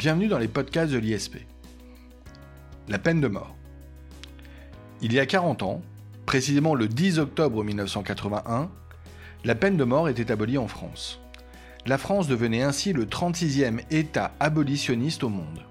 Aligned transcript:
Bienvenue 0.00 0.28
dans 0.28 0.38
les 0.38 0.48
podcasts 0.48 0.94
de 0.94 0.96
l'ISP. 0.96 1.36
La 2.88 2.98
peine 2.98 3.20
de 3.20 3.28
mort. 3.28 3.54
Il 5.02 5.12
y 5.12 5.20
a 5.20 5.26
40 5.26 5.62
ans, 5.62 5.82
précisément 6.24 6.74
le 6.74 6.88
10 6.88 7.18
octobre 7.18 7.62
1981, 7.62 8.70
la 9.44 9.54
peine 9.54 9.76
de 9.76 9.84
mort 9.84 10.08
était 10.08 10.32
abolie 10.32 10.56
en 10.56 10.68
France. 10.68 11.20
La 11.84 11.98
France 11.98 12.28
devenait 12.28 12.62
ainsi 12.62 12.94
le 12.94 13.04
36e 13.04 13.82
État 13.90 14.32
abolitionniste 14.40 15.22
au 15.22 15.28
monde. 15.28 15.66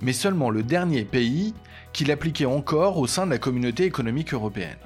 Mais 0.00 0.14
seulement 0.14 0.48
le 0.48 0.62
dernier 0.62 1.04
pays 1.04 1.52
qui 1.92 2.06
l'appliquait 2.06 2.46
encore 2.46 2.96
au 2.96 3.06
sein 3.06 3.26
de 3.26 3.32
la 3.32 3.38
communauté 3.38 3.84
économique 3.84 4.32
européenne. 4.32 4.78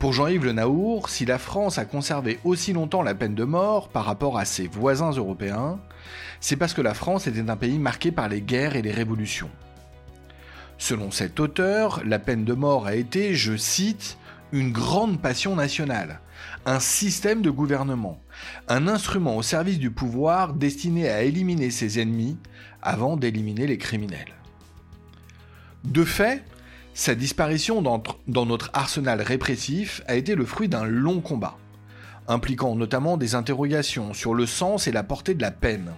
Pour 0.00 0.14
Jean-Yves 0.14 0.46
Le 0.46 0.52
Naour, 0.52 1.10
si 1.10 1.26
la 1.26 1.36
France 1.36 1.76
a 1.76 1.84
conservé 1.84 2.40
aussi 2.42 2.72
longtemps 2.72 3.02
la 3.02 3.14
peine 3.14 3.34
de 3.34 3.44
mort 3.44 3.90
par 3.90 4.06
rapport 4.06 4.38
à 4.38 4.46
ses 4.46 4.66
voisins 4.66 5.10
européens, 5.10 5.78
c'est 6.40 6.56
parce 6.56 6.72
que 6.72 6.80
la 6.80 6.94
France 6.94 7.26
était 7.26 7.50
un 7.50 7.56
pays 7.56 7.78
marqué 7.78 8.10
par 8.10 8.26
les 8.30 8.40
guerres 8.40 8.76
et 8.76 8.82
les 8.82 8.92
révolutions. 8.92 9.50
Selon 10.78 11.10
cet 11.10 11.38
auteur, 11.38 12.00
la 12.06 12.18
peine 12.18 12.46
de 12.46 12.54
mort 12.54 12.86
a 12.86 12.94
été, 12.94 13.34
je 13.34 13.58
cite, 13.58 14.16
une 14.52 14.72
grande 14.72 15.20
passion 15.20 15.54
nationale, 15.54 16.20
un 16.64 16.80
système 16.80 17.42
de 17.42 17.50
gouvernement, 17.50 18.22
un 18.68 18.88
instrument 18.88 19.36
au 19.36 19.42
service 19.42 19.78
du 19.78 19.90
pouvoir 19.90 20.54
destiné 20.54 21.10
à 21.10 21.24
éliminer 21.24 21.70
ses 21.70 22.00
ennemis 22.00 22.38
avant 22.80 23.18
d'éliminer 23.18 23.66
les 23.66 23.76
criminels. 23.76 24.32
De 25.84 26.04
fait, 26.04 26.42
sa 26.94 27.14
disparition 27.14 27.82
dans, 27.82 28.02
notre 28.46 28.70
arsenal 28.72 29.22
répressif 29.22 30.02
a 30.06 30.16
été 30.16 30.34
le 30.34 30.44
fruit 30.44 30.68
d'un 30.68 30.84
long 30.84 31.20
combat, 31.20 31.56
impliquant 32.28 32.74
notamment 32.74 33.16
des 33.16 33.34
interrogations 33.34 34.12
sur 34.12 34.34
le 34.34 34.46
sens 34.46 34.86
et 34.86 34.92
la 34.92 35.02
portée 35.02 35.34
de 35.34 35.42
la 35.42 35.50
peine. 35.52 35.92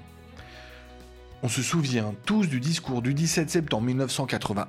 On 1.42 1.48
se 1.48 1.62
souvient 1.62 2.14
tous 2.24 2.46
du 2.46 2.60
discours 2.60 3.02
du 3.02 3.14
17 3.14 3.50
septembre 3.50 3.86
1981 3.86 4.66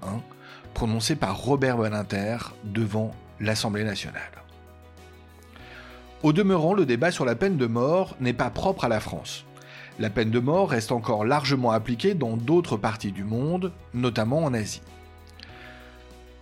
prononcé 0.73 1.15
par 1.15 1.37
Robert 1.37 1.77
Badinter 1.77 2.37
devant 2.63 3.11
l'Assemblée 3.39 3.83
nationale. 3.83 4.21
Au 6.23 6.33
demeurant, 6.33 6.73
le 6.73 6.85
débat 6.85 7.11
sur 7.11 7.25
la 7.25 7.35
peine 7.35 7.57
de 7.57 7.67
mort 7.67 8.15
n'est 8.21 8.33
pas 8.33 8.49
propre 8.49 8.85
à 8.85 8.89
la 8.89 9.01
France. 9.01 9.45
La 9.99 10.09
peine 10.09 10.31
de 10.31 10.39
mort 10.39 10.69
reste 10.69 10.91
encore 10.91 11.25
largement 11.25 11.71
appliquée 11.71 12.15
dans 12.15 12.37
d'autres 12.37 12.77
parties 12.77 13.11
du 13.11 13.23
monde, 13.23 13.71
notamment 13.93 14.43
en 14.43 14.53
Asie 14.53 14.81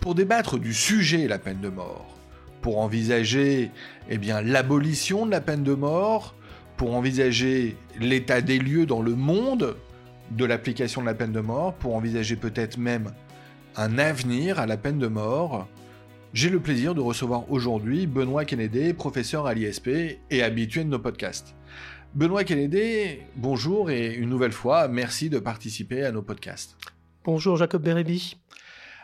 pour 0.01 0.15
débattre 0.15 0.57
du 0.57 0.73
sujet 0.73 1.27
la 1.27 1.37
peine 1.37 1.61
de 1.61 1.69
mort, 1.69 2.17
pour 2.61 2.79
envisager 2.79 3.69
eh 4.09 4.17
l'abolition 4.17 5.27
de 5.27 5.31
la 5.31 5.41
peine 5.41 5.63
de 5.63 5.75
mort, 5.75 6.35
pour 6.75 6.95
envisager 6.95 7.77
l'état 7.99 8.41
des 8.41 8.57
lieux 8.57 8.87
dans 8.87 9.03
le 9.03 9.15
monde 9.15 9.77
de 10.31 10.45
l'application 10.45 11.01
de 11.01 11.05
la 11.05 11.13
peine 11.13 11.31
de 11.31 11.39
mort, 11.39 11.75
pour 11.75 11.95
envisager 11.95 12.35
peut-être 12.35 12.77
même 12.77 13.11
un 13.75 13.99
avenir 13.99 14.59
à 14.59 14.65
la 14.65 14.75
peine 14.75 14.97
de 14.97 15.07
mort. 15.07 15.67
J'ai 16.33 16.49
le 16.49 16.59
plaisir 16.59 16.95
de 16.95 17.01
recevoir 17.01 17.51
aujourd'hui 17.51 18.07
Benoît 18.07 18.43
Kennedy, 18.43 18.93
professeur 18.93 19.45
à 19.45 19.53
l'ISP 19.53 19.89
et 20.31 20.43
habitué 20.43 20.83
de 20.83 20.89
nos 20.89 20.99
podcasts. 20.99 21.53
Benoît 22.15 22.43
Kennedy, 22.43 23.19
bonjour 23.35 23.91
et 23.91 24.15
une 24.15 24.29
nouvelle 24.29 24.51
fois, 24.51 24.87
merci 24.87 25.29
de 25.29 25.37
participer 25.37 26.03
à 26.03 26.11
nos 26.11 26.23
podcasts. 26.23 26.75
Bonjour 27.23 27.55
Jacob 27.55 27.83
Bérébi. 27.83 28.37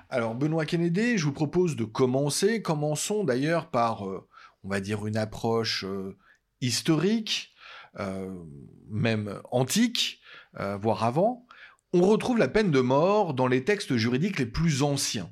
Alors 0.09 0.35
Benoît 0.35 0.65
Kennedy, 0.65 1.17
je 1.17 1.25
vous 1.25 1.33
propose 1.33 1.75
de 1.75 1.83
commencer. 1.83 2.61
Commençons 2.61 3.25
d'ailleurs 3.25 3.69
par, 3.69 4.07
euh, 4.07 4.25
on 4.63 4.69
va 4.69 4.79
dire, 4.79 5.05
une 5.05 5.17
approche 5.17 5.83
euh, 5.83 6.17
historique, 6.61 7.53
euh, 7.99 8.33
même 8.89 9.41
antique, 9.51 10.21
voire 10.81 11.03
avant. 11.03 11.45
On 11.93 12.01
retrouve 12.01 12.39
la 12.39 12.47
peine 12.47 12.71
de 12.71 12.79
mort 12.79 13.35
dans 13.35 13.47
les 13.47 13.63
textes 13.63 13.95
juridiques 13.95 14.39
les 14.39 14.47
plus 14.47 14.81
anciens. 14.81 15.29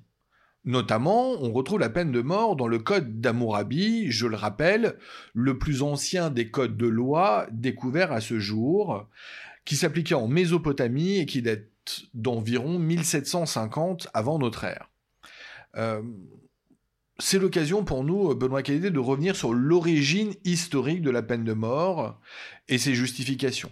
Notamment, 0.66 1.32
on 1.42 1.52
retrouve 1.52 1.80
la 1.80 1.90
peine 1.90 2.12
de 2.12 2.22
mort 2.22 2.56
dans 2.56 2.68
le 2.68 2.78
code 2.78 3.22
d'Amourabi, 3.22 4.12
je 4.12 4.28
le 4.28 4.36
rappelle, 4.36 4.98
le 5.34 5.58
plus 5.58 5.82
ancien 5.82 6.30
des 6.30 6.52
codes 6.52 6.78
de 6.78 6.86
loi 6.86 7.48
découverts 7.52 8.12
à 8.12 8.22
ce 8.22 8.40
jour, 8.40 9.08
qui 9.64 9.76
s'appliquait 9.76 10.16
en 10.16 10.28
Mésopotamie 10.28 11.18
et 11.18 11.26
qui 11.26 11.42
date 11.42 11.66
d'environ 12.16 12.80
1750 12.80 14.08
avant 14.14 14.40
notre 14.40 14.64
ère. 14.64 14.90
Euh, 15.78 16.02
c'est 17.20 17.40
l'occasion 17.40 17.86
pour 17.86 18.04
nous, 18.04 18.34
Benoît 18.34 18.64
Kennedy, 18.64 18.92
de 18.92 19.00
revenir 19.00 19.36
sur 19.36 19.54
l'origine 19.54 20.34
historique 20.44 21.02
de 21.02 21.12
la 21.12 21.22
peine 21.22 21.44
de 21.44 21.54
mort 21.54 22.20
et 22.68 22.78
ses 22.78 22.94
justifications. 22.94 23.72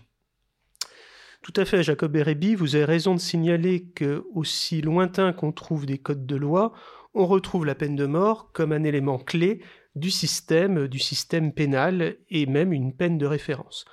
Tout 1.41 1.53
à 1.57 1.65
fait, 1.65 1.83
Jacob 1.83 2.15
Erebi, 2.15 2.55
vous 2.55 2.75
avez 2.75 2.85
raison 2.85 3.15
de 3.15 3.19
signaler 3.19 3.83
que, 3.95 4.25
aussi 4.33 4.81
lointain 4.81 5.33
qu'on 5.33 5.51
trouve 5.51 5.85
des 5.85 5.97
codes 5.97 6.25
de 6.25 6.37
loi, 6.37 6.71
on 7.13 7.25
retrouve 7.25 7.65
la 7.65 7.75
peine 7.75 7.97
de 7.97 8.05
mort 8.05 8.51
comme 8.53 8.71
un 8.71 8.83
élément 8.83 9.17
clé 9.17 9.61
du 9.95 10.09
système, 10.09 10.87
du 10.87 10.99
système 10.99 11.51
pénal 11.51 12.15
et 12.29 12.45
même 12.45 12.71
une 12.71 12.95
peine 12.95 13.17
de 13.17 13.25
référence. 13.25 13.83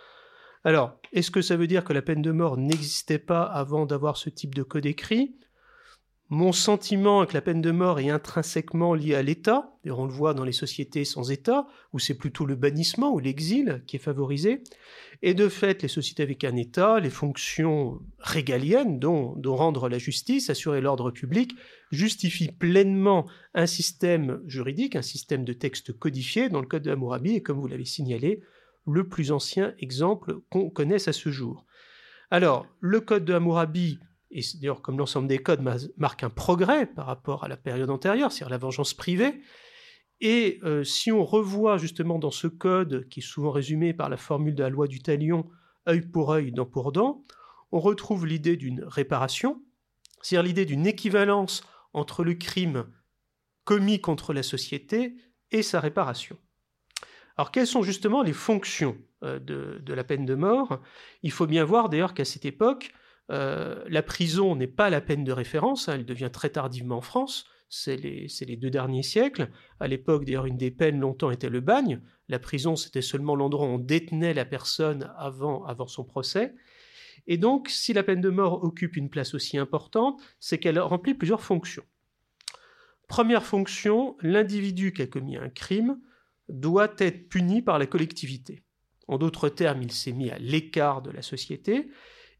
Alors, 0.63 0.99
est-ce 1.13 1.31
que 1.31 1.41
ça 1.43 1.57
veut 1.57 1.67
dire 1.67 1.85
que 1.85 1.93
la 1.93 2.03
peine 2.03 2.23
de 2.23 2.33
mort 2.33 2.59
n'existait 2.59 3.19
pas 3.19 3.45
avant 3.45 3.87
d'avoir 3.87 4.17
ce 4.17 4.29
type 4.29 4.55
de 4.55 4.63
code 4.63 4.87
écrit? 4.87 5.37
Mon 6.33 6.53
sentiment 6.53 7.25
est 7.25 7.27
que 7.27 7.35
la 7.35 7.41
peine 7.41 7.61
de 7.61 7.73
mort 7.73 7.99
est 7.99 8.09
intrinsèquement 8.09 8.95
liée 8.95 9.17
à 9.17 9.23
l'État, 9.23 9.75
et 9.85 9.91
on 9.91 10.05
le 10.05 10.13
voit 10.13 10.33
dans 10.33 10.45
les 10.45 10.53
sociétés 10.53 11.05
sans 11.05 11.33
État, 11.33 11.67
où 11.93 11.99
c'est 11.99 12.15
plutôt 12.15 12.47
le 12.47 12.55
bannissement 12.55 13.13
ou 13.13 13.19
l'exil 13.19 13.83
qui 13.89 13.97
est 13.97 14.01
favorisé. 14.01 14.63
Et 15.23 15.35
de 15.35 15.49
fait, 15.49 15.83
les 15.83 15.89
sociétés 15.89 16.23
avec 16.23 16.45
un 16.45 16.55
État, 16.55 17.01
les 17.01 17.11
fonctions 17.11 17.99
régaliennes, 18.21 19.01
dont, 19.01 19.35
rendre 19.45 19.89
la 19.89 19.99
justice, 19.99 20.51
assurer 20.51 20.81
l'ordre 20.81 21.11
public, 21.11 21.53
justifient 21.91 22.53
pleinement 22.53 23.27
un 23.55 23.67
système 23.67 24.41
juridique, 24.47 24.95
un 24.95 25.03
système 25.03 25.45
de 25.45 25.53
texte 25.53 25.99
codifié 25.99 26.49
dans 26.49 26.61
le 26.61 26.67
Code 26.69 26.85
de 26.85 26.93
Hammurabi, 26.93 27.35
et 27.35 27.43
comme 27.43 27.59
vous 27.59 27.67
l'avez 27.67 27.85
signalé, 27.85 28.41
le 28.87 29.09
plus 29.09 29.33
ancien 29.33 29.75
exemple 29.79 30.41
qu'on 30.51 30.71
connaisse 30.71 31.09
à 31.09 31.13
ce 31.13 31.31
jour. 31.31 31.67
Alors, 32.31 32.67
le 32.81 33.01
code 33.01 33.25
de 33.25 33.35
Hammurabi, 33.35 33.99
et 34.31 34.43
d'ailleurs 34.55 34.83
comme 34.83 34.99
l'ensemble 34.99 35.29
des 35.29 35.39
codes, 35.39 35.63
marque 35.97 36.23
un 36.23 36.31
progrès 36.31 36.87
par 36.87 37.07
rapport 37.07 37.45
à 37.45 37.49
la 37.49 37.57
période 37.57 37.91
antérieure, 37.91 38.33
c'est-à-dire 38.33 38.51
la 38.51 38.59
vengeance 38.59 38.95
privée. 38.95 39.41
Et 40.21 40.61
euh, 40.63 40.85
si 40.85 41.11
on 41.11 41.25
revoit 41.25 41.79
justement 41.79 42.19
dans 42.19 42.31
ce 42.31 42.47
code, 42.47 43.09
qui 43.09 43.21
est 43.21 43.23
souvent 43.23 43.51
résumé 43.51 43.95
par 43.95 44.09
la 44.09 44.17
formule 44.17 44.55
de 44.55 44.63
la 44.63 44.69
loi 44.69 44.87
du 44.87 45.01
talion, 45.01 45.49
œil 45.89 46.03
pour 46.03 46.31
œil, 46.33 46.53
dent 46.53 46.67
pour 46.67 46.93
dent, 46.93 47.25
on 47.73 47.81
retrouve 47.81 48.27
l'idée 48.27 48.57
d'une 48.57 48.85
réparation, 48.85 49.63
c'est-à-dire 50.23 50.47
l'idée 50.47 50.65
d'une 50.67 50.87
équivalence 50.87 51.63
entre 51.93 52.23
le 52.23 52.35
crime 52.35 52.87
commis 53.65 54.01
contre 54.01 54.33
la 54.33 54.43
société 54.43 55.17
et 55.51 55.63
sa 55.63 55.81
réparation. 55.81 56.37
Alors 57.41 57.53
quelles 57.53 57.67
sont 57.67 57.83
justement 57.83 58.23
les 58.23 58.35
fonctions 58.35 58.99
euh, 59.23 59.39
de, 59.39 59.95
la 59.95 60.05
peine 60.05 60.27
de 60.27 60.35
mort? 60.35 60.83
Il 61.23 61.33
faut 61.33 61.47
bien 61.47 61.65
voir 61.65 61.89
d'ailleurs 61.89 62.13
qu'à 62.13 62.27
cette 62.27 62.45
époque, 62.45 62.93
euh, 63.31 63.83
la 63.89 64.03
prison 64.03 64.57
n'est 64.57 64.67
pas 64.67 64.91
la 64.91 65.01
peine 65.01 65.25
de 65.25 65.33
référence, 65.33 65.89
hein, 65.89 65.95
elle 65.95 66.05
devient 66.05 66.29
très 66.31 66.51
tardivement 66.51 66.99
en 66.99 67.01
France, 67.01 67.47
c'est 67.71 67.97
les, 67.97 68.57
deux 68.57 68.69
derniers 68.69 69.03
siècles. 69.03 69.49
À 69.81 69.89
l'époque, 69.89 70.27
d'ailleurs, 70.27 70.45
une 70.45 70.59
des 70.59 70.71
peines 70.71 71.01
longtemps 71.01 71.31
était 71.31 71.49
le 71.49 71.61
bagne. 71.61 72.03
La 72.29 72.39
prison, 72.39 72.77
c'était 72.77 73.01
seulement 73.01 73.35
l'endroit 73.35 73.67
où 73.67 73.71
on 73.71 73.79
détenait 73.79 74.35
la 74.35 74.45
personne 74.45 75.11
avant, 75.17 75.65
avant 75.65 75.87
son 75.87 76.05
procès. 76.05 76.55
Et 77.27 77.39
donc, 77.39 77.71
si 77.71 77.95
la 77.95 78.03
peine 78.03 78.21
de 78.21 78.29
mort 78.29 78.63
occupe 78.63 78.97
une 78.97 79.09
place 79.09 79.33
aussi 79.33 79.57
importante, 79.57 80.21
c'est 80.41 80.59
qu'elle 80.59 80.79
remplit 80.79 81.15
plusieurs 81.15 81.41
fonctions. 81.41 81.85
Première 83.09 83.45
fonction, 83.45 84.19
l'individu 84.21 84.93
qui 84.93 85.01
a 85.01 85.07
commis 85.07 85.39
un 85.39 85.49
crime 85.49 85.99
doit 86.51 86.95
être 86.99 87.29
puni 87.29 87.63
par 87.63 87.79
la 87.79 87.87
collectivité. 87.87 88.63
En 89.09 89.19
d'autres 89.19 89.49
termes, 89.49 89.83
il 89.83 89.93
s'est 89.93 90.13
mis 90.13 90.31
à 90.31 90.39
l'écart 90.39 91.03
de 91.03 91.11
la 91.11 91.23
société, 91.23 91.91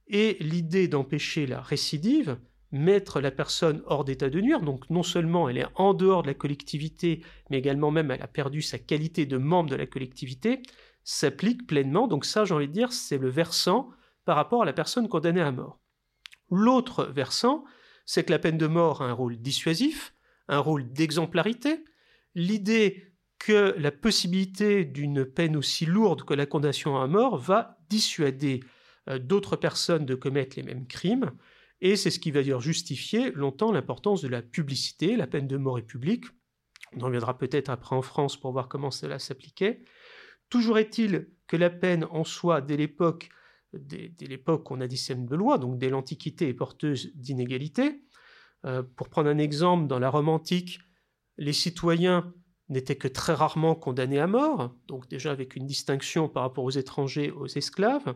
et 0.07 0.37
l'idée 0.41 0.89
d'empêcher 0.89 1.47
la 1.47 1.61
récidive, 1.61 2.39
mettre 2.73 3.21
la 3.21 3.31
personne 3.31 3.83
hors 3.87 4.05
d'état 4.05 4.31
de 4.31 4.41
nuire, 4.41 4.61
donc 4.61 4.89
non 4.91 5.03
seulement 5.03 5.49
elle 5.49 5.59
est 5.59 5.67
en 5.75 5.95
dehors 5.95 6.23
de 6.23 6.29
la 6.29 6.35
collectivité, 6.35 7.23
mais 7.49 7.59
également 7.59 7.91
même 7.91 8.11
elle 8.11 8.23
a 8.23 8.29
perdu 8.29 8.63
sa 8.63 8.79
qualité 8.79 9.27
de 9.27 9.37
membre 9.37 9.71
de 9.71 9.77
la 9.77 9.87
collectivité, 9.87 10.63
s'applique 11.03 11.67
pleinement. 11.67 12.07
Donc 12.07 12.25
ça, 12.25 12.45
j'ai 12.45 12.55
envie 12.55 12.69
de 12.69 12.73
dire, 12.73 12.93
c'est 12.93 13.19
le 13.19 13.29
versant 13.29 13.91
par 14.25 14.37
rapport 14.37 14.63
à 14.63 14.67
la 14.67 14.73
personne 14.73 15.09
condamnée 15.09 15.41
à 15.41 15.51
mort. 15.51 15.81
L'autre 16.51 17.05
versant, 17.05 17.65
c'est 18.05 18.25
que 18.25 18.33
la 18.33 18.39
peine 18.39 18.59
de 18.59 18.67
mort 18.67 19.03
a 19.03 19.07
un 19.07 19.13
rôle 19.13 19.37
dissuasif, 19.37 20.15
un 20.49 20.59
rôle 20.59 20.93
d'exemplarité. 20.93 21.85
L'idée 22.35 23.10
que 23.41 23.75
la 23.79 23.91
possibilité 23.91 24.85
d'une 24.85 25.25
peine 25.25 25.57
aussi 25.57 25.87
lourde 25.87 26.25
que 26.25 26.35
la 26.35 26.47
condamnation 26.47 27.01
à 27.01 27.07
mort 27.09 27.39
va 27.39 27.79
dissuader 27.89 28.61
euh, 29.09 29.19
d'autres 29.19 29.57
personnes 29.57 30.05
de 30.05 30.15
commettre 30.15 30.57
les 30.57 30.63
mêmes 30.63 30.87
crimes, 30.87 31.33
et 31.81 31.97
c'est 31.97 32.11
ce 32.11 32.21
qui 32.21 32.31
va 32.31 32.43
dire 32.43 32.61
justifier 32.61 33.33
longtemps 33.33 33.73
l'importance 33.73 34.21
de 34.21 34.29
la 34.29 34.43
publicité, 34.43 35.17
la 35.17 35.27
peine 35.27 35.49
de 35.49 35.57
mort 35.57 35.79
est 35.79 35.83
publique, 35.83 36.27
on 36.95 37.01
en 37.01 37.07
reviendra 37.07 37.39
peut-être 37.39 37.71
après 37.71 37.97
en 37.97 38.03
France 38.03 38.39
pour 38.39 38.53
voir 38.53 38.69
comment 38.69 38.91
cela 38.91 39.19
s'appliquait. 39.19 39.85
Toujours 40.51 40.79
est-il 40.79 41.31
que 41.47 41.57
la 41.57 41.71
peine 41.71 42.05
en 42.11 42.25
soi, 42.25 42.61
dès 42.61 42.77
l'époque, 42.77 43.31
dès, 43.73 44.13
l'époque 44.21 44.71
on 44.71 44.81
a 44.83 44.87
des 44.87 44.97
systèmes 44.97 45.27
de 45.27 45.37
loi, 45.37 45.57
donc 45.57 45.79
dès 45.79 45.89
l'Antiquité 45.89 46.49
est 46.49 46.55
porteuse 46.55 47.11
d'inégalités. 47.15 48.03
Euh, 48.67 48.83
pour 48.83 49.09
prendre 49.09 49.31
un 49.31 49.39
exemple, 49.39 49.87
dans 49.87 49.99
la 49.99 50.11
Rome 50.11 50.29
antique, 50.29 50.81
les 51.39 51.55
citoyens 51.55 52.35
n'étaient 52.71 52.97
que 52.97 53.09
très 53.09 53.35
rarement 53.35 53.75
condamnés 53.75 54.21
à 54.21 54.27
mort, 54.27 54.75
donc 54.87 55.09
déjà 55.09 55.33
avec 55.33 55.57
une 55.57 55.67
distinction 55.67 56.29
par 56.29 56.45
rapport 56.45 56.65
aux 56.65 56.71
étrangers, 56.71 57.31
aux 57.33 57.47
esclaves. 57.47 58.15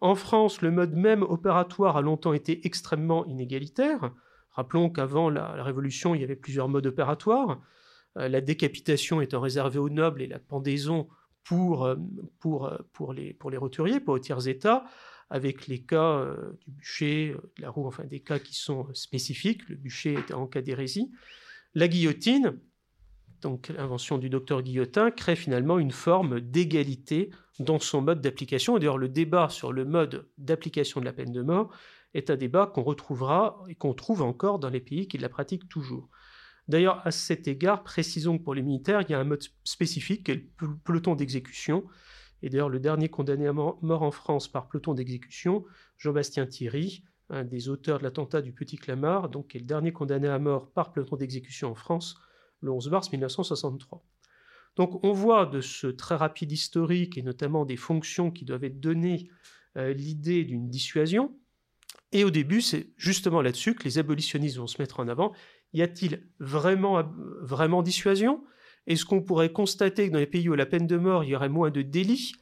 En 0.00 0.14
France, 0.14 0.62
le 0.62 0.70
mode 0.70 0.94
même 0.94 1.22
opératoire 1.22 1.96
a 1.96 2.02
longtemps 2.02 2.32
été 2.32 2.66
extrêmement 2.66 3.24
inégalitaire. 3.26 4.12
Rappelons 4.50 4.90
qu'avant 4.90 5.30
la, 5.30 5.62
Révolution, 5.62 6.14
il 6.14 6.20
y 6.20 6.24
avait 6.24 6.36
plusieurs 6.36 6.68
modes 6.68 6.86
opératoires. 6.86 7.60
Euh, 8.16 8.28
la 8.28 8.40
décapitation 8.40 9.20
étant 9.20 9.40
réservée 9.40 9.78
aux 9.78 9.90
nobles 9.90 10.22
et 10.22 10.26
la 10.26 10.38
pendaison 10.38 11.08
pour, 11.44 11.84
euh, 11.84 11.96
euh, 12.46 12.78
pour, 12.92 13.12
les, 13.12 13.56
roturiers, 13.56 14.00
pour 14.00 14.16
les 14.16 14.20
tiers 14.22 14.48
états, 14.48 14.84
avec 15.28 15.66
les 15.66 15.82
cas 15.82 16.24
du 16.60 16.70
bûcher, 16.70 17.34
de 17.56 17.62
la 17.62 17.70
roue, 17.70 17.86
enfin 17.86 18.04
des 18.04 18.20
cas 18.20 18.38
qui 18.38 18.54
sont 18.54 18.86
spécifiques. 18.94 19.68
Le 19.68 19.76
bûcher 19.76 20.14
était 20.14 20.34
en 20.34 20.46
cas 20.46 20.62
d'hérésie. 20.62 21.10
La 21.74 21.88
guillotine, 21.88 22.58
l'invention 23.68 24.18
du 24.18 24.28
docteur 24.28 24.62
Guillotin, 24.62 25.10
crée 25.10 25.36
finalement 25.36 25.78
une 25.78 25.90
forme 25.90 26.40
d'égalité 26.40 27.30
dans 27.58 27.78
son 27.78 28.02
mode 28.02 28.20
d'application. 28.20 28.76
Et 28.76 28.80
d'ailleurs, 28.80 28.98
le 28.98 29.08
débat 29.08 29.48
sur 29.48 29.72
le 29.72 29.84
mode 29.84 30.28
d'application 30.38 31.00
de 31.00 31.04
la 31.04 31.12
peine 31.12 31.32
de 31.32 31.42
mort 31.42 31.74
est 32.14 32.30
un 32.30 32.36
débat 32.36 32.66
qu'on 32.66 32.82
retrouvera 32.82 33.62
et 33.68 33.74
qu'on 33.74 33.94
trouve 33.94 34.22
encore 34.22 34.58
dans 34.58 34.70
les 34.70 34.80
pays 34.80 35.08
qui 35.08 35.18
la 35.18 35.28
pratiquent 35.28 35.68
toujours. 35.68 36.08
D'ailleurs, 36.68 37.06
à 37.06 37.10
cet 37.10 37.46
égard, 37.46 37.84
précisons 37.84 38.38
que 38.38 38.42
pour 38.42 38.54
les 38.54 38.62
militaires, 38.62 39.02
il 39.02 39.10
y 39.10 39.14
a 39.14 39.20
un 39.20 39.24
mode 39.24 39.44
spécifique, 39.64 40.24
qui 40.24 40.32
est 40.32 40.44
le 40.60 40.76
peloton 40.84 41.14
d'exécution. 41.14 41.84
Et 42.42 42.50
d'ailleurs, 42.50 42.68
le 42.68 42.80
dernier 42.80 43.08
condamné 43.08 43.46
à 43.46 43.52
mort 43.52 44.02
en 44.02 44.10
France 44.10 44.48
par 44.48 44.68
peloton 44.68 44.94
d'exécution, 44.94 45.64
Jean-Bastien 45.98 46.46
Thierry, 46.46 47.04
un 47.30 47.44
des 47.44 47.68
auteurs 47.68 47.98
de 47.98 48.04
l'attentat 48.04 48.42
du 48.42 48.52
Petit 48.52 48.76
Clamart, 48.76 49.28
donc 49.28 49.54
est 49.54 49.58
le 49.58 49.64
dernier 49.64 49.92
condamné 49.92 50.28
à 50.28 50.38
mort 50.38 50.70
par 50.70 50.92
peloton 50.92 51.16
d'exécution 51.16 51.70
en 51.70 51.74
France, 51.74 52.16
le 52.60 52.70
11 52.72 52.90
mars 52.90 53.12
1963. 53.12 54.04
Donc 54.76 55.02
on 55.04 55.12
voit 55.12 55.46
de 55.46 55.60
ce 55.60 55.86
très 55.86 56.16
rapide 56.16 56.52
historique 56.52 57.16
et 57.18 57.22
notamment 57.22 57.64
des 57.64 57.76
fonctions 57.76 58.30
qui 58.30 58.44
doivent 58.44 58.64
être 58.64 58.80
données 58.80 59.28
euh, 59.76 59.92
l'idée 59.92 60.44
d'une 60.44 60.68
dissuasion. 60.68 61.34
Et 62.12 62.24
au 62.24 62.30
début, 62.30 62.60
c'est 62.60 62.92
justement 62.96 63.42
là-dessus 63.42 63.74
que 63.74 63.84
les 63.84 63.98
abolitionnistes 63.98 64.58
vont 64.58 64.66
se 64.66 64.80
mettre 64.80 65.00
en 65.00 65.08
avant. 65.08 65.32
Y 65.72 65.82
a-t-il 65.82 66.28
vraiment, 66.38 67.02
vraiment 67.42 67.82
dissuasion? 67.82 68.44
Est-ce 68.86 69.04
qu'on 69.04 69.22
pourrait 69.22 69.52
constater 69.52 70.06
que 70.06 70.12
dans 70.12 70.18
les 70.18 70.26
pays 70.26 70.48
où 70.48 70.54
la 70.54 70.66
peine 70.66 70.86
de 70.86 70.96
mort, 70.96 71.24
il 71.24 71.30
y 71.30 71.36
aurait 71.36 71.48
moins 71.48 71.70
de 71.70 71.82
délits? 71.82 72.32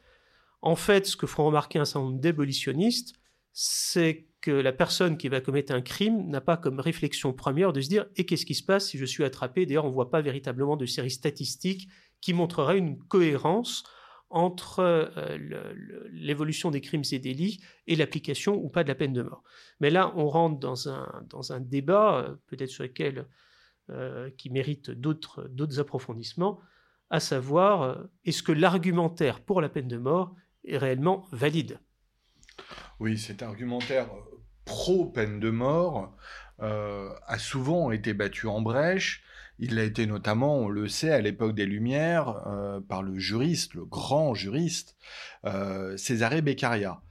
En 0.61 0.75
fait, 0.75 1.07
ce 1.07 1.17
que 1.17 1.27
feront 1.27 1.47
remarquer 1.47 1.79
un 1.79 1.85
certain 1.85 2.07
nombre 2.07 2.19
d'abolitionnistes, 2.19 3.15
c'est 3.51 4.27
que 4.45 4.51
la 4.51 4.73
personne 4.73 5.17
qui 5.17 5.27
va 5.27 5.41
commettre 5.41 5.73
un 5.73 5.81
crime 5.81 6.29
n'a 6.29 6.39
pas 6.39 6.55
comme 6.55 6.79
réflexion 6.79 7.33
première 7.33 7.73
de 7.73 7.81
se 7.81 7.89
dire 7.89 8.05
et 8.15 8.27
qu'est-ce 8.27 8.45
qui 8.45 8.53
se 8.53 8.61
passe 8.61 8.89
si 8.89 8.99
je 8.99 9.05
suis 9.05 9.23
attrapé? 9.23 9.65
D'ailleurs, 9.65 9.85
on 9.85 9.89
ne 9.89 9.93
voit 9.93 10.11
pas 10.11 10.21
véritablement 10.21 10.77
de 10.77 10.85
séries 10.85 11.09
statistiques 11.09 11.89
qui 12.21 12.31
montreraient 12.31 12.77
une 12.77 12.99
cohérence 12.99 13.83
entre 14.29 14.81
euh, 14.81 15.73
l'évolution 16.11 16.69
des 16.69 16.79
crimes 16.79 17.01
et 17.11 17.17
délits 17.17 17.59
et 17.87 17.95
l'application 17.95 18.55
ou 18.63 18.69
pas 18.69 18.83
de 18.83 18.87
la 18.87 18.93
peine 18.93 19.13
de 19.13 19.23
mort. 19.23 19.41
Mais 19.79 19.89
là, 19.89 20.13
on 20.15 20.27
rentre 20.27 20.59
dans 20.59 20.89
un, 20.89 21.25
dans 21.27 21.51
un 21.51 21.59
débat, 21.59 22.19
euh, 22.19 22.35
peut-être 22.45 22.69
sur 22.69 22.83
lequel 22.83 23.27
euh, 23.89 24.29
qui 24.37 24.51
mérite 24.51 24.91
d'autres 24.91 25.79
approfondissements, 25.79 26.59
à 27.09 27.19
savoir, 27.19 27.97
est-ce 28.25 28.43
que 28.43 28.51
l'argumentaire 28.51 29.43
pour 29.43 29.59
la 29.59 29.69
peine 29.69 29.87
de 29.87 29.97
mort 29.97 30.35
est 30.65 30.77
réellement 30.77 31.25
valide? 31.31 31.79
Oui, 32.99 33.17
cet 33.17 33.41
argumentaire 33.41 34.07
pro-peine 34.65 35.39
de 35.39 35.49
mort 35.49 36.15
a 36.59 37.37
souvent 37.37 37.91
été 37.91 38.13
battu 38.13 38.47
en 38.47 38.61
brèche 38.61 39.25
il 39.59 39.79
a 39.79 39.83
été 39.83 40.05
notamment, 40.05 40.57
on 40.57 40.67
le 40.67 40.87
sait, 40.87 41.11
à 41.11 41.21
l'époque 41.21 41.55
des 41.55 41.65
Lumières, 41.65 42.43
euh, 42.47 42.81
par 42.81 43.03
le 43.03 43.17
juriste, 43.17 43.73
le 43.73 43.85
grand 43.85 44.33
juriste, 44.33 44.95
euh, 45.45 45.95
Césaré 45.95 46.41
Beccaria. 46.41 47.01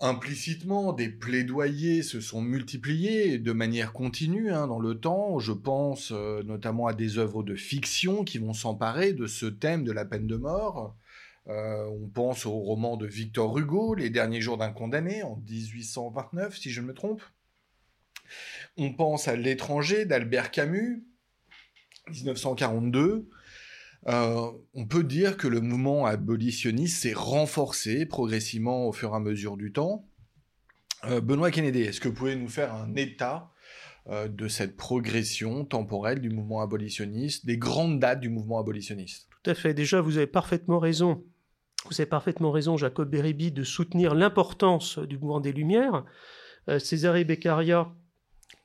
Implicitement, 0.00 0.92
des 0.92 1.08
plaidoyers 1.08 2.02
se 2.02 2.20
sont 2.20 2.42
multipliés 2.42 3.38
de 3.38 3.52
manière 3.52 3.92
continue 3.92 4.52
hein, 4.52 4.66
dans 4.66 4.80
le 4.80 4.98
temps. 4.98 5.38
Je 5.38 5.52
pense 5.52 6.12
euh, 6.12 6.42
notamment 6.42 6.86
à 6.86 6.92
des 6.92 7.16
œuvres 7.16 7.42
de 7.42 7.54
fiction 7.54 8.24
qui 8.24 8.38
vont 8.38 8.52
s'emparer 8.52 9.12
de 9.12 9.26
ce 9.26 9.46
thème 9.46 9.84
de 9.84 9.92
la 9.92 10.04
peine 10.04 10.26
de 10.26 10.36
mort. 10.36 10.96
On 11.48 12.08
pense 12.12 12.44
au 12.46 12.52
roman 12.52 12.96
de 12.96 13.06
Victor 13.06 13.56
Hugo, 13.56 13.94
Les 13.94 14.10
derniers 14.10 14.40
jours 14.40 14.58
d'un 14.58 14.72
condamné, 14.72 15.22
en 15.22 15.36
1829, 15.36 16.56
si 16.56 16.70
je 16.70 16.80
ne 16.80 16.86
me 16.86 16.94
trompe. 16.94 17.22
On 18.76 18.92
pense 18.92 19.28
à 19.28 19.36
L'étranger 19.36 20.04
d'Albert 20.04 20.50
Camus, 20.50 21.04
1942, 22.10 23.28
euh, 24.08 24.50
on 24.74 24.86
peut 24.86 25.02
dire 25.02 25.36
que 25.36 25.48
le 25.48 25.60
mouvement 25.60 26.06
abolitionniste 26.06 27.02
s'est 27.02 27.12
renforcé 27.12 28.06
progressivement 28.06 28.86
au 28.86 28.92
fur 28.92 29.12
et 29.12 29.16
à 29.16 29.20
mesure 29.20 29.56
du 29.56 29.72
temps. 29.72 30.08
Euh, 31.04 31.20
Benoît 31.20 31.50
Kennedy, 31.50 31.82
est-ce 31.82 32.00
que 32.00 32.08
vous 32.08 32.14
pouvez 32.14 32.36
nous 32.36 32.48
faire 32.48 32.72
un 32.72 32.94
état 32.94 33.50
euh, 34.08 34.28
de 34.28 34.46
cette 34.46 34.76
progression 34.76 35.64
temporelle 35.64 36.20
du 36.20 36.30
mouvement 36.30 36.60
abolitionniste, 36.60 37.46
des 37.46 37.58
grandes 37.58 37.98
dates 37.98 38.20
du 38.20 38.28
mouvement 38.28 38.60
abolitionniste? 38.60 39.28
Tout 39.42 39.50
à 39.50 39.54
fait. 39.54 39.74
Déjà, 39.74 40.00
vous 40.00 40.18
avez 40.18 40.28
parfaitement 40.28 40.78
raison. 40.78 41.24
Avez 41.92 42.06
parfaitement 42.06 42.50
raison, 42.50 42.76
Jacob 42.76 43.08
Beribi, 43.08 43.52
de 43.52 43.64
soutenir 43.64 44.14
l'importance 44.14 44.98
du 44.98 45.18
mouvement 45.18 45.40
des 45.40 45.52
Lumières. 45.52 46.04
César 46.78 47.14
Beccaria 47.24 47.92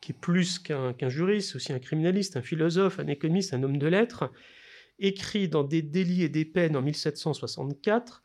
qui 0.01 0.11
est 0.11 0.19
plus 0.19 0.59
qu'un 0.59 1.09
juriste, 1.09 1.55
aussi 1.55 1.71
un 1.71 1.79
criminaliste, 1.79 2.35
un 2.35 2.41
philosophe, 2.41 2.99
un 2.99 3.07
économiste, 3.07 3.53
un 3.53 3.63
homme 3.63 3.77
de 3.77 3.87
lettres, 3.87 4.31
écrit 4.99 5.47
dans 5.47 5.63
Des 5.63 5.81
délits 5.81 6.23
et 6.23 6.29
des 6.29 6.45
peines 6.45 6.75
en 6.75 6.81
1764 6.81 8.23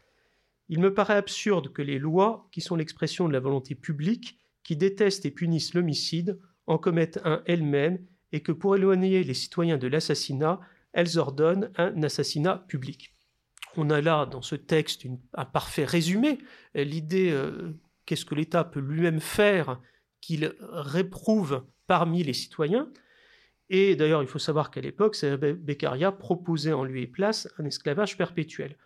Il 0.69 0.81
me 0.81 0.93
paraît 0.93 1.17
absurde 1.17 1.73
que 1.73 1.83
les 1.83 1.99
lois, 1.99 2.49
qui 2.51 2.61
sont 2.61 2.77
l'expression 2.77 3.29
de 3.29 3.33
la 3.33 3.41
volonté 3.41 3.75
publique, 3.75 4.39
qui 4.65 4.77
détestent 4.77 5.27
et 5.27 5.31
punissent 5.31 5.75
l'homicide, 5.75 6.39
en 6.67 6.79
commettent 6.79 7.21
un 7.25 7.43
elles-mêmes, 7.47 8.05
et 8.33 8.43
que 8.43 8.53
pour 8.53 8.75
éloigner 8.75 9.23
les 9.23 9.35
citoyens 9.35 9.79
de 9.79 9.87
l'assassinat, 9.87 10.61
elles 10.93 11.19
ordonnent 11.19 11.71
un 11.77 12.03
assassinat 12.03 12.65
public. 12.69 13.16
On 13.77 13.91
a 13.91 14.01
là, 14.01 14.27
dans 14.27 14.43
ce 14.43 14.57
texte, 14.57 15.07
un 15.35 15.45
parfait 15.45 15.85
résumé, 15.85 16.39
l'idée 16.75 17.31
euh, 17.31 17.73
qu'est-ce 18.07 18.25
que 18.25 18.35
l'État 18.35 18.65
peut 18.65 18.81
lui-même 18.81 19.21
faire 19.21 19.81
qu'il 20.21 20.55
réprouve 20.61 21.65
parmi 21.87 22.23
les 22.23 22.33
citoyens? 22.33 22.91
Et 23.69 23.97
d'ailleurs, 23.97 24.23
il 24.23 24.29
faut 24.29 24.39
savoir 24.39 24.71
qu'à 24.71 24.81
l'époque, 24.81 25.17
Beccaria 25.25 26.13
proposait 26.13 26.73
en 26.73 26.85
lieu 26.85 26.99
et 26.99 27.07
place 27.07 27.49
un 27.59 27.65
esclavage 27.65 28.17
perpétuel. 28.17 28.77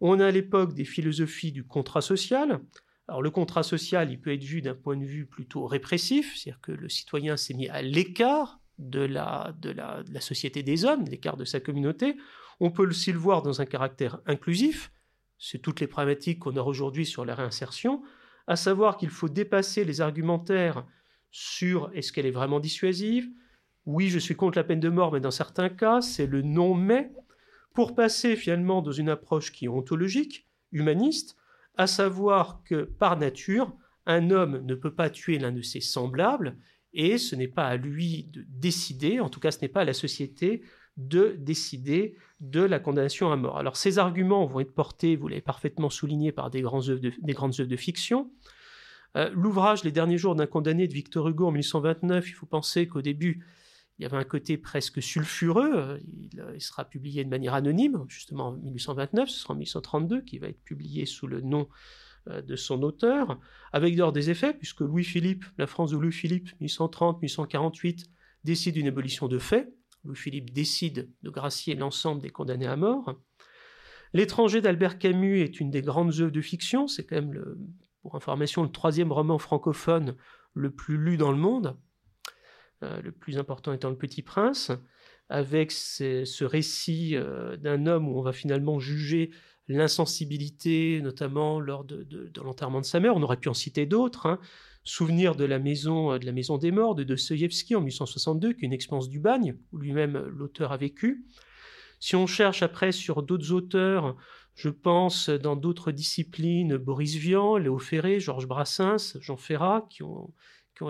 On 0.00 0.20
a 0.20 0.26
à 0.26 0.30
l'époque 0.30 0.74
des 0.74 0.84
philosophies 0.84 1.52
du 1.52 1.64
contrat 1.64 2.02
social. 2.02 2.60
Alors 3.08 3.22
le 3.22 3.30
contrat 3.30 3.62
social, 3.62 4.10
il 4.10 4.20
peut 4.20 4.32
être 4.32 4.44
vu 4.44 4.60
d'un 4.60 4.74
point 4.74 4.96
de 4.96 5.04
vue 5.04 5.26
plutôt 5.26 5.66
répressif, 5.66 6.36
c'est-à-dire 6.36 6.60
que 6.60 6.72
le 6.72 6.88
citoyen 6.88 7.36
s'est 7.36 7.54
mis 7.54 7.68
à 7.68 7.80
l'écart 7.80 8.60
de 8.78 9.00
la, 9.00 9.54
de, 9.58 9.70
la, 9.70 10.02
de 10.02 10.12
la 10.12 10.20
société 10.20 10.62
des 10.62 10.84
hommes, 10.84 11.04
l'écart 11.04 11.38
de 11.38 11.46
sa 11.46 11.60
communauté. 11.60 12.16
On 12.60 12.70
peut 12.70 12.86
aussi 12.86 13.12
le 13.12 13.18
voir 13.18 13.42
dans 13.42 13.60
un 13.60 13.66
caractère 13.66 14.20
inclusif, 14.26 14.92
c'est 15.38 15.58
toutes 15.58 15.80
les 15.80 15.86
problématiques 15.86 16.38
qu'on 16.38 16.56
a 16.56 16.62
aujourd'hui 16.62 17.04
sur 17.04 17.24
la 17.24 17.34
réinsertion 17.34 18.02
à 18.46 18.56
savoir 18.56 18.96
qu'il 18.96 19.10
faut 19.10 19.28
dépasser 19.28 19.84
les 19.84 20.00
argumentaires 20.00 20.86
sur 21.30 21.90
est-ce 21.94 22.12
qu'elle 22.12 22.26
est 22.26 22.30
vraiment 22.30 22.60
dissuasive, 22.60 23.28
oui, 23.84 24.08
je 24.08 24.18
suis 24.18 24.36
contre 24.36 24.58
la 24.58 24.64
peine 24.64 24.80
de 24.80 24.88
mort, 24.88 25.12
mais 25.12 25.20
dans 25.20 25.30
certains 25.30 25.68
cas, 25.68 26.00
c'est 26.00 26.26
le 26.26 26.42
non-mais, 26.42 27.12
pour 27.74 27.94
passer 27.94 28.36
finalement 28.36 28.82
dans 28.82 28.92
une 28.92 29.08
approche 29.08 29.52
qui 29.52 29.66
est 29.66 29.68
ontologique, 29.68 30.46
humaniste, 30.72 31.36
à 31.76 31.86
savoir 31.86 32.62
que 32.64 32.84
par 32.84 33.18
nature, 33.18 33.76
un 34.06 34.30
homme 34.30 34.64
ne 34.64 34.74
peut 34.74 34.94
pas 34.94 35.10
tuer 35.10 35.38
l'un 35.38 35.52
de 35.52 35.62
ses 35.62 35.80
semblables, 35.80 36.56
et 36.94 37.18
ce 37.18 37.36
n'est 37.36 37.48
pas 37.48 37.66
à 37.66 37.76
lui 37.76 38.24
de 38.32 38.44
décider, 38.48 39.20
en 39.20 39.28
tout 39.28 39.40
cas 39.40 39.50
ce 39.50 39.60
n'est 39.60 39.68
pas 39.68 39.82
à 39.82 39.84
la 39.84 39.92
société 39.92 40.62
de 40.96 41.36
décider 41.38 42.16
de 42.40 42.60
la 42.60 42.78
condamnation 42.78 43.32
à 43.32 43.36
mort. 43.36 43.58
Alors 43.58 43.76
ces 43.76 43.98
arguments 43.98 44.46
vont 44.46 44.60
être 44.60 44.74
portés, 44.74 45.16
vous 45.16 45.28
l'avez 45.28 45.40
parfaitement 45.40 45.90
souligné, 45.90 46.32
par 46.32 46.50
des, 46.50 46.62
grandes 46.62 46.88
œuvres 46.88 47.00
de, 47.00 47.76
fiction. 47.76 48.30
Euh, 49.16 49.30
l'ouvrage 49.34 49.84
Les 49.84 49.92
derniers 49.92 50.18
jours 50.18 50.34
d'un 50.34 50.46
condamné 50.46 50.88
de 50.88 50.92
Victor 50.92 51.28
Hugo 51.28 51.46
en 51.46 51.52
1829, 51.52 52.28
il 52.28 52.32
faut 52.32 52.46
penser 52.46 52.86
qu'au 52.86 53.02
début, 53.02 53.44
il 53.98 54.02
y 54.02 54.06
avait 54.06 54.16
un 54.16 54.24
côté 54.24 54.58
presque 54.58 55.02
sulfureux. 55.02 55.98
Il, 56.06 56.44
il, 56.54 56.60
sera 56.60 56.84
publié 56.84 57.24
de 57.24 57.30
manière 57.30 57.54
anonyme, 57.54 58.04
justement 58.08 58.48
en 58.48 58.52
1829, 58.52 59.28
ce 59.28 59.40
sera 59.40 59.54
en 59.54 59.56
1832 59.56 60.22
qui 60.22 60.38
va 60.38 60.48
être 60.48 60.62
publié 60.62 61.06
sous 61.06 61.26
le 61.26 61.40
nom 61.40 61.68
euh, 62.28 62.42
de 62.42 62.56
son 62.56 62.82
auteur, 62.82 63.38
avec 63.72 63.94
d'ailleurs 63.94 64.12
des 64.12 64.30
effets, 64.30 64.52
puisque 64.52 64.80
Louis-Philippe, 64.80 65.44
la 65.58 65.68
France 65.68 65.92
de 65.92 65.96
Louis-Philippe, 65.96 66.50
1830-1848, 66.60 68.06
décide 68.42 68.76
une 68.76 68.88
abolition 68.88 69.28
de 69.28 69.38
fait, 69.38 69.72
Louis-Philippe 70.06 70.52
décide 70.52 71.10
de 71.22 71.30
gracier 71.30 71.74
l'ensemble 71.74 72.22
des 72.22 72.30
condamnés 72.30 72.66
à 72.66 72.76
mort. 72.76 73.14
L'étranger 74.12 74.60
d'Albert 74.60 74.98
Camus 74.98 75.40
est 75.40 75.60
une 75.60 75.70
des 75.70 75.82
grandes 75.82 76.20
œuvres 76.20 76.32
de 76.32 76.40
fiction, 76.40 76.86
c'est 76.86 77.04
quand 77.04 77.16
même 77.16 77.56
pour 78.02 78.14
information, 78.14 78.62
le 78.62 78.70
troisième 78.70 79.12
roman 79.12 79.38
francophone 79.38 80.16
le 80.54 80.70
plus 80.70 80.96
lu 80.96 81.16
dans 81.16 81.32
le 81.32 81.38
monde, 81.38 81.76
euh, 82.82 83.00
le 83.02 83.12
plus 83.12 83.38
important 83.38 83.72
étant 83.72 83.90
Le 83.90 83.96
Petit 83.96 84.22
Prince, 84.22 84.70
avec 85.28 85.72
ce, 85.72 86.44
récit 86.44 87.16
euh, 87.16 87.56
d'un 87.56 87.86
homme 87.86 88.08
où 88.08 88.18
on 88.18 88.22
va 88.22 88.32
finalement 88.32 88.78
juger 88.78 89.30
l'insensibilité, 89.68 91.00
notamment 91.02 91.58
lors 91.58 91.84
de, 91.84 92.30
l'enterrement 92.42 92.80
de 92.80 92.86
sa 92.86 93.00
mère. 93.00 93.16
On 93.16 93.22
aurait 93.22 93.38
pu 93.38 93.48
en 93.48 93.54
citer 93.54 93.86
d'autres. 93.86 94.26
Hein. 94.26 94.38
Souvenir 94.88 95.34
de 95.34 95.44
la 95.44 95.58
maison 95.58 96.12
euh, 96.12 96.18
de 96.18 96.26
la 96.26 96.32
maison 96.32 96.58
des 96.58 96.70
morts 96.70 96.94
de 96.94 97.02
Dostoïevski 97.02 97.74
en 97.74 97.80
1862, 97.80 98.52
qui 98.52 98.64
est 98.64 98.66
une 98.66 98.72
expérience 98.72 99.08
du 99.08 99.18
bagne 99.18 99.56
où 99.72 99.78
lui-même 99.78 100.16
l'auteur 100.28 100.70
a 100.70 100.76
vécu. 100.76 101.26
Si 101.98 102.14
on 102.14 102.28
cherche 102.28 102.62
après 102.62 102.92
sur 102.92 103.24
d'autres 103.24 103.50
auteurs, 103.50 104.16
je 104.54 104.68
pense 104.68 105.28
dans 105.28 105.56
d'autres 105.56 105.90
disciplines, 105.90 106.76
Boris 106.76 107.16
Vian, 107.16 107.56
Léo 107.56 107.78
Ferré, 107.78 108.20
Georges 108.20 108.46
Brassens, 108.46 109.18
Jean 109.20 109.36
Ferrat, 109.36 109.86
qui 109.90 110.04
ont, 110.04 110.32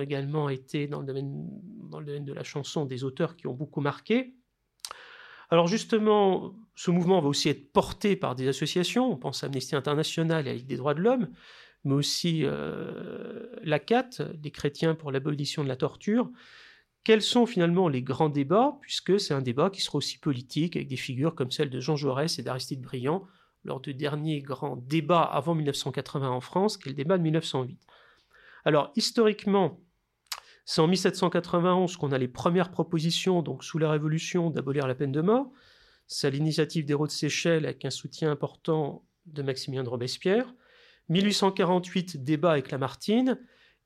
également 0.01 0.51
été 0.51 0.89
dans 0.89 1.01
le, 1.01 1.07
domaine, 1.07 2.25
de 2.25 2.33
la 2.33 2.43
chanson 2.43 2.85
des 2.85 3.03
auteurs 3.03 3.35
qui 3.35 3.47
ont 3.47 3.55
beaucoup 3.55 3.81
marqué. 3.81 4.35
Alors 5.49 5.69
justement, 5.69 6.55
ce 6.75 6.91
mouvement 6.91 7.21
va 7.21 7.29
aussi 7.29 7.49
être 7.49 7.73
porté 7.73 8.15
par 8.15 8.35
des 8.35 8.49
associations, 8.49 9.11
on 9.11 9.17
pense 9.17 9.43
à 9.43 9.47
Amnesty 9.47 9.75
International 9.75 10.47
et 10.47 10.51
à 10.51 10.55
la 10.55 10.61
des 10.61 10.77
droits 10.77 10.95
de 10.95 11.01
l'homme, 11.01 11.29
mais 11.87 11.95
aussi 11.95 12.41
euh, 12.43 13.47
l'ACAT, 13.63 14.11
les 14.43 14.51
chrétiens 14.51 14.95
pour 14.95 15.13
l'abolition 15.13 15.63
de 15.63 15.69
la 15.69 15.77
torture. 15.77 16.31
Quels 17.05 17.23
sont 17.23 17.47
finalement 17.47 17.89
les 17.89 18.03
grands 18.03 18.29
débats, 18.29 18.77
puisque 18.81 19.21
c'est 19.21 19.33
un 19.33 19.41
débat 19.41 19.71
qui 19.71 19.81
sera 19.81 19.99
aussi 19.99 20.19
politique, 20.19 20.75
avec 20.75 20.89
des 20.89 20.97
figures 20.97 21.37
comme 21.37 21.53
celles 21.53 21.71
de 21.71 21.79
Jean 21.79 21.95
Jaurès 21.95 22.41
et 22.41 22.43
d'Aristide 22.43 22.83
Briand, 22.83 23.25
lors 23.65 23.81
du 23.81 23.95
dernier 23.95 24.43
grand 24.43 24.77
débat 24.77 25.23
avant 25.23 25.55
1980 25.55 26.29
en 26.29 26.41
France, 26.41 26.77
qui 26.77 26.89
est 26.89 26.91
le 26.91 26.97
débat 26.97 27.19
de 27.19 27.23
1908. 27.23 27.79
Alors, 28.65 28.91
historiquement, 28.97 29.81
c'est 30.65 30.81
en 30.81 30.89
1791 30.89 31.97
qu'on 31.97 32.11
a 32.11 32.19
les 32.19 32.27
premières 32.27 32.73
propositions, 32.73 33.43
donc 33.43 33.63
sous 33.63 33.79
la 33.79 33.93
Révolution, 33.93 34.51
d'abolir 34.51 34.89
la 34.89 34.97
peine 34.97 35.13
de 35.13 35.21
mort. 35.21 35.53
C'est 36.09 36.27
à 36.27 36.31
l'initiative 36.31 36.85
d'Hérault 36.85 37.07
de 37.07 37.13
Séchelles 37.13 37.65
avec 37.65 37.85
un 37.85 37.91
soutien 37.91 38.33
important 38.33 39.05
de 39.27 39.43
Maximilien 39.43 39.85
de 39.85 39.89
Robespierre. 39.89 40.53
1848, 41.09 42.25
débat 42.25 42.53
avec 42.53 42.71
Lamartine. 42.71 43.39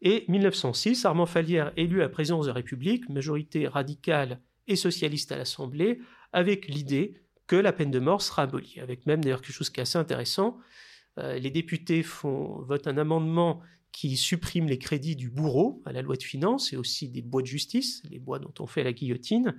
Et 0.03 0.25
1906, 0.29 1.05
Armand 1.05 1.27
Falière 1.27 1.73
élu 1.77 2.01
à 2.01 2.05
la 2.05 2.09
présidence 2.09 2.47
de 2.47 2.51
la 2.51 2.55
République, 2.55 3.09
majorité 3.09 3.67
radicale 3.69 4.41
et 4.67 4.77
socialiste 4.77 5.33
à 5.33 5.37
l'Assemblée, 5.37 6.01
avec 6.33 6.69
l'idée 6.69 7.21
que 7.47 7.57
la 7.57 7.73
peine 7.73 7.91
de 7.91 7.99
mort 7.99 8.23
sera 8.23 8.43
abolie. 8.43 8.79
Avec 8.81 9.07
même 9.07 9.23
d'ailleurs 9.23 9.43
quelque 9.43 9.55
chose 9.55 9.71
qui 9.71 9.81
est 9.81 9.83
assez 9.83 9.99
intéressant, 9.99 10.59
euh, 11.19 11.39
les 11.39 11.51
députés 11.51 12.03
font, 12.03 12.63
votent 12.63 12.87
un 12.87 12.97
amendement 12.97 13.61
qui 13.93 14.17
supprime 14.17 14.67
les 14.67 14.79
crédits 14.79 15.17
du 15.17 15.31
bourreau 15.31 15.83
à 15.85 15.93
la 15.93 16.03
loi 16.03 16.17
de 16.17 16.23
finances 16.23 16.73
et 16.73 16.77
aussi 16.77 17.09
des 17.09 17.23
bois 17.23 17.43
de 17.43 17.47
justice, 17.47 18.03
les 18.11 18.19
bois 18.19 18.39
dont 18.39 18.53
on 18.61 18.67
fait 18.67 18.85
la 18.85 18.93
guillotine. 18.93 19.57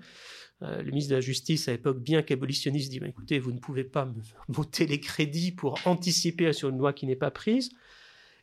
Euh, 0.63 0.81
le 0.81 0.91
ministre 0.91 1.11
de 1.11 1.15
la 1.15 1.21
Justice, 1.21 1.67
à 1.67 1.71
l'époque, 1.71 1.99
bien 1.99 2.21
qu'abolitionniste, 2.21 2.91
dit 2.91 2.99
bah, 2.99 3.07
écoutez, 3.07 3.39
vous 3.39 3.51
ne 3.51 3.59
pouvez 3.59 3.83
pas 3.83 4.05
me 4.05 4.21
voter 4.47 4.85
les 4.85 4.99
crédits 4.99 5.51
pour 5.51 5.79
anticiper 5.85 6.53
sur 6.53 6.69
une 6.69 6.77
loi 6.77 6.93
qui 6.93 7.05
n'est 7.07 7.15
pas 7.15 7.31
prise. 7.31 7.71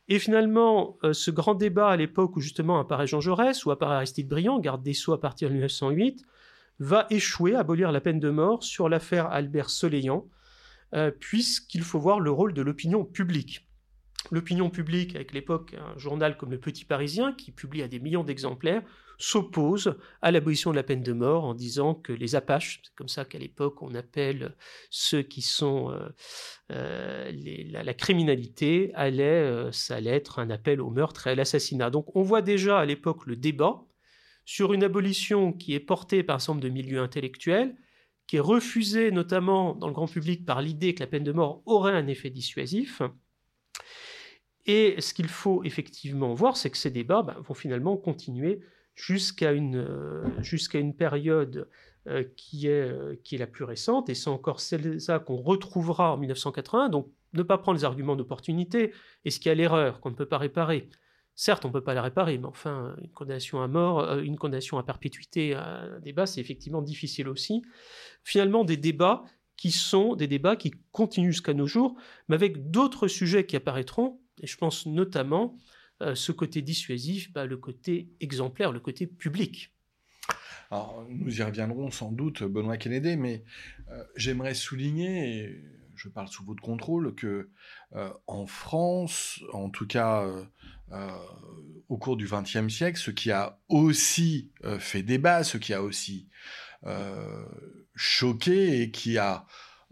Et 0.09 0.19
finalement, 0.19 0.97
euh, 1.03 1.13
ce 1.13 1.31
grand 1.31 1.55
débat 1.55 1.89
à 1.89 1.95
l'époque 1.95 2.35
où 2.35 2.41
justement 2.41 2.79
apparaît 2.79 3.07
Jean 3.07 3.21
Jaurès 3.21 3.65
ou 3.65 3.71
apparaît 3.71 3.95
Aristide 3.95 4.27
Briand, 4.27 4.59
garde 4.59 4.83
des 4.83 4.93
Sceaux 4.93 5.13
à 5.13 5.21
partir 5.21 5.49
de 5.49 5.53
1908, 5.53 6.25
va 6.79 7.07
échouer 7.09 7.55
à 7.55 7.59
abolir 7.59 7.91
la 7.91 8.01
peine 8.01 8.19
de 8.19 8.29
mort 8.29 8.63
sur 8.63 8.89
l'affaire 8.89 9.27
Albert 9.27 9.69
Soleillant, 9.69 10.27
euh, 10.93 11.11
puisqu'il 11.11 11.83
faut 11.83 11.99
voir 11.99 12.19
le 12.19 12.31
rôle 12.31 12.53
de 12.53 12.61
l'opinion 12.61 13.05
publique 13.05 13.68
l'opinion 14.31 14.69
publique, 14.69 15.15
avec 15.15 15.33
l'époque 15.33 15.75
un 15.75 15.97
journal 15.97 16.37
comme 16.37 16.51
Le 16.51 16.59
Petit 16.59 16.85
Parisien, 16.85 17.33
qui 17.33 17.51
publie 17.51 17.81
à 17.81 17.87
des 17.87 17.99
millions 17.99 18.23
d'exemplaires, 18.23 18.83
s'oppose 19.19 19.97
à 20.21 20.31
l'abolition 20.31 20.71
de 20.71 20.77
la 20.77 20.83
peine 20.83 21.03
de 21.03 21.11
mort 21.11 21.43
en 21.43 21.53
disant 21.53 21.93
que 21.93 22.13
les 22.13 22.35
Apaches, 22.35 22.79
c'est 22.83 22.95
comme 22.95 23.09
ça 23.09 23.25
qu'à 23.25 23.37
l'époque 23.37 23.81
on 23.81 23.93
appelle 23.93 24.55
ceux 24.89 25.21
qui 25.21 25.41
sont 25.41 25.91
euh, 25.91 26.09
euh, 26.71 27.31
la, 27.69 27.93
criminalité, 27.93 28.91
allait, 28.95 29.23
euh, 29.23 29.71
ça 29.73 29.97
allait 29.97 30.11
être 30.11 30.39
un 30.39 30.49
appel 30.49 30.79
au 30.79 30.89
meurtre 30.89 31.27
et 31.27 31.31
à 31.31 31.35
l'assassinat. 31.35 31.89
Donc 31.89 32.15
on 32.15 32.23
voit 32.23 32.41
déjà 32.41 32.79
à 32.79 32.85
l'époque 32.85 33.25
le 33.25 33.35
débat 33.35 33.83
sur 34.45 34.73
une 34.73 34.83
abolition 34.83 35.51
qui 35.51 35.73
est 35.73 35.81
portée 35.81 36.23
par 36.23 36.37
un 36.37 36.45
nombre 36.47 36.61
de 36.61 36.69
milieux 36.69 37.01
intellectuels, 37.01 37.75
qui 38.25 38.37
est 38.37 38.41
refusée 38.41 39.11
notamment 39.11 39.75
dans 39.75 39.87
le 39.87 39.93
grand 39.93 40.07
public 40.07 40.45
par 40.45 40.61
l'idée 40.61 40.95
que 40.95 41.01
la 41.01 41.07
peine 41.07 41.25
de 41.25 41.33
mort 41.33 41.61
aurait 41.65 41.93
un 41.93 42.07
effet 42.07 42.29
dissuasif, 42.29 43.01
et 44.65 44.99
ce 45.01 45.13
qu'il 45.13 45.27
faut 45.27 45.63
effectivement 45.63 46.33
voir, 46.33 46.57
c'est 46.57 46.69
que 46.69 46.77
ces 46.77 46.91
débats 46.91 47.23
ben, 47.23 47.35
vont 47.39 47.53
finalement 47.53 47.97
continuer 47.97 48.61
jusqu'à 48.95 49.53
une, 49.53 49.77
euh, 49.77 50.23
une 50.73 50.93
période 50.93 51.69
euh, 52.07 52.23
qui, 52.35 52.67
est, 52.67 52.81
euh, 52.81 53.15
qui 53.23 53.35
est 53.35 53.37
la 53.37 53.47
plus 53.47 53.63
récente, 53.63 54.09
et 54.09 54.15
c'est 54.15 54.29
encore 54.29 54.59
celle-là 54.59 55.19
qu'on 55.19 55.37
retrouvera 55.37 56.13
en 56.13 56.17
1980. 56.17 56.89
Donc, 56.89 57.09
ne 57.33 57.43
pas 57.43 57.57
prendre 57.57 57.77
les 57.77 57.85
arguments 57.85 58.15
d'opportunité, 58.15 58.91
et 59.23 59.31
ce 59.31 59.39
qui 59.39 59.49
a 59.49 59.55
l'erreur 59.55 60.01
qu'on 60.01 60.09
ne 60.09 60.15
peut 60.15 60.25
pas 60.25 60.37
réparer? 60.37 60.89
Certes, 61.35 61.63
on 61.63 61.69
ne 61.69 61.73
peut 61.73 61.83
pas 61.83 61.93
la 61.93 62.01
réparer, 62.01 62.37
mais 62.37 62.47
enfin, 62.47 62.95
une 63.01 63.11
condamnation 63.11 63.61
à 63.61 63.67
mort, 63.67 64.17
une 64.19 64.37
condamnation 64.37 64.77
à 64.77 64.83
perpétuité, 64.83 65.53
un 65.53 65.99
débat, 66.01 66.25
c'est 66.25 66.41
effectivement 66.41 66.81
difficile 66.81 67.29
aussi. 67.29 67.61
Finalement, 68.23 68.65
des 68.65 68.75
débats 68.75 69.23
qui 69.55 69.71
sont 69.71 70.15
des 70.15 70.27
débats 70.27 70.57
qui 70.57 70.71
continuent 70.91 71.31
jusqu'à 71.31 71.53
nos 71.53 71.67
jours, 71.67 71.95
mais 72.27 72.35
avec 72.35 72.71
d'autres 72.71 73.07
sujets 73.07 73.45
qui 73.45 73.55
apparaîtront 73.55 74.19
et 74.41 74.47
je 74.47 74.57
pense 74.57 74.85
notamment 74.85 75.57
euh, 76.01 76.15
ce 76.15 76.31
côté 76.31 76.61
dissuasif, 76.61 77.31
bah, 77.33 77.45
le 77.45 77.57
côté 77.57 78.09
exemplaire, 78.21 78.71
le 78.71 78.79
côté 78.79 79.05
public. 79.05 79.73
Nous 81.09 81.39
y 81.39 81.43
reviendrons 81.43 81.89
sans 81.89 82.11
doute, 82.11 82.43
Benoît 82.43 82.77
Kennedy, 82.77 83.17
mais 83.17 83.43
euh, 83.89 84.03
j'aimerais 84.15 84.53
souligner, 84.53 85.39
et 85.39 85.63
je 85.95 86.09
parle 86.09 86.27
sous 86.27 86.45
votre 86.45 86.61
contrôle, 86.61 87.15
que 87.15 87.49
euh, 87.95 88.13
en 88.27 88.45
France, 88.45 89.41
en 89.51 89.69
tout 89.69 89.87
cas 89.87 90.25
au 91.87 91.97
cours 91.97 92.17
du 92.17 92.27
XXe 92.27 92.67
siècle, 92.73 92.97
ce 92.97 93.11
qui 93.11 93.31
a 93.31 93.59
aussi 93.67 94.51
fait 94.79 95.03
débat, 95.03 95.43
ce 95.43 95.59
qui 95.59 95.73
a 95.73 95.83
aussi 95.83 96.27
choqué 97.93 98.81
et 98.81 98.89
qui 98.89 99.19
a 99.19 99.45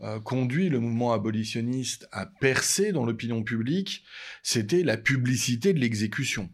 euh, 0.03 0.19
conduit 0.19 0.69
le 0.69 0.79
mouvement 0.79 1.11
abolitionniste 1.11 2.07
à 2.11 2.27
percer 2.27 2.91
dans 2.91 3.03
l'opinion 3.03 3.41
publique, 3.43 4.03
c'était 4.43 4.83
la 4.83 4.95
publicité 4.95 5.73
de 5.73 5.79
l'exécution. 5.79 6.49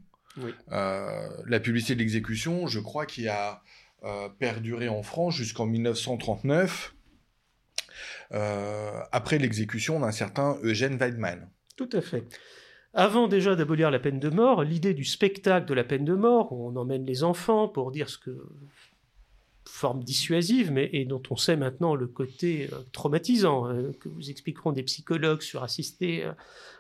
Euh, 0.72 1.28
la 1.46 1.60
publicité 1.60 1.94
de 1.96 2.00
l'exécution, 2.00 2.68
je 2.68 2.80
crois, 2.80 3.06
qui 3.06 3.28
a 3.28 3.62
euh, 4.04 4.30
perduré 4.30 4.88
en 4.88 5.04
France 5.04 5.36
jusqu'en 5.36 5.66
1939, 5.66 6.96
après 9.12 9.38
l'exécution 9.38 10.00
d'un 10.00 10.12
certain 10.12 10.58
Eugène 10.64 10.98
Weidmann. 10.98 11.50
Tout 11.76 11.90
à 11.92 12.02
fait. 12.02 12.24
Avant 12.94 13.28
déjà 13.28 13.56
d'abolir 13.56 13.92
la 13.92 14.00
peine 14.00 14.20
de 14.20 14.30
mort, 14.30 14.64
l'idée 14.64 14.94
du 14.94 15.04
spectacle 15.04 15.68
de 15.68 15.74
la 15.74 15.84
peine 15.84 16.06
de 16.06 16.16
mort, 16.16 16.52
où 16.52 16.68
on 16.68 16.76
emmène 16.76 17.06
les 17.06 17.24
enfants 17.24 17.68
pour 17.68 17.92
dire 17.92 18.10
ce 18.10 18.18
que 18.18 18.32
forme 19.66 20.04
dissuasive, 20.04 20.72
mais 20.72 20.90
et 20.94 21.06
dont 21.06 21.22
on 21.30 21.36
sait 21.36 21.56
maintenant 21.56 21.96
le 21.96 22.08
côté 22.08 22.70
euh, 22.72 22.78
traumatisant, 22.92 23.70
euh, 23.70 23.92
que 24.00 24.10
vous 24.10 24.30
expliqueront 24.30 24.72
des 24.72 24.84
psychologues 24.84 25.42
sur 25.42 25.64
assister 25.64 26.26
euh, 26.26 26.34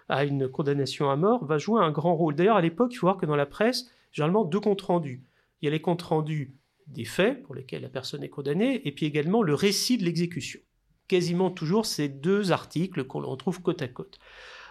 à 0.09 0.25
une 0.25 0.49
condamnation 0.49 1.09
à 1.09 1.15
mort, 1.15 1.45
va 1.45 1.57
jouer 1.57 1.81
un 1.81 1.91
grand 1.91 2.15
rôle. 2.15 2.35
D'ailleurs, 2.35 2.57
à 2.57 2.61
l'époque, 2.61 2.93
il 2.93 2.97
faut 2.97 3.07
voir 3.07 3.17
que 3.17 3.25
dans 3.25 3.35
la 3.35 3.45
presse, 3.45 3.89
généralement 4.11 4.43
deux 4.43 4.59
comptes 4.59 4.81
rendus. 4.81 5.23
Il 5.61 5.65
y 5.65 5.67
a 5.69 5.71
les 5.71 5.81
comptes 5.81 6.01
rendus 6.01 6.55
des 6.87 7.05
faits 7.05 7.41
pour 7.43 7.55
lesquels 7.55 7.81
la 7.81 7.89
personne 7.89 8.23
est 8.23 8.29
condamnée, 8.29 8.85
et 8.85 8.91
puis 8.91 9.05
également 9.05 9.41
le 9.41 9.53
récit 9.53 9.97
de 9.97 10.03
l'exécution. 10.03 10.59
Quasiment 11.07 11.51
toujours 11.51 11.85
ces 11.85 12.09
deux 12.09 12.51
articles 12.51 13.05
qu'on 13.05 13.21
retrouve 13.21 13.61
côte 13.61 13.81
à 13.81 13.87
côte. 13.87 14.19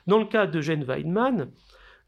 Dans 0.07 0.19
le 0.19 0.26
cas 0.26 0.47
d'Eugène 0.47 0.85
Weidmann, 0.85 1.50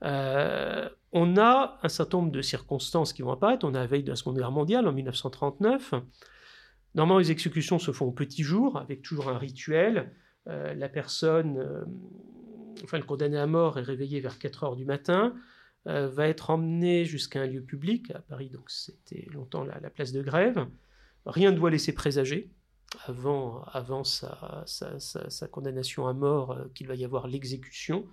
euh, 0.02 0.88
on 1.12 1.36
a 1.36 1.78
un 1.82 1.88
certain 1.88 2.18
nombre 2.18 2.32
de 2.32 2.42
circonstances 2.42 3.12
qui 3.12 3.22
vont 3.22 3.32
apparaître. 3.32 3.66
On 3.66 3.74
a 3.74 3.80
la 3.80 3.86
veille 3.86 4.02
de 4.02 4.10
la 4.10 4.16
Seconde 4.16 4.36
Guerre 4.36 4.50
mondiale 4.50 4.86
en 4.88 4.92
1939. 4.92 5.94
Normalement, 6.94 7.18
les 7.18 7.30
exécutions 7.30 7.78
se 7.78 7.92
font 7.92 8.06
au 8.06 8.12
petit 8.12 8.42
jour, 8.42 8.78
avec 8.78 9.02
toujours 9.02 9.28
un 9.28 9.38
rituel. 9.38 10.12
Euh, 10.48 10.74
la 10.74 10.88
personne, 10.88 11.58
euh, 11.58 11.84
enfin 12.82 12.98
le 12.98 13.04
condamné 13.04 13.38
à 13.38 13.46
mort, 13.46 13.78
est 13.78 13.82
réveillé 13.82 14.20
vers 14.20 14.38
4 14.38 14.64
heures 14.64 14.76
du 14.76 14.84
matin, 14.84 15.34
va 15.86 16.28
être 16.28 16.48
emmené 16.48 17.04
jusqu'à 17.04 17.42
un 17.42 17.46
lieu 17.46 17.60
public, 17.60 18.10
à 18.12 18.20
Paris, 18.20 18.48
donc 18.48 18.70
c'était 18.70 19.26
longtemps 19.30 19.64
la, 19.64 19.90
place 19.90 20.12
de 20.12 20.22
grève. 20.22 20.66
Rien 21.26 21.50
ne 21.50 21.56
doit 21.56 21.70
laisser 21.70 21.92
présager, 21.92 22.50
avant, 23.06 23.62
avant 23.64 24.02
sa, 24.02 24.64
condamnation 25.50 26.06
à 26.06 26.14
mort, 26.14 26.56
qu'il 26.74 26.88
va 26.88 26.94
y 26.94 27.04
avoir 27.04 27.26
l'exécution 27.26 28.06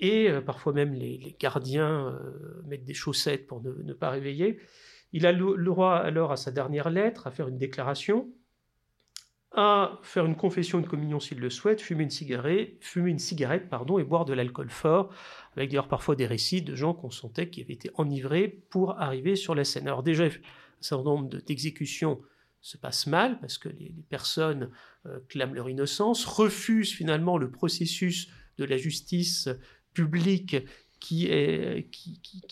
et 0.00 0.30
euh, 0.30 0.40
parfois 0.40 0.72
même 0.72 0.94
les, 0.94 1.36
gardiens 1.38 2.08
euh, 2.08 2.62
mettent 2.66 2.84
des 2.84 2.94
chaussettes 2.94 3.46
pour 3.46 3.62
ne, 3.62 3.92
pas 3.92 4.10
réveiller. 4.10 4.58
Il 5.12 5.26
a 5.26 5.32
le, 5.32 5.56
droit 5.62 5.94
alors 5.94 6.32
à 6.32 6.36
sa 6.36 6.50
dernière 6.50 6.90
lettre, 6.90 7.26
à 7.26 7.30
faire 7.30 7.48
une 7.48 7.58
déclaration, 7.58 8.28
à 9.52 10.00
faire 10.02 10.26
une 10.26 10.36
confession, 10.36 10.80
une 10.80 10.86
communion 10.86 11.20
s'il 11.20 11.38
le 11.38 11.50
souhaite, 11.50 11.80
fumer 11.80 12.02
une 12.02 12.10
cigarette, 12.10 12.76
fumer 12.80 13.10
une 13.10 13.20
cigarette 13.20 13.68
pardon, 13.68 13.98
et 13.98 14.04
boire 14.04 14.24
de 14.24 14.32
l'alcool 14.32 14.70
fort, 14.70 15.14
avec 15.56 15.70
d'ailleurs 15.70 15.86
parfois 15.86 16.16
des 16.16 16.26
récits 16.26 16.62
de 16.62 16.74
gens 16.74 16.94
qu'on 16.94 17.10
sentait 17.10 17.48
qui 17.48 17.62
avaient 17.62 17.74
été 17.74 17.90
enivrés 17.94 18.48
pour 18.70 18.98
arriver 19.00 19.36
sur 19.36 19.54
la 19.54 19.64
scène. 19.64 19.86
Alors 19.86 20.02
déjà, 20.02 20.24
un 20.24 20.30
certain 20.80 21.04
nombre 21.04 21.28
d'exécutions 21.28 22.20
se 22.64 22.78
passent 22.78 23.06
mal 23.06 23.38
parce 23.40 23.58
que 23.58 23.68
les, 23.68 23.94
personnes 24.08 24.70
euh, 25.06 25.20
clament 25.28 25.52
leur 25.52 25.68
innocence, 25.68 26.24
refusent 26.24 26.92
finalement 26.92 27.36
le 27.36 27.50
processus 27.50 28.30
de 28.56 28.64
la 28.64 28.78
justice 28.78 29.50
publique 29.94 30.56
qui, 31.00 31.28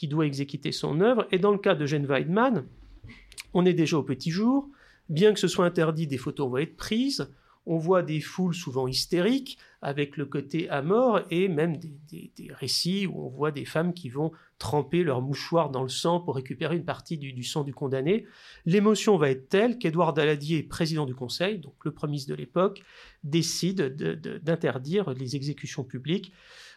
doit 0.09 0.27
exécuter 0.27 0.73
son 0.73 1.01
œuvre. 1.01 1.27
Et 1.31 1.39
dans 1.39 1.53
le 1.53 1.59
cas 1.59 1.75
de 1.75 1.87
Jane 1.87 2.07
Weidman, 2.07 2.65
on 3.55 3.67
est 3.67 3.75
déjà 3.75 3.99
au 3.99 4.03
petit 4.03 4.31
jour, 4.31 4.69
Bien 5.09 5.35
que 5.35 5.41
ce 5.41 5.49
soit 5.49 5.67
interdit, 5.67 6.07
des 6.07 6.17
photos 6.17 6.51
vont 6.51 6.57
être 6.57 6.77
prises. 6.77 7.31
On 7.67 7.77
voit 7.77 8.03
des 8.03 8.21
foules 8.21 8.55
souvent 8.55 8.89
hystériques, 8.89 9.59
avec 9.83 10.17
le 10.17 10.25
côté 10.25 10.71
à 10.71 10.81
mort, 10.81 11.21
et 11.31 11.49
même 11.49 11.77
des, 11.77 12.33
récits 12.51 13.07
où 13.07 13.27
on 13.27 13.29
voit 13.29 13.51
des 13.51 13.65
femmes 13.65 13.93
qui 13.93 14.09
vont 14.09 14.33
tremper 14.59 15.05
leur 15.05 15.21
mouchoir 15.21 15.71
dans 15.71 15.83
le 15.83 15.89
sang 15.89 16.21
pour 16.21 16.37
récupérer 16.37 16.77
une 16.77 16.85
partie 16.85 17.19
du, 17.19 17.45
sang 17.45 17.63
du 17.63 17.75
condamné. 17.75 18.27
L'émotion 18.65 19.17
va 19.17 19.29
être 19.31 19.49
telle 19.49 19.79
qu'Édouard 19.79 20.15
Daladier, 20.15 20.63
président 20.63 21.05
du 21.05 21.15
Conseil, 21.15 21.59
donc 21.59 21.75
le 21.85 21.93
premier 21.93 22.19
de 22.27 22.35
l'époque, 22.35 22.83
décide 23.23 23.95
d'interdire 24.43 25.13
les 25.13 25.37
exécutions 25.37 25.85
publiques. 25.85 26.33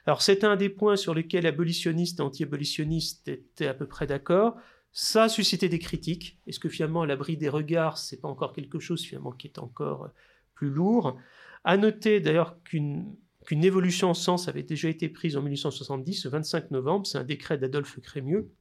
Alors 0.06 0.22
c'est 0.22 0.44
un 0.44 0.56
des 0.56 0.70
points 0.70 0.96
sur 0.96 1.14
lesquels 1.14 1.48
abolitionnistes 1.48 2.20
et 2.20 2.24
anti-abolitionnistes 2.24 3.28
étaient 3.28 3.68
à 3.68 3.74
peu 3.74 3.88
près 3.88 4.06
d'accord. 4.06 4.56
Ça 4.92 5.24
a 5.24 5.30
suscité 5.30 5.68
des 5.68 5.80
critiques. 5.80 6.40
Est-ce 6.48 6.60
que 6.60 6.70
finalement, 6.70 7.04
l'abri 7.04 7.38
des 7.38 7.50
regards, 7.50 7.98
c'est 7.98 8.22
pas 8.22 8.30
encore 8.30 8.54
quelque 8.54 8.80
chose 8.80 9.04
finalement 9.04 9.32
qui 9.32 9.48
est 9.48 9.60
encore 9.60 10.06
euh, 10.06 10.10
plus 10.54 10.70
lourd? 10.70 11.18
À 11.64 11.76
noter 11.78 12.20
d'ailleurs 12.20 12.62
qu'une 12.64 13.18
évolution 13.52 14.12
en 14.12 14.14
sens 14.14 14.48
avait 14.48 14.64
déjà 14.64 14.88
été 14.88 15.10
prise 15.10 15.36
en 15.36 15.42
1870, 15.42 16.26
le 16.26 16.32
25 16.32 16.72
novembre. 16.72 17.08
C'est 17.08 17.18
un 17.18 17.24
décret 17.24 17.58
d'Adolphe 17.58 18.00
Crémieux, 18.00 18.52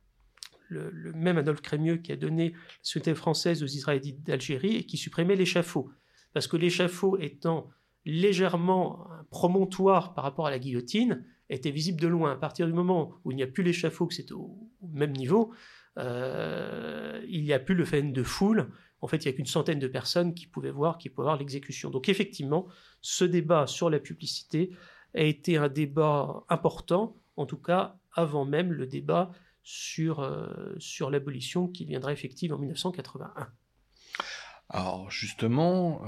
le, 0.68 1.12
même 1.12 1.38
Adolphe 1.38 1.60
Crémieux 1.60 1.98
qui 1.98 2.10
a 2.10 2.16
donné 2.16 2.50
la 2.50 2.58
société 2.82 3.14
française 3.14 3.62
aux 3.62 3.66
Israélites 3.66 4.24
d'Algérie 4.24 4.76
et 4.76 4.86
qui 4.86 4.96
supprimait 4.96 5.36
l'échafaud. 5.36 5.90
Parce 6.32 6.48
que 6.48 6.56
l'échafaud 6.56 7.18
étant 7.18 7.70
légèrement 8.06 9.08
un 9.12 9.24
promontoire 9.24 10.14
par 10.14 10.24
rapport 10.24 10.46
à 10.46 10.50
la 10.50 10.58
guillotine, 10.58 11.24
était 11.50 11.70
visible 11.70 12.00
de 12.00 12.08
loin. 12.08 12.32
À 12.32 12.36
partir 12.36 12.66
du 12.66 12.72
moment 12.72 13.14
où 13.24 13.32
il 13.32 13.36
n'y 13.36 13.42
a 13.42 13.46
plus 13.46 13.62
l'échafaud, 13.62 14.06
que 14.06 14.14
c'est 14.14 14.32
au, 14.32 14.68
même 14.92 15.12
niveau, 15.12 15.52
euh, 15.98 17.22
il 17.28 17.44
n'y 17.44 17.52
a 17.52 17.58
plus 17.58 17.74
le 17.74 17.84
phénomène 17.84 18.12
de 18.12 18.22
foule. 18.22 18.70
En 19.00 19.06
fait, 19.06 19.24
il 19.24 19.28
n'y 19.28 19.34
a 19.34 19.36
qu'une 19.36 19.46
centaine 19.46 19.78
de 19.78 19.88
personnes 19.88 20.34
qui 20.34 20.46
pouvaient 20.46 20.70
voir, 20.70 20.98
qui 20.98 21.10
pouvaient 21.10 21.26
voir 21.26 21.36
l'exécution. 21.36 21.90
Donc 21.90 22.08
effectivement, 22.08 22.66
ce 23.00 23.24
débat 23.24 23.66
sur 23.66 23.90
la 23.90 23.98
publicité 23.98 24.70
a 25.14 25.22
été 25.22 25.56
un 25.56 25.68
débat 25.68 26.44
important, 26.48 27.16
en 27.36 27.46
tout 27.46 27.58
cas 27.58 27.98
avant 28.12 28.44
même 28.44 28.72
le 28.72 28.86
débat 28.86 29.30
sur, 29.62 30.20
euh, 30.20 30.74
sur 30.78 31.10
l'abolition 31.10 31.68
qui 31.68 31.84
viendra 31.84 32.12
effective 32.12 32.52
en 32.52 32.58
1981. 32.58 33.48
Alors 34.70 35.10
justement, 35.10 36.02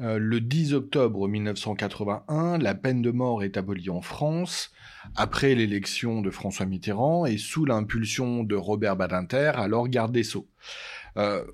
euh, 0.00 0.18
le 0.18 0.40
10 0.40 0.74
octobre 0.74 1.28
1981, 1.28 2.58
la 2.58 2.74
peine 2.74 3.02
de 3.02 3.10
mort 3.10 3.42
est 3.42 3.56
abolie 3.56 3.90
en 3.90 4.00
France 4.00 4.72
après 5.16 5.54
l'élection 5.54 6.22
de 6.22 6.30
François 6.30 6.66
Mitterrand 6.66 7.26
et 7.26 7.38
sous 7.38 7.64
l'impulsion 7.64 8.42
de 8.42 8.56
Robert 8.56 8.96
Badinter, 8.96 9.52
alors 9.56 9.88
garde 9.88 10.12
des 10.12 10.24
Sceaux. 10.24 10.48
Euh, 11.16 11.44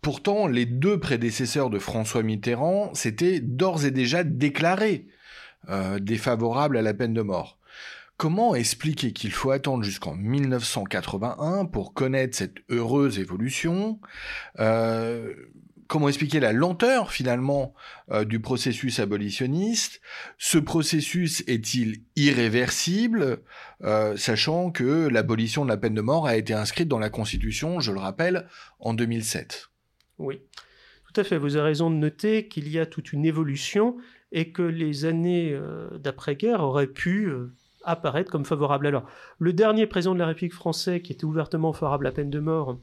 pourtant, 0.00 0.46
les 0.46 0.66
deux 0.66 0.98
prédécesseurs 0.98 1.70
de 1.70 1.78
François 1.78 2.22
Mitterrand 2.22 2.94
s'étaient 2.94 3.40
d'ores 3.40 3.84
et 3.84 3.90
déjà 3.90 4.24
déclarés 4.24 5.06
euh, 5.68 5.98
défavorables 5.98 6.76
à 6.76 6.82
la 6.82 6.94
peine 6.94 7.14
de 7.14 7.22
mort. 7.22 7.55
Comment 8.16 8.54
expliquer 8.54 9.12
qu'il 9.12 9.30
faut 9.30 9.50
attendre 9.50 9.84
jusqu'en 9.84 10.14
1981 10.14 11.66
pour 11.66 11.92
connaître 11.92 12.34
cette 12.34 12.56
heureuse 12.70 13.18
évolution? 13.18 14.00
Euh, 14.58 15.34
comment 15.86 16.08
expliquer 16.08 16.40
la 16.40 16.54
lenteur 16.54 17.12
finalement 17.12 17.74
euh, 18.10 18.24
du 18.24 18.40
processus 18.40 19.00
abolitionniste? 19.00 20.00
Ce 20.38 20.56
processus 20.56 21.44
est-il 21.46 22.04
irréversible, 22.16 23.42
euh, 23.84 24.16
sachant 24.16 24.70
que 24.70 25.08
l'abolition 25.08 25.66
de 25.66 25.68
la 25.68 25.76
peine 25.76 25.94
de 25.94 26.00
mort 26.00 26.26
a 26.26 26.36
été 26.36 26.54
inscrite 26.54 26.88
dans 26.88 26.98
la 26.98 27.10
Constitution, 27.10 27.80
je 27.80 27.92
le 27.92 28.00
rappelle, 28.00 28.48
en 28.80 28.94
2007 28.94 29.68
Oui, 30.16 30.40
tout 31.12 31.20
à 31.20 31.24
fait. 31.24 31.36
Vous 31.36 31.56
avez 31.56 31.66
raison 31.66 31.90
de 31.90 31.96
noter 31.96 32.48
qu'il 32.48 32.70
y 32.70 32.78
a 32.78 32.86
toute 32.86 33.12
une 33.12 33.26
évolution 33.26 33.98
et 34.32 34.52
que 34.52 34.62
les 34.62 35.04
années 35.04 35.54
d'après-guerre 36.00 36.62
auraient 36.62 36.86
pu 36.86 37.30
apparaître 37.86 38.30
comme 38.30 38.44
favorables. 38.44 38.86
Alors, 38.86 39.04
le 39.38 39.52
dernier 39.52 39.86
président 39.86 40.14
de 40.14 40.18
la 40.18 40.26
République 40.26 40.54
française 40.54 41.02
qui 41.02 41.12
était 41.12 41.24
ouvertement 41.24 41.72
favorable 41.72 42.06
à 42.06 42.10
la 42.10 42.14
peine 42.14 42.30
de 42.30 42.40
mort, 42.40 42.78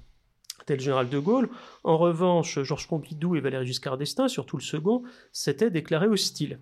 tel 0.65 0.79
général 0.79 1.09
de 1.09 1.19
Gaulle. 1.19 1.49
En 1.83 1.97
revanche, 1.97 2.61
Georges 2.63 2.87
Pompidou 2.87 3.35
et 3.35 3.41
Valéry 3.41 3.65
Giscard 3.65 3.97
d'Estaing, 3.97 4.27
surtout 4.27 4.57
le 4.57 4.63
second, 4.63 5.03
s'étaient 5.31 5.69
déclarés 5.69 6.07
hostiles. 6.07 6.59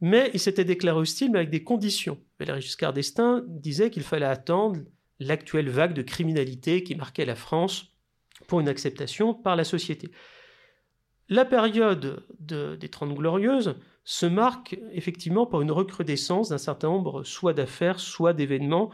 Mais 0.00 0.30
ils 0.34 0.40
s'étaient 0.40 0.64
déclarés 0.64 0.98
hostiles, 0.98 1.30
mais 1.30 1.38
avec 1.38 1.50
des 1.50 1.62
conditions. 1.62 2.18
Valéry 2.38 2.60
Giscard 2.60 2.92
d'Estaing 2.92 3.44
disait 3.46 3.90
qu'il 3.90 4.02
fallait 4.02 4.26
attendre 4.26 4.80
l'actuelle 5.20 5.70
vague 5.70 5.94
de 5.94 6.02
criminalité 6.02 6.82
qui 6.82 6.96
marquait 6.96 7.24
la 7.24 7.36
France 7.36 7.92
pour 8.48 8.60
une 8.60 8.68
acceptation 8.68 9.34
par 9.34 9.54
la 9.54 9.64
société. 9.64 10.10
La 11.32 11.46
période 11.46 12.26
des 12.40 12.88
Trente 12.90 13.14
Glorieuses 13.14 13.76
se 14.04 14.26
marque 14.26 14.78
effectivement 14.92 15.46
par 15.46 15.62
une 15.62 15.70
recrudescence 15.70 16.50
d'un 16.50 16.58
certain 16.58 16.88
nombre 16.88 17.22
soit 17.22 17.54
d'affaires, 17.54 18.00
soit 18.00 18.34
d'événements 18.34 18.90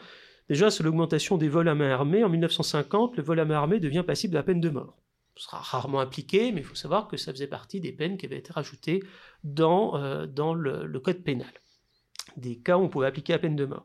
Déjà, 0.48 0.70
c'est 0.70 0.84
l'augmentation 0.84 1.36
des 1.36 1.48
vols 1.48 1.68
à 1.68 1.74
main 1.74 1.90
armée. 1.90 2.22
En 2.22 2.28
1950, 2.28 3.16
le 3.16 3.24
vol 3.24 3.40
à 3.40 3.44
main 3.44 3.56
armée 3.56 3.80
devient 3.80 4.04
passible 4.06 4.34
de 4.34 4.38
la 4.38 4.44
peine 4.44 4.60
de 4.60 4.70
mort. 4.70 4.96
Ce 5.34 5.46
sera 5.46 5.58
rarement 5.58 5.98
appliqué, 5.98 6.52
mais 6.52 6.60
il 6.60 6.64
faut 6.64 6.76
savoir 6.76 7.08
que 7.08 7.16
ça 7.16 7.32
faisait 7.32 7.48
partie 7.48 7.80
des 7.80 7.90
peines 7.90 8.16
qui 8.16 8.26
avaient 8.26 8.38
été 8.38 8.52
rajoutées 8.52 9.02
dans, 9.42 9.96
euh, 9.96 10.26
le, 10.54 11.00
code 11.00 11.24
pénal. 11.24 11.52
Des 12.36 12.56
cas 12.60 12.78
où 12.78 12.82
on 12.82 12.88
pouvait 12.88 13.08
appliquer 13.08 13.32
la 13.32 13.40
peine 13.40 13.56
de 13.56 13.66
mort. 13.66 13.84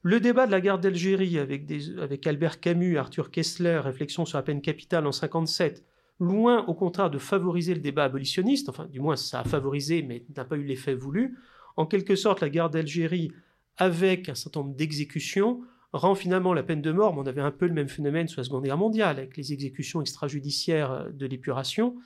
Le 0.00 0.18
débat 0.18 0.46
de 0.46 0.50
la 0.50 0.62
guerre 0.62 0.78
d'Algérie 0.78 1.38
avec, 1.38 1.70
avec 2.00 2.26
Albert 2.26 2.58
Camus, 2.58 2.96
Arthur 2.96 3.30
Kessler, 3.30 3.80
Réflexion 3.80 4.24
sur 4.24 4.38
la 4.38 4.42
peine 4.42 4.62
capitale 4.62 5.06
en 5.06 5.12
1957, 5.12 5.84
loin 6.18 6.64
au 6.66 6.74
contraire 6.74 7.10
de 7.10 7.18
favoriser 7.18 7.74
le 7.74 7.80
débat 7.80 8.04
abolitionniste, 8.04 8.68
enfin 8.68 8.86
du 8.86 9.00
moins 9.00 9.16
ça 9.16 9.40
a 9.40 9.44
favorisé 9.44 10.02
mais 10.02 10.24
n'a 10.36 10.44
pas 10.44 10.56
eu 10.56 10.64
l'effet 10.64 10.94
voulu, 10.94 11.36
en 11.76 11.86
quelque 11.86 12.16
sorte 12.16 12.40
la 12.40 12.48
guerre 12.48 12.70
d'Algérie 12.70 13.32
avec 13.76 14.28
un 14.28 14.34
certain 14.34 14.60
nombre 14.60 14.74
d'exécutions 14.74 15.62
rend 15.92 16.14
finalement 16.14 16.54
la 16.54 16.62
peine 16.62 16.82
de 16.82 16.92
mort, 16.92 17.14
mais 17.14 17.20
on 17.22 17.26
avait 17.26 17.40
un 17.40 17.50
peu 17.50 17.66
le 17.66 17.72
même 17.72 17.88
phénomène 17.88 18.28
sous 18.28 18.38
la 18.38 18.44
Seconde 18.44 18.64
Guerre 18.64 18.78
mondiale, 18.78 19.18
avec 19.18 19.36
les 19.36 19.52
exécutions 19.52 20.00
extrajudiciaires 20.00 20.92
euh, 20.92 21.08
de 21.10 21.26
l'épuration, 21.26 21.96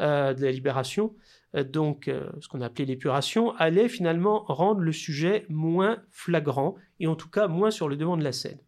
euh, 0.00 0.34
de 0.34 0.44
la 0.44 0.52
libération, 0.52 1.14
euh, 1.54 1.64
donc 1.64 2.10
ce 2.40 2.48
qu'on 2.48 2.60
appelait 2.60 2.84
l'épuration, 2.84 3.52
allait 3.56 3.88
finalement 3.88 4.44
rendre 4.46 4.80
le 4.80 4.92
sujet 4.92 5.46
moins 5.48 6.02
flagrant, 6.10 6.76
et 7.00 7.06
en 7.06 7.16
tout 7.16 7.30
cas 7.30 7.48
moins 7.48 7.70
sur 7.70 7.88
le 7.88 7.96
devant 7.96 8.16
de 8.16 8.24
la 8.24 8.32
scène. 8.32 8.58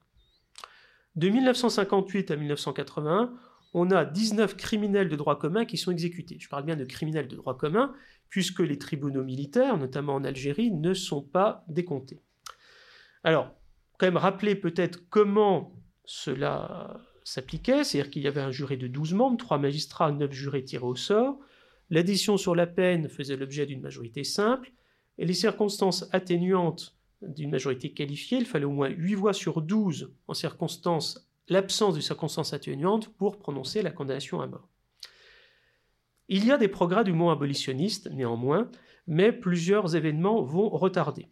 De 1.17 1.29
1958 1.29 2.31
à 2.31 2.37
1981, 2.37 3.33
on 3.73 3.91
a 3.91 4.05
19 4.05 4.57
criminels 4.57 5.09
de 5.09 5.17
droit 5.17 5.39
commun 5.39 5.65
qui 5.65 5.77
sont 5.77 5.93
exécutés. 5.93 6.37
Je 6.41 6.49
parle 6.49 6.65
bien 6.65 6.77
de 6.77 6.85
criminels 6.85 7.29
de 7.29 7.37
droit 7.37 7.57
commun, 7.57 7.93
puisque 8.29 8.61
les 8.61 8.79
tribunaux 8.79 9.25
militaires, 9.25 9.77
notamment 9.79 10.15
en 10.15 10.25
Algérie, 10.25 10.71
ne 10.71 10.95
sont 10.95 11.23
pas 11.23 11.65
décomptés. 11.69 12.21
Alors, 13.23 13.55
quand 13.99 14.07
même 14.07 14.17
rappeler 14.17 14.55
peut-être 14.55 15.09
comment 15.09 15.77
cela 16.05 17.01
s'appliquait, 17.23 17.85
c'est-à-dire 17.85 18.11
qu'il 18.11 18.23
y 18.23 18.29
avait 18.29 18.41
un 18.41 18.51
jury 18.51 18.79
de 18.79 18.89
12 18.89 19.15
membres, 19.15 19.37
3 19.37 19.59
magistrats, 19.59 20.11
9 20.11 20.33
jurés 20.33 20.65
tirés 20.65 20.85
au 20.85 20.97
sort, 20.97 21.39
l'addition 21.91 22.37
sur 22.37 22.55
la 22.55 22.67
peine 22.67 23.09
faisait 23.09 23.37
l'objet 23.37 23.67
d'une 23.67 23.81
majorité 23.81 24.25
simple, 24.25 24.73
et 25.19 25.27
les 25.27 25.35
circonstances 25.35 26.09
atténuantes 26.13 26.97
d'une 27.21 27.51
majorité 27.51 27.93
qualifiée, 27.93 28.39
il 28.39 28.47
fallait 28.47 28.65
au 28.65 28.71
moins 28.71 28.89
8 28.89 29.15
voix 29.15 29.33
sur 29.35 29.61
12 29.61 30.13
en 30.27 30.35
circonstances, 30.35 31.30
l'absence 31.49 31.95
de 31.95 32.01
circonstances 32.01 32.53
atténuantes 32.53 33.09
pour 33.17 33.39
prononcer 33.39 33.83
la 33.83 33.91
condamnation 33.91 34.41
à 34.41 34.47
mort. 34.47 34.69
Il 36.29 36.45
y 36.45 36.53
a 36.53 36.59
des 36.59 36.69
progrès 36.69 37.05
du 37.05 37.13
mot 37.13 37.31
abolitionniste, 37.31 38.11
néanmoins, 38.11 38.71
mais 39.07 39.33
plusieurs 39.33 39.97
événements 39.97 40.43
vont 40.43 40.69
retarder 40.69 41.29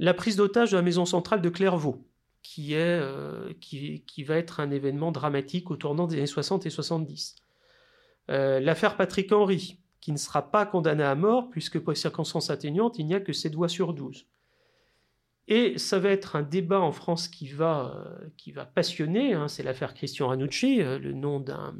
la 0.00 0.14
prise 0.14 0.34
d'otage 0.34 0.70
de 0.70 0.76
la 0.76 0.82
maison 0.82 1.04
centrale 1.04 1.42
de 1.42 1.50
Clairvaux, 1.50 2.08
qui, 2.42 2.74
euh, 2.74 3.52
va 4.26 4.36
être 4.36 4.60
un 4.60 4.70
événement 4.70 5.12
dramatique 5.12 5.70
au 5.70 5.76
tournant 5.76 6.06
des 6.06 6.16
années 6.16 6.26
60 6.26 6.64
et 6.64 6.70
70. 6.70 7.36
Euh, 8.30 8.60
l'affaire 8.60 8.96
Patrick 8.96 9.30
Henry, 9.30 9.78
qui 10.00 10.10
ne 10.12 10.16
sera 10.16 10.50
pas 10.50 10.64
condamné 10.64 11.04
à 11.04 11.14
mort, 11.14 11.50
puisque 11.50 11.78
pour 11.78 11.92
les 11.92 11.98
circonstances 11.98 12.48
atténuantes, 12.48 12.98
il 12.98 13.06
n'y 13.06 13.14
a 13.14 13.20
que 13.20 13.34
7 13.34 13.54
voix 13.54 13.68
sur 13.68 13.92
12. 13.92 14.26
Et 15.48 15.78
ça 15.78 15.98
va 15.98 16.10
être 16.10 16.36
un 16.36 16.42
débat 16.42 16.80
en 16.80 16.92
France 16.92 17.28
qui 17.28 17.48
va, 17.48 17.92
euh, 17.96 18.28
qui 18.36 18.52
va 18.52 18.64
passionner. 18.64 19.34
Hein. 19.34 19.48
c'est 19.48 19.62
l'affaire 19.62 19.94
Christian 19.94 20.28
Ranucci, 20.28 20.80
euh, 20.80 20.98
le 20.98 21.12
nom 21.12 21.40
d'un 21.40 21.74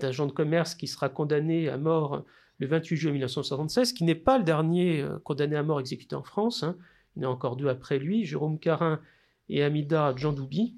agent 0.00 0.26
de 0.26 0.32
commerce 0.32 0.74
qui 0.74 0.86
sera 0.86 1.08
condamné 1.08 1.68
à 1.68 1.76
mort 1.76 2.24
le 2.58 2.66
28 2.66 2.96
juillet 2.96 3.12
1976, 3.12 3.92
qui 3.92 4.04
n'est 4.04 4.14
pas 4.14 4.38
le 4.38 4.44
dernier 4.44 5.02
euh, 5.02 5.18
condamné 5.18 5.56
à 5.56 5.62
mort 5.62 5.80
exécuté 5.80 6.14
en 6.14 6.22
France. 6.22 6.62
Hein. 6.62 6.76
Il 7.16 7.22
y 7.22 7.26
en 7.26 7.30
a 7.30 7.32
encore 7.32 7.56
deux 7.56 7.68
après 7.68 7.98
lui, 7.98 8.24
Jérôme 8.24 8.58
Carin 8.58 9.00
et 9.48 9.62
Amida 9.62 10.14
Djandoubi, 10.16 10.76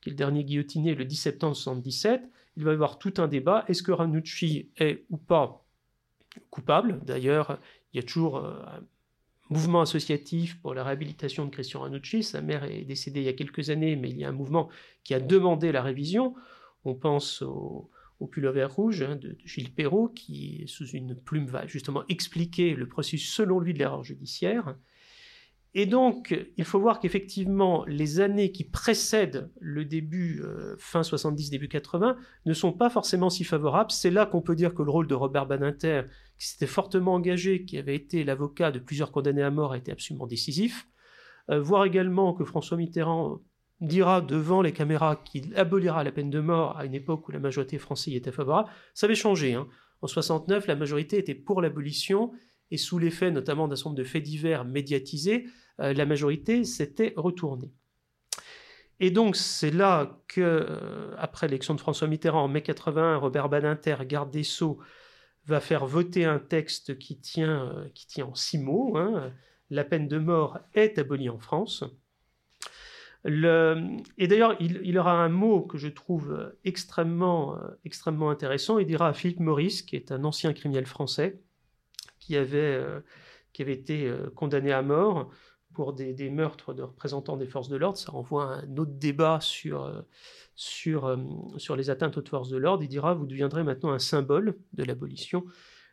qui 0.00 0.10
est 0.10 0.12
le 0.12 0.16
dernier 0.16 0.44
guillotiné 0.44 0.94
le 0.94 1.04
10 1.04 1.16
septembre 1.16 1.56
1977. 1.56 2.30
Il 2.58 2.64
va 2.64 2.72
y 2.72 2.74
avoir 2.74 2.98
tout 2.98 3.14
un 3.18 3.28
débat. 3.28 3.64
Est-ce 3.68 3.82
que 3.82 3.92
Ranucci 3.92 4.70
est 4.76 5.04
ou 5.10 5.16
pas 5.16 5.64
coupable? 6.50 7.00
D'ailleurs, 7.04 7.58
il 7.92 7.98
y 7.98 8.00
a 8.00 8.02
toujours 8.02 8.42
mouvement 9.48 9.80
associatif 9.80 10.60
pour 10.60 10.74
la 10.74 10.84
réhabilitation 10.84 11.44
de 11.44 11.50
Christian 11.50 11.80
Ranucci. 11.80 12.22
Sa 12.22 12.40
mère 12.40 12.64
est 12.64 12.84
décédée 12.84 13.20
il 13.20 13.26
y 13.26 13.28
a 13.28 13.32
quelques 13.32 13.70
années, 13.70 13.96
mais 13.96 14.10
il 14.10 14.18
y 14.18 14.24
a 14.24 14.28
un 14.28 14.32
mouvement 14.32 14.68
qui 15.04 15.14
a 15.14 15.20
demandé 15.20 15.72
la 15.72 15.82
révision. 15.82 16.34
On 16.84 16.94
pense 16.94 17.42
au, 17.42 17.90
au 18.20 18.30
vert 18.34 18.74
rouge 18.74 19.02
hein, 19.02 19.16
de, 19.16 19.36
Gilles 19.44 19.72
Perrault, 19.72 20.08
qui, 20.08 20.64
sous 20.66 20.88
une 20.88 21.14
plume, 21.14 21.46
va 21.46 21.66
justement 21.66 22.04
expliquer 22.08 22.74
le 22.74 22.88
processus 22.88 23.32
selon 23.32 23.60
lui 23.60 23.74
de 23.74 23.78
l'erreur 23.78 24.04
judiciaire. 24.04 24.76
Et 25.78 25.84
donc, 25.84 26.34
il 26.56 26.64
faut 26.64 26.80
voir 26.80 27.00
qu'effectivement, 27.00 27.84
les 27.86 28.20
années 28.20 28.50
qui 28.50 28.64
précèdent 28.64 29.50
le 29.60 29.84
début, 29.84 30.40
euh, 30.42 30.74
fin 30.78 31.02
70, 31.02 31.50
début 31.50 31.68
80, 31.68 32.16
ne 32.46 32.54
sont 32.54 32.72
pas 32.72 32.88
forcément 32.88 33.28
si 33.28 33.44
favorables. 33.44 33.90
C'est 33.90 34.10
là 34.10 34.24
qu'on 34.24 34.40
peut 34.40 34.56
dire 34.56 34.74
que 34.74 34.82
le 34.82 34.90
rôle 34.90 35.06
de 35.06 35.14
Robert 35.14 35.44
Badinter, 35.44 36.04
qui 36.38 36.46
s'était 36.46 36.66
fortement 36.66 37.12
engagé, 37.12 37.66
qui 37.66 37.76
avait 37.76 37.94
été 37.94 38.24
l'avocat 38.24 38.70
de 38.70 38.78
plusieurs 38.78 39.12
condamnés 39.12 39.42
à 39.42 39.50
mort, 39.50 39.72
a 39.72 39.76
été 39.76 39.92
absolument 39.92 40.26
décisif. 40.26 40.88
Euh, 41.50 41.60
voir 41.60 41.84
également 41.84 42.32
que 42.32 42.46
François 42.46 42.78
Mitterrand 42.78 43.42
dira 43.82 44.22
devant 44.22 44.62
les 44.62 44.72
caméras 44.72 45.16
qu'il 45.26 45.54
abolira 45.58 46.02
la 46.04 46.10
peine 46.10 46.30
de 46.30 46.40
mort 46.40 46.78
à 46.78 46.86
une 46.86 46.94
époque 46.94 47.28
où 47.28 47.32
la 47.32 47.38
majorité 47.38 47.76
française 47.76 48.14
y 48.14 48.16
était 48.16 48.32
favorable, 48.32 48.70
ça 48.94 49.04
avait 49.04 49.14
changé. 49.14 49.52
Hein. 49.52 49.68
En 50.00 50.06
69, 50.06 50.68
la 50.68 50.74
majorité 50.74 51.18
était 51.18 51.34
pour 51.34 51.60
l'abolition 51.60 52.32
et 52.70 52.78
sous 52.78 52.98
l'effet 52.98 53.30
notamment 53.30 53.68
d'un 53.68 53.76
certain 53.76 53.90
nombre 53.90 53.98
de 53.98 54.04
faits 54.04 54.22
divers 54.22 54.64
médiatisés, 54.64 55.46
la 55.78 56.06
majorité 56.06 56.64
s'était 56.64 57.12
retournée. 57.16 57.72
Et 59.00 59.10
donc 59.10 59.36
c'est 59.36 59.70
là 59.70 60.18
que, 60.28 60.40
euh, 60.40 61.14
après 61.18 61.46
l'élection 61.48 61.74
de 61.74 61.80
François 61.80 62.08
Mitterrand 62.08 62.44
en 62.44 62.48
mai 62.48 62.62
81, 62.62 63.16
Robert 63.16 63.48
Badinter, 63.48 63.96
garde 64.06 64.30
des 64.30 64.42
Sceaux, 64.42 64.78
va 65.44 65.60
faire 65.60 65.86
voter 65.86 66.24
un 66.24 66.38
texte 66.38 66.98
qui 66.98 67.18
tient, 67.18 67.72
euh, 68.18 68.22
en 68.24 68.34
six 68.34 68.58
mots. 68.58 68.96
Hein. 68.96 69.32
La 69.70 69.84
peine 69.84 70.08
de 70.08 70.18
mort 70.18 70.58
est 70.74 70.98
abolie 70.98 71.28
en 71.28 71.38
France. 71.38 71.84
Et 73.24 74.28
d'ailleurs, 74.28 74.56
il, 74.60 74.96
aura 74.98 75.20
un 75.20 75.28
mot 75.28 75.62
que 75.62 75.78
je 75.78 75.88
trouve 75.88 76.54
extrêmement, 76.64 77.58
extrêmement 77.84 78.30
intéressant. 78.30 78.78
Il 78.78 78.86
dira 78.86 79.08
à 79.08 79.12
Philippe 79.12 79.40
Maurice, 79.40 79.82
qui 79.82 79.96
est 79.96 80.12
un 80.12 80.22
ancien 80.22 80.52
criminel 80.52 80.86
français, 80.86 81.40
qui 82.20 82.36
avait 82.36 83.02
été 83.56 84.14
condamné 84.36 84.70
à 84.70 84.82
mort 84.82 85.32
pour 85.76 85.92
des, 85.92 86.30
meurtres 86.30 86.72
de 86.72 86.82
représentants 86.82 87.36
des 87.36 87.46
forces 87.46 87.68
de 87.68 87.76
l'ordre. 87.76 87.98
Ça 87.98 88.10
renvoie 88.10 88.54
à 88.54 88.60
un 88.62 88.76
autre 88.78 88.94
débat 88.94 89.40
sur, 89.42 89.84
euh, 89.84 90.00
sur, 90.54 91.04
euh, 91.04 91.18
sur 91.58 91.76
les 91.76 91.90
atteintes 91.90 92.16
aux 92.16 92.24
forces 92.24 92.48
de 92.48 92.56
l'ordre. 92.56 92.82
Il 92.82 92.88
dira 92.88 93.12
Vous 93.12 93.26
deviendrez 93.26 93.62
maintenant 93.62 93.92
un 93.92 93.98
symbole 93.98 94.56
de 94.72 94.84
l'abolition. 94.84 95.44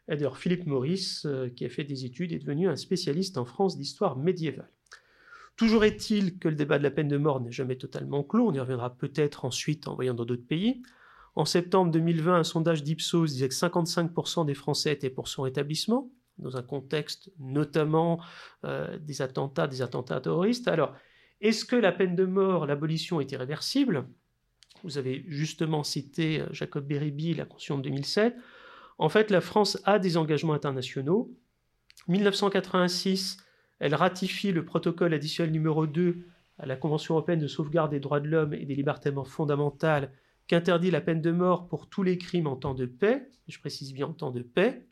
D'ailleurs, 0.07 0.37
Philippe 0.37 0.65
Maurice, 0.67 1.25
euh, 1.25 1.49
qui 1.49 1.65
a 1.65 1.69
fait 1.69 1.83
des 1.83 2.05
études, 2.05 2.31
est 2.31 2.39
devenu 2.39 2.69
un 2.69 2.77
spécialiste 2.77 3.37
en 3.37 3.43
France 3.43 3.77
d'histoire 3.77 4.15
médiévale. 4.15 4.71
Toujours 5.57 5.83
est-il 5.83 6.39
que 6.39 6.47
le 6.47 6.55
débat 6.55 6.77
de 6.77 6.83
la 6.83 6.91
peine 6.91 7.09
de 7.09 7.17
mort 7.17 7.41
n'est 7.41 7.51
jamais 7.51 7.75
totalement 7.75 8.23
clos. 8.23 8.47
On 8.47 8.53
y 8.53 8.61
reviendra 8.61 8.95
peut-être 8.95 9.43
ensuite 9.43 9.89
en 9.89 9.95
voyant 9.95 10.13
dans 10.13 10.23
d'autres 10.23 10.47
pays. 10.47 10.81
En 11.35 11.43
septembre 11.43 11.91
2020, 11.91 12.37
un 12.37 12.43
sondage 12.45 12.83
d'Ipsos 12.83 13.33
disait 13.33 13.49
que 13.49 13.53
55% 13.53 14.45
des 14.45 14.53
Français 14.53 14.93
étaient 14.93 15.09
pour 15.09 15.27
son 15.27 15.41
rétablissement 15.41 16.09
dans 16.37 16.57
un 16.57 16.63
contexte 16.63 17.31
notamment 17.39 18.21
euh, 18.65 18.97
des 18.97 19.21
attentats, 19.21 19.67
des 19.67 19.81
attentats 19.81 20.21
terroristes. 20.21 20.67
Alors, 20.67 20.95
est-ce 21.41 21.65
que 21.65 21.75
la 21.75 21.91
peine 21.91 22.15
de 22.15 22.25
mort, 22.25 22.65
l'abolition 22.65 23.19
est 23.21 23.31
irréversible? 23.31 24.07
Vous 24.83 24.97
avez 24.97 25.23
justement 25.27 25.83
cité 25.83 26.41
euh, 26.41 26.47
Jacob 26.51 26.85
Beribi, 26.85 27.33
la 27.33 27.45
Constitution 27.45 27.77
de 27.77 27.83
2007. 27.83 28.35
En 28.97 29.09
fait, 29.09 29.31
la 29.31 29.41
France 29.41 29.79
a 29.85 29.99
des 29.99 30.17
engagements 30.17 30.53
internationaux. 30.53 31.31
1986, 32.07 33.37
elle 33.79 33.95
ratifie 33.95 34.51
le 34.51 34.65
protocole 34.65 35.13
additionnel 35.13 35.51
numéro 35.51 35.87
2 35.87 36.25
à 36.59 36.65
la 36.65 36.75
Convention 36.75 37.15
européenne 37.15 37.39
de 37.39 37.47
sauvegarde 37.47 37.91
des 37.91 37.99
droits 37.99 38.19
de 38.19 38.27
l'homme 38.27 38.53
et 38.53 38.65
des 38.65 38.75
libertés 38.75 39.11
fondamentales 39.25 40.11
qui 40.47 40.55
interdit 40.55 40.91
la 40.91 41.01
peine 41.01 41.21
de 41.21 41.31
mort 41.31 41.67
pour 41.67 41.89
tous 41.89 42.03
les 42.03 42.17
crimes 42.17 42.47
en 42.47 42.55
temps 42.55 42.73
de 42.73 42.85
paix, 42.85 43.29
je 43.47 43.59
précise 43.59 43.93
bien 43.93 44.07
en 44.07 44.13
temps 44.13 44.31
de 44.31 44.41
paix. 44.41 44.87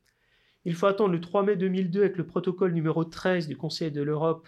Il 0.66 0.76
faut 0.76 0.86
attendre 0.86 1.12
le 1.12 1.22
3 1.22 1.44
mai 1.44 1.56
2002 1.56 2.02
avec 2.02 2.18
le 2.18 2.26
protocole 2.26 2.74
numéro 2.74 3.04
13 3.04 3.48
du 3.48 3.58
Conseil 3.58 3.92
de 3.92 4.02
l'Europe, 4.02 4.48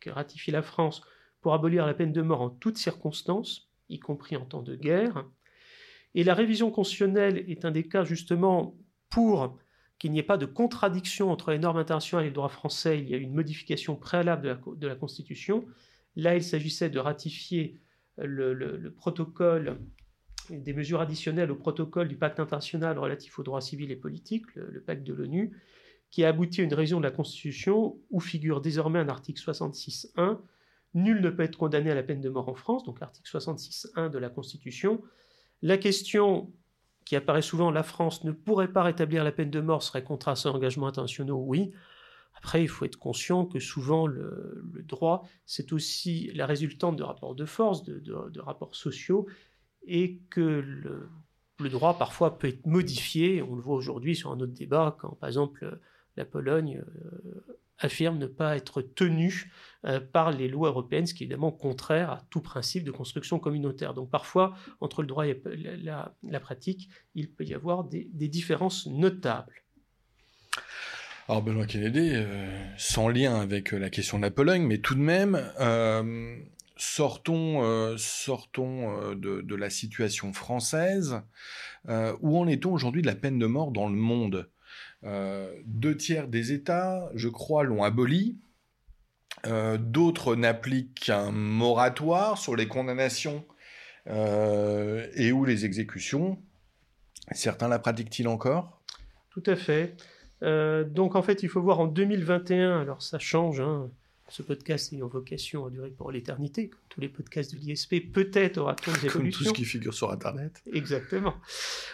qui 0.00 0.10
ratifie 0.10 0.50
la 0.50 0.62
France, 0.62 1.02
pour 1.40 1.54
abolir 1.54 1.86
la 1.86 1.94
peine 1.94 2.12
de 2.12 2.22
mort 2.22 2.40
en 2.40 2.50
toutes 2.50 2.78
circonstances, 2.78 3.70
y 3.88 4.00
compris 4.00 4.36
en 4.36 4.44
temps 4.44 4.62
de 4.62 4.74
guerre. 4.74 5.24
Et 6.14 6.24
la 6.24 6.34
révision 6.34 6.70
constitutionnelle 6.70 7.44
est 7.48 7.64
un 7.64 7.70
des 7.70 7.86
cas 7.86 8.04
justement 8.04 8.76
pour 9.10 9.56
qu'il 9.98 10.10
n'y 10.10 10.18
ait 10.18 10.24
pas 10.24 10.36
de 10.36 10.46
contradiction 10.46 11.30
entre 11.30 11.52
les 11.52 11.58
normes 11.58 11.78
internationales 11.78 12.26
et 12.26 12.30
le 12.30 12.34
droit 12.34 12.48
français. 12.48 12.98
Il 12.98 13.08
y 13.08 13.14
a 13.14 13.18
une 13.18 13.32
modification 13.32 13.96
préalable 13.96 14.60
de 14.76 14.86
la, 14.86 14.96
Constitution. 14.96 15.64
Là, 16.16 16.34
il 16.34 16.42
s'agissait 16.42 16.90
de 16.90 16.98
ratifier 16.98 17.80
le 18.18 18.88
protocole 18.90 19.78
des 20.50 20.72
mesures 20.72 21.00
additionnelles 21.00 21.50
au 21.50 21.56
protocole 21.56 22.08
du 22.08 22.16
pacte 22.16 22.40
international 22.40 22.98
relatif 22.98 23.38
aux 23.38 23.42
droits 23.42 23.60
civils 23.60 23.90
et 23.90 23.96
politiques, 23.96 24.54
le, 24.54 24.80
pacte 24.80 25.02
de 25.02 25.12
l'ONU, 25.12 25.52
qui 26.10 26.24
a 26.24 26.28
abouti 26.28 26.60
à 26.60 26.64
une 26.64 26.74
révision 26.74 26.98
de 26.98 27.04
la 27.04 27.10
Constitution 27.10 27.98
où 28.10 28.20
figure 28.20 28.60
désormais 28.60 28.98
un 28.98 29.08
article 29.08 29.40
66.1 29.40 30.38
Nul 30.94 31.20
ne 31.20 31.28
peut 31.28 31.42
être 31.42 31.58
condamné 31.58 31.90
à 31.90 31.94
la 31.94 32.02
peine 32.02 32.22
de 32.22 32.30
mort 32.30 32.48
en 32.48 32.54
France, 32.54 32.84
donc 32.84 33.00
l'article 33.00 33.28
66.1 33.28 34.08
de 34.08 34.18
la 34.18 34.30
Constitution. 34.30 35.02
La 35.60 35.76
question 35.76 36.50
qui 37.04 37.16
apparaît 37.16 37.42
souvent, 37.42 37.70
la 37.70 37.82
France 37.82 38.24
ne 38.24 38.32
pourrait 38.32 38.72
pas 38.72 38.82
rétablir 38.82 39.22
la 39.22 39.30
peine 39.30 39.50
de 39.50 39.60
mort, 39.60 39.82
serait 39.82 40.02
contraire 40.02 40.32
à 40.32 40.36
ses 40.36 40.48
engagements 40.48 40.86
internationaux, 40.86 41.36
oui. 41.36 41.70
Après, 42.34 42.62
il 42.62 42.68
faut 42.68 42.86
être 42.86 42.96
conscient 42.96 43.44
que 43.44 43.58
souvent 43.58 44.06
le, 44.06 44.64
droit, 44.88 45.28
c'est 45.44 45.72
aussi 45.72 46.30
la 46.34 46.46
résultante 46.46 46.96
de 46.96 47.02
rapports 47.02 47.34
de 47.34 47.44
force, 47.44 47.82
de 47.84 48.40
rapports 48.40 48.74
sociaux, 48.74 49.26
et 49.86 50.20
que 50.30 50.40
le, 50.40 51.08
droit 51.68 51.98
parfois 51.98 52.38
peut 52.38 52.48
être 52.48 52.66
modifié. 52.66 53.42
On 53.42 53.54
le 53.54 53.62
voit 53.62 53.76
aujourd'hui 53.76 54.14
sur 54.14 54.30
un 54.30 54.40
autre 54.40 54.52
débat 54.52 54.96
quand 55.00 55.16
par 55.18 55.28
exemple 55.28 55.78
la 56.16 56.24
Pologne 56.24 56.82
euh, 56.86 57.56
affirme 57.78 58.18
ne 58.18 58.26
pas 58.26 58.56
être 58.56 58.82
tenue 58.82 59.52
euh, 59.84 60.00
par 60.00 60.32
les 60.32 60.48
lois 60.48 60.68
européennes, 60.68 61.06
ce 61.06 61.14
qui 61.14 61.24
est 61.24 61.26
évidemment 61.26 61.52
contraire 61.52 62.10
à 62.10 62.22
tout 62.30 62.40
principe 62.40 62.84
de 62.84 62.90
construction 62.90 63.38
communautaire. 63.38 63.94
Donc 63.94 64.10
parfois, 64.10 64.54
entre 64.80 65.02
le 65.02 65.08
droit 65.08 65.26
et 65.26 65.40
la, 65.82 66.40
pratique, 66.40 66.88
il 67.14 67.30
peut 67.30 67.44
y 67.44 67.54
avoir 67.54 67.84
des, 67.84 68.04
différences 68.28 68.86
notables. 68.86 69.62
Alors 71.28 71.42
Benoît 71.42 71.66
Kennedy, 71.66 72.12
euh, 72.14 72.46
sans 72.78 73.08
lien 73.08 73.40
avec 73.40 73.72
la 73.72 73.90
question 73.90 74.18
de 74.18 74.22
la 74.22 74.30
Pologne, 74.30 74.62
mais 74.62 74.78
tout 74.78 74.94
de 74.94 75.00
même, 75.00 75.34
sortons, 76.76 77.62
euh, 77.62 77.96
sortons 77.96 79.12
euh, 79.12 79.14
de, 79.14 79.54
la 79.54 79.70
situation 79.70 80.32
française. 80.32 81.22
Euh, 81.88 82.14
où 82.20 82.38
en 82.38 82.46
est-on 82.46 82.72
aujourd'hui 82.72 83.02
de 83.02 83.06
la 83.06 83.14
peine 83.14 83.38
de 83.38 83.46
mort 83.46 83.72
dans 83.72 83.88
le 83.88 83.96
monde? 83.96 84.50
Deux 85.66 85.96
tiers 85.96 86.26
des 86.26 86.50
États, 86.50 87.08
je 87.14 87.28
crois, 87.28 87.62
l'ont 87.62 87.84
abolie. 87.84 88.40
D'autres 89.78 90.34
n'appliquent 90.34 90.98
qu'un 90.98 91.30
moratoire 91.30 92.38
sur 92.38 92.56
les 92.56 92.66
condamnations 92.66 93.46
et 94.08 95.30
ou 95.30 95.44
les 95.44 95.64
exécutions. 95.64 96.42
Certains 97.30 97.68
la 97.68 97.78
pratiquent-ils 97.78 98.26
encore? 98.26 98.82
Tout 99.30 99.44
à 99.46 99.54
fait. 99.54 99.96
donc 100.42 101.14
en 101.14 101.22
fait, 101.22 101.44
il 101.44 101.48
faut 101.48 101.62
voir 101.62 101.78
en 101.78 101.86
2021, 101.86 102.80
alors 102.80 103.00
ça 103.00 103.20
change, 103.20 103.60
hein, 103.60 103.88
ce 104.28 104.42
podcast 104.42 104.92
ayant 104.92 105.06
vocation 105.06 105.66
à 105.66 105.70
durer 105.70 105.90
pour 105.90 106.10
l'éternité, 106.10 106.68
comme 106.68 106.80
tous 106.88 107.00
les 107.00 107.08
podcasts 107.08 107.54
de 107.54 107.58
l'ISP, 107.58 108.12
peut-être 108.12 108.58
aura-t-on 108.58 108.92
des 108.92 109.06
évolutions. 109.06 109.20
Comme 109.20 109.30
tout 109.30 109.44
ce 109.44 109.52
qui 109.52 109.64
figure 109.64 109.94
sur 109.94 110.10
Internet. 110.10 110.62
Exactement. 110.72 111.34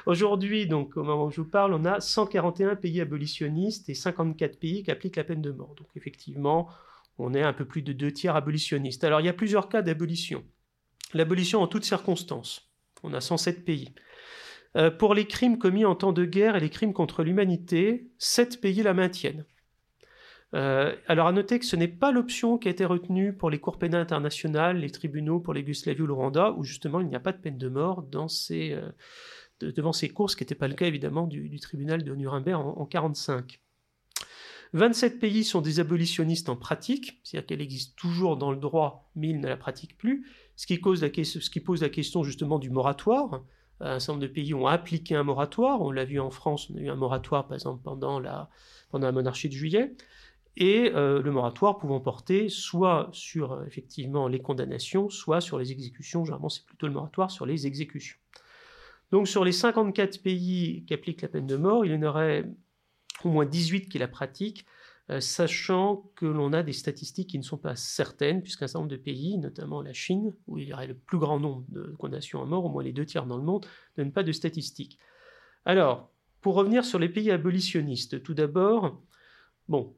Aujourd'hui, 0.07 0.67
donc 0.67 0.97
au 0.97 1.03
moment 1.03 1.27
où 1.27 1.31
je 1.31 1.43
vous 1.43 1.49
parle, 1.49 1.75
on 1.75 1.85
a 1.85 2.01
141 2.01 2.77
pays 2.77 3.01
abolitionnistes 3.01 3.89
et 3.91 3.95
54 3.95 4.59
pays 4.59 4.83
qui 4.83 4.91
appliquent 4.91 5.17
la 5.17 5.25
peine 5.25 5.43
de 5.43 5.51
mort. 5.51 5.75
Donc 5.77 5.89
effectivement, 5.95 6.69
on 7.19 7.35
est 7.35 7.43
un 7.43 7.53
peu 7.53 7.67
plus 7.67 7.83
de 7.83 7.93
deux 7.93 8.13
tiers 8.13 8.35
abolitionnistes. 8.35 9.05
Alors 9.05 9.21
il 9.21 9.27
y 9.27 9.31
a 9.31 9.35
plusieurs 9.35 9.69
cas 9.69 9.83
d'abolition. 9.83 10.43
L'abolition 11.13 11.61
en 11.61 11.67
toutes 11.67 11.85
circonstances. 11.85 12.71
On 13.03 13.13
a 13.13 13.21
107 13.21 13.65
pays. 13.65 13.93
Euh, 14.77 14.91
pour 14.91 15.15
les 15.15 15.27
crimes 15.27 15.59
commis 15.59 15.85
en 15.85 15.95
temps 15.95 16.13
de 16.13 16.25
guerre 16.25 16.57
et 16.57 16.61
les 16.61 16.71
crimes 16.71 16.95
contre 16.95 17.23
l'humanité, 17.23 18.11
7 18.19 18.61
pays 18.61 18.83
la 18.83 18.95
maintiennent. 18.95 19.45
Euh, 20.55 20.95
alors 21.07 21.27
à 21.27 21.33
noter 21.33 21.59
que 21.59 21.65
ce 21.65 21.77
n'est 21.77 21.89
pas 21.89 22.13
l'option 22.13 22.59
qui 22.59 22.69
a 22.69 22.71
été 22.71 22.85
retenue 22.85 23.33
pour 23.33 23.49
les 23.49 23.59
cours 23.59 23.79
pénales 23.79 24.03
internationales, 24.03 24.79
les 24.79 24.91
tribunaux 24.91 25.41
pour 25.41 25.55
les 25.55 25.63
ou 25.63 26.07
le 26.07 26.13
Rwanda, 26.13 26.53
où 26.53 26.63
justement 26.63 27.01
il 27.01 27.09
n'y 27.09 27.17
a 27.17 27.21
pas 27.21 27.33
de 27.33 27.39
peine 27.39 27.57
de 27.57 27.69
mort 27.69 28.03
dans 28.03 28.29
ces, 28.29 28.79
devant 29.71 29.93
ces 29.93 30.09
cours, 30.09 30.31
ce 30.31 30.37
qui 30.37 30.43
n'était 30.43 30.55
pas 30.55 30.69
le 30.69 30.75
cas 30.75 30.87
évidemment 30.87 31.27
du, 31.27 31.59
tribunal 31.61 32.03
de 32.05 32.15
Nuremberg 32.15 32.61
en 32.61 32.87
1945. 32.87 33.61
27 34.75 35.21
pays 35.21 35.45
sont 35.45 35.61
des 35.61 35.81
abolitionnistes 35.81 36.49
en 36.49 36.57
pratique, 36.57 37.21
c'est-à-dire 37.23 37.47
qu'elle 37.47 37.61
existe 37.61 37.95
toujours 37.97 38.39
dans 38.39 38.51
le 38.51 38.57
droit, 38.57 39.11
mais 39.15 39.29
ils 39.29 39.41
ne 39.41 39.47
la 39.47 39.59
pratiquent 39.59 39.99
plus, 39.99 40.27
ce 40.57 40.67
qui, 40.67 40.79
pose 40.79 41.03
la 41.03 41.89
question 41.91 42.23
justement 42.23 42.59
du 42.59 42.71
moratoire. 42.71 43.43
Un 43.81 43.99
certain 43.99 44.15
nombre 44.15 44.23
de 44.23 44.33
pays 44.33 44.55
ont 44.55 44.67
appliqué 44.67 45.15
un 45.15 45.25
moratoire, 45.25 45.83
on 45.83 45.91
l'a 45.91 46.05
vu 46.05 46.21
en 46.21 46.31
France, 46.31 46.71
on 46.71 46.79
a 46.79 46.81
eu 46.81 46.89
un 46.89 46.97
moratoire 46.97 47.47
par 47.49 47.55
exemple 47.55 47.83
pendant 47.83 48.19
la, 48.19 48.49
monarchie 48.93 49.49
de 49.49 49.55
juillet, 49.55 49.95
et 50.57 50.93
euh, 50.95 51.23
le 51.23 51.31
moratoire 51.31 51.79
pouvant 51.79 52.01
porter 52.01 52.49
soit 52.49 53.09
sur 53.13 53.53
euh, 53.53 53.65
effectivement 53.67 54.29
les 54.29 54.41
condamnations, 54.41 55.09
soit 55.09 55.41
sur 55.41 55.59
les 55.59 55.73
exécutions, 55.73 56.25
généralement 56.25 56.51
c'est 56.51 56.65
plutôt 56.65 56.87
le 56.87 56.93
moratoire 56.93 57.31
sur 57.31 57.47
les 57.47 57.67
exécutions. 57.67 58.19
Donc 59.11 59.29
sur 59.29 59.45
les 59.45 59.53
54 59.53 60.23
pays 60.23 60.85
qui 60.87 60.95
appliquent 60.95 61.23
la 61.23 61.29
peine 61.29 61.47
de 61.47 61.57
mort, 61.57 61.85
il 61.85 61.93
y 61.93 61.95
en 61.95 62.03
aurait 62.03 62.45
au 63.25 63.31
moins 63.31 63.47
18 63.47 63.89
qui 63.89 63.99
la 63.99 64.09
pratiquent, 64.09 64.67
euh, 65.11 65.21
sachant 65.21 66.11
que 66.17 66.27
l'on 66.27 66.53
a 66.53 66.63
des 66.63 66.73
statistiques 66.73 67.31
qui 67.31 67.39
ne 67.39 67.43
sont 67.43 67.59
pas 67.59 67.77
certaines, 67.77 68.43
puisqu'un 68.43 68.67
certain 68.67 68.81
nombre 68.81 68.91
de 68.91 68.97
pays, 68.97 69.39
notamment 69.39 69.83
la 69.83 69.93
Chine, 69.93 70.35
où 70.47 70.59
il 70.59 70.69
y 70.69 70.73
aurait 70.73 70.87
le 70.87 70.95
plus 70.95 71.19
grand 71.19 71.41
nombre 71.41 71.65
de 71.69 71.95
condamnations 71.99 72.43
à 72.43 72.47
mort, 72.47 72.65
au 72.65 72.69
moins 72.69 72.83
les 72.83 72.93
deux 72.93 73.07
tiers 73.07 73.27
dans 73.27 73.37
le 73.37 73.43
monde, 73.43 73.67
ne 73.97 74.05
donnent 74.05 74.13
pas 74.13 74.23
de 74.23 74.33
statistiques. 74.33 74.99
Alors, 75.65 76.11
pour 76.41 76.55
revenir 76.55 76.85
sur 76.85 76.99
les 76.99 77.09
pays 77.09 77.31
abolitionnistes, 77.31 78.23
tout 78.23 78.35
d'abord, 78.35 79.01
bon, 79.69 79.95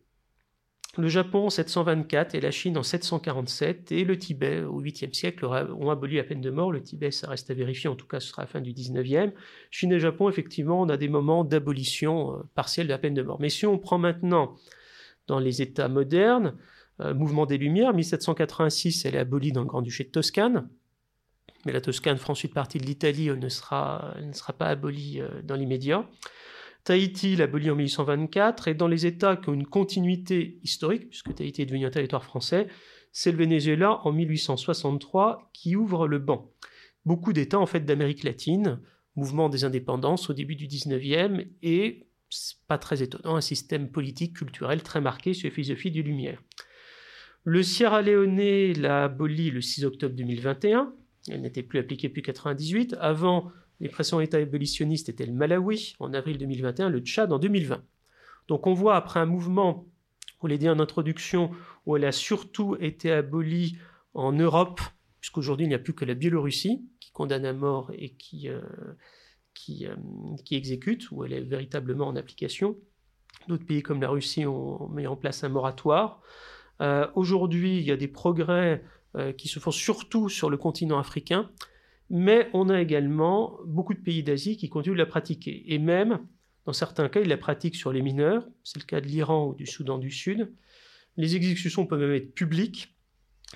le 0.97 1.09
Japon 1.09 1.47
en 1.47 1.51
724 1.51 2.35
et 2.35 2.41
la 2.41 2.51
Chine 2.51 2.79
en 2.79 2.83
747 2.83 3.91
et 3.93 4.05
le 4.05 4.17
Tibet 4.17 4.63
au 4.63 4.81
8e 4.81 5.13
siècle 5.13 5.45
ont 5.45 5.91
aboli 5.91 6.17
la 6.17 6.25
peine 6.25 6.41
de 6.41 6.51
mort. 6.51 6.71
Le 6.71 6.83
Tibet, 6.83 7.11
ça 7.11 7.29
reste 7.29 7.51
à 7.51 7.55
vérifier, 7.55 7.89
en 7.89 7.97
tout 7.97 8.07
cas 8.07 8.21
ce 8.21 8.29
sera 8.29 8.43
à 8.43 8.45
la 8.45 8.49
fin 8.49 8.61
du 8.61 8.73
19e. 8.73 9.33
Chine 9.71 9.93
et 9.93 9.99
Japon, 9.99 10.29
effectivement, 10.29 10.81
on 10.81 10.89
a 10.89 10.97
des 10.97 11.09
moments 11.09 11.45
d'abolition 11.45 12.35
euh, 12.35 12.43
partielle 12.55 12.87
de 12.87 12.93
la 12.93 12.99
peine 12.99 13.15
de 13.15 13.23
mort. 13.23 13.41
Mais 13.41 13.49
si 13.49 13.67
on 13.67 13.79
prend 13.79 13.99
maintenant 13.99 14.55
dans 15.27 15.41
les 15.41 15.63
États 15.63 15.89
modernes, 15.89 16.55
euh, 17.01 17.13
mouvement 17.13 17.47
des 17.47 17.59
Lumières, 17.59 17.93
1786, 17.93 19.05
elle 19.05 19.17
est 19.17 19.19
abolie 19.19 19.53
dans 19.53 19.63
le 19.63 19.67
Grand-Duché 19.67 20.05
de 20.05 20.11
Toscane. 20.11 20.69
Mais 21.67 21.73
la 21.73 21.81
Toscane 21.81 22.19
fera 22.19 22.33
ensuite 22.33 22.55
partie 22.55 22.79
de 22.79 22.85
l'Italie, 22.85 23.29
elle 23.29 23.39
ne 23.39 23.49
sera, 23.49 24.15
ne 24.23 24.33
sera 24.33 24.53
pas 24.53 24.67
abolie 24.67 25.21
euh, 25.21 25.43
dans 25.43 25.57
l'immédiat. 25.57 26.09
Tahiti 26.85 27.35
l'abolit 27.35 27.71
en 27.71 27.77
1824, 27.77 28.69
et 28.69 28.75
dans 28.75 28.89
les 28.89 29.07
États 29.07 29.37
qui 29.37 29.49
ont 29.49 29.55
une 29.55 29.67
continuité 29.67 30.59
historique, 30.63 31.09
puisque 31.09 31.35
Tahiti 31.35 31.63
est 31.63 31.67
devenu 31.67 31.87
un 31.87 31.91
territoire 31.91 32.25
français, 32.25 32.69
c'est 33.11 33.33
le 33.33 33.39
Venezuela 33.39 34.01
en 34.07 34.13
1863 34.13 35.51
qui 35.53 35.77
ouvre 35.77 36.07
le 36.07 36.19
banc. 36.19 36.53
Beaucoup 37.07 37.33
d'États 37.33 37.59
en 37.59 37.67
fait 37.67 37.81
d'Amérique 37.81 38.23
latine, 38.23 38.81
mouvement 39.17 39.49
des 39.49 39.65
indépendances 39.65 40.29
au 40.29 40.35
début 40.35 40.57
du 40.57 40.67
19e, 40.67 41.47
et 41.63 42.07
pas 42.67 42.79
très 42.79 43.03
étonnant, 43.03 43.37
un 43.37 43.41
système 43.41 43.91
politique, 43.91 44.37
culturel 44.37 44.83
très 44.83 45.01
marqué 45.01 45.33
sur 45.33 45.49
la 45.49 45.55
philosophie 45.55 45.91
du 45.91 46.03
Lumière. 46.03 46.43
Le 47.45 47.63
Sierra 47.63 48.03
Leone 48.03 48.73
l'a 48.81 49.05
aboli 49.05 49.51
le 49.51 49.61
6 49.61 49.85
octobre 49.85 50.15
2021, 50.15 50.93
elle 51.31 51.41
n'était 51.41 51.63
plus 51.63 51.79
appliquée 51.79 52.09
depuis 52.09 52.21
1998. 52.21 52.97
Avant, 53.01 53.51
les 53.81 53.89
précédents 53.89 54.21
États 54.21 54.39
abolitionnistes 54.39 55.09
étaient 55.09 55.27
le 55.27 55.33
Malawi 55.33 55.95
en 55.99 56.13
avril 56.15 56.39
2021, 56.39 56.89
le 56.89 57.01
Tchad 57.01 57.33
en 57.33 57.39
2020. 57.39 57.83
Donc 58.49 58.67
on 58.67 58.75
voit 58.75 58.97
après 58.97 59.21
un 59.21 59.27
mouvement, 59.27 59.87
on 60.41 60.47
l'a 60.47 60.57
dit 60.57 60.69
en 60.69 60.79
introduction, 60.79 61.51
où 61.87 61.97
elle 61.97 62.05
a 62.05 62.13
surtout 62.13 62.77
été 62.81 63.11
abolie 63.11 63.77
en 64.15 64.33
Europe, 64.33 64.81
puisqu'aujourd'hui 65.21 65.67
il 65.67 65.69
n'y 65.69 65.75
a 65.75 65.79
plus 65.79 65.95
que 65.95 66.05
la 66.05 66.15
Biélorussie 66.15 66.85
qui 67.01 67.11
condamne 67.11 67.47
à 67.47 67.53
mort 67.53 67.91
et 67.97 68.11
qui, 68.11 68.49
euh, 68.49 68.61
euh, 69.83 70.37
exécute, 70.51 71.11
où 71.11 71.25
elle 71.25 71.33
est 71.33 71.41
véritablement 71.41 72.07
en 72.07 72.17
application. 72.17 72.77
D'autres 73.49 73.67
pays 73.67 73.83
comme 73.83 74.01
la 74.01 74.09
Russie 74.09 74.47
ont 74.47 74.89
mis 74.89 75.07
en 75.07 75.17
place 75.17 75.45
un 75.45 75.49
moratoire. 75.49 76.23
Euh, 76.81 77.07
aujourd'hui, 77.15 77.79
il 77.79 77.85
y 77.85 77.91
a 77.91 77.97
des 77.97 78.09
progrès 78.09 78.83
qui 79.39 79.47
se 79.47 79.61
font 79.61 79.71
surtout 79.71 80.29
sur 80.29 80.51
le 80.51 80.57
continent 80.57 80.99
africain 80.99 81.49
mais 82.11 82.49
on 82.53 82.69
a 82.69 82.81
également 82.81 83.59
beaucoup 83.67 83.95
de 83.95 84.01
pays 84.01 84.23
d'Asie 84.23 84.57
qui 84.57 84.69
continuent 84.69 84.95
de 84.95 84.99
la 84.99 85.07
pratiquer. 85.07 85.65
Et 85.73 85.79
même, 85.79 86.21
dans 86.67 86.73
certains 86.73 87.09
cas, 87.09 87.21
ils 87.21 87.29
la 87.29 87.37
pratiquent 87.37 87.77
sur 87.77 87.93
les 87.93 88.03
mineurs. 88.03 88.47
C'est 88.63 88.79
le 88.79 88.85
cas 88.85 89.01
de 89.01 89.07
l'Iran 89.07 89.49
ou 89.49 89.55
du 89.55 89.67
Soudan 89.67 89.99
du 89.99 90.11
Sud. 90.11 90.53
Les 91.17 91.37
exécutions 91.37 91.87
peuvent 91.87 92.01
même 92.01 92.13
être 92.13 92.35
publiques. 92.35 92.95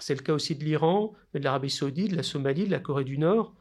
C'est 0.00 0.14
le 0.14 0.22
cas 0.22 0.32
aussi 0.32 0.54
de 0.54 0.64
l'Iran, 0.64 1.12
de 1.34 1.40
l'Arabie 1.40 1.70
saoudite, 1.70 2.12
de 2.12 2.16
la 2.16 2.22
Somalie, 2.22 2.66
de 2.66 2.70
la 2.70 2.78
Corée 2.78 3.04
du 3.04 3.18
Nord. 3.18 3.54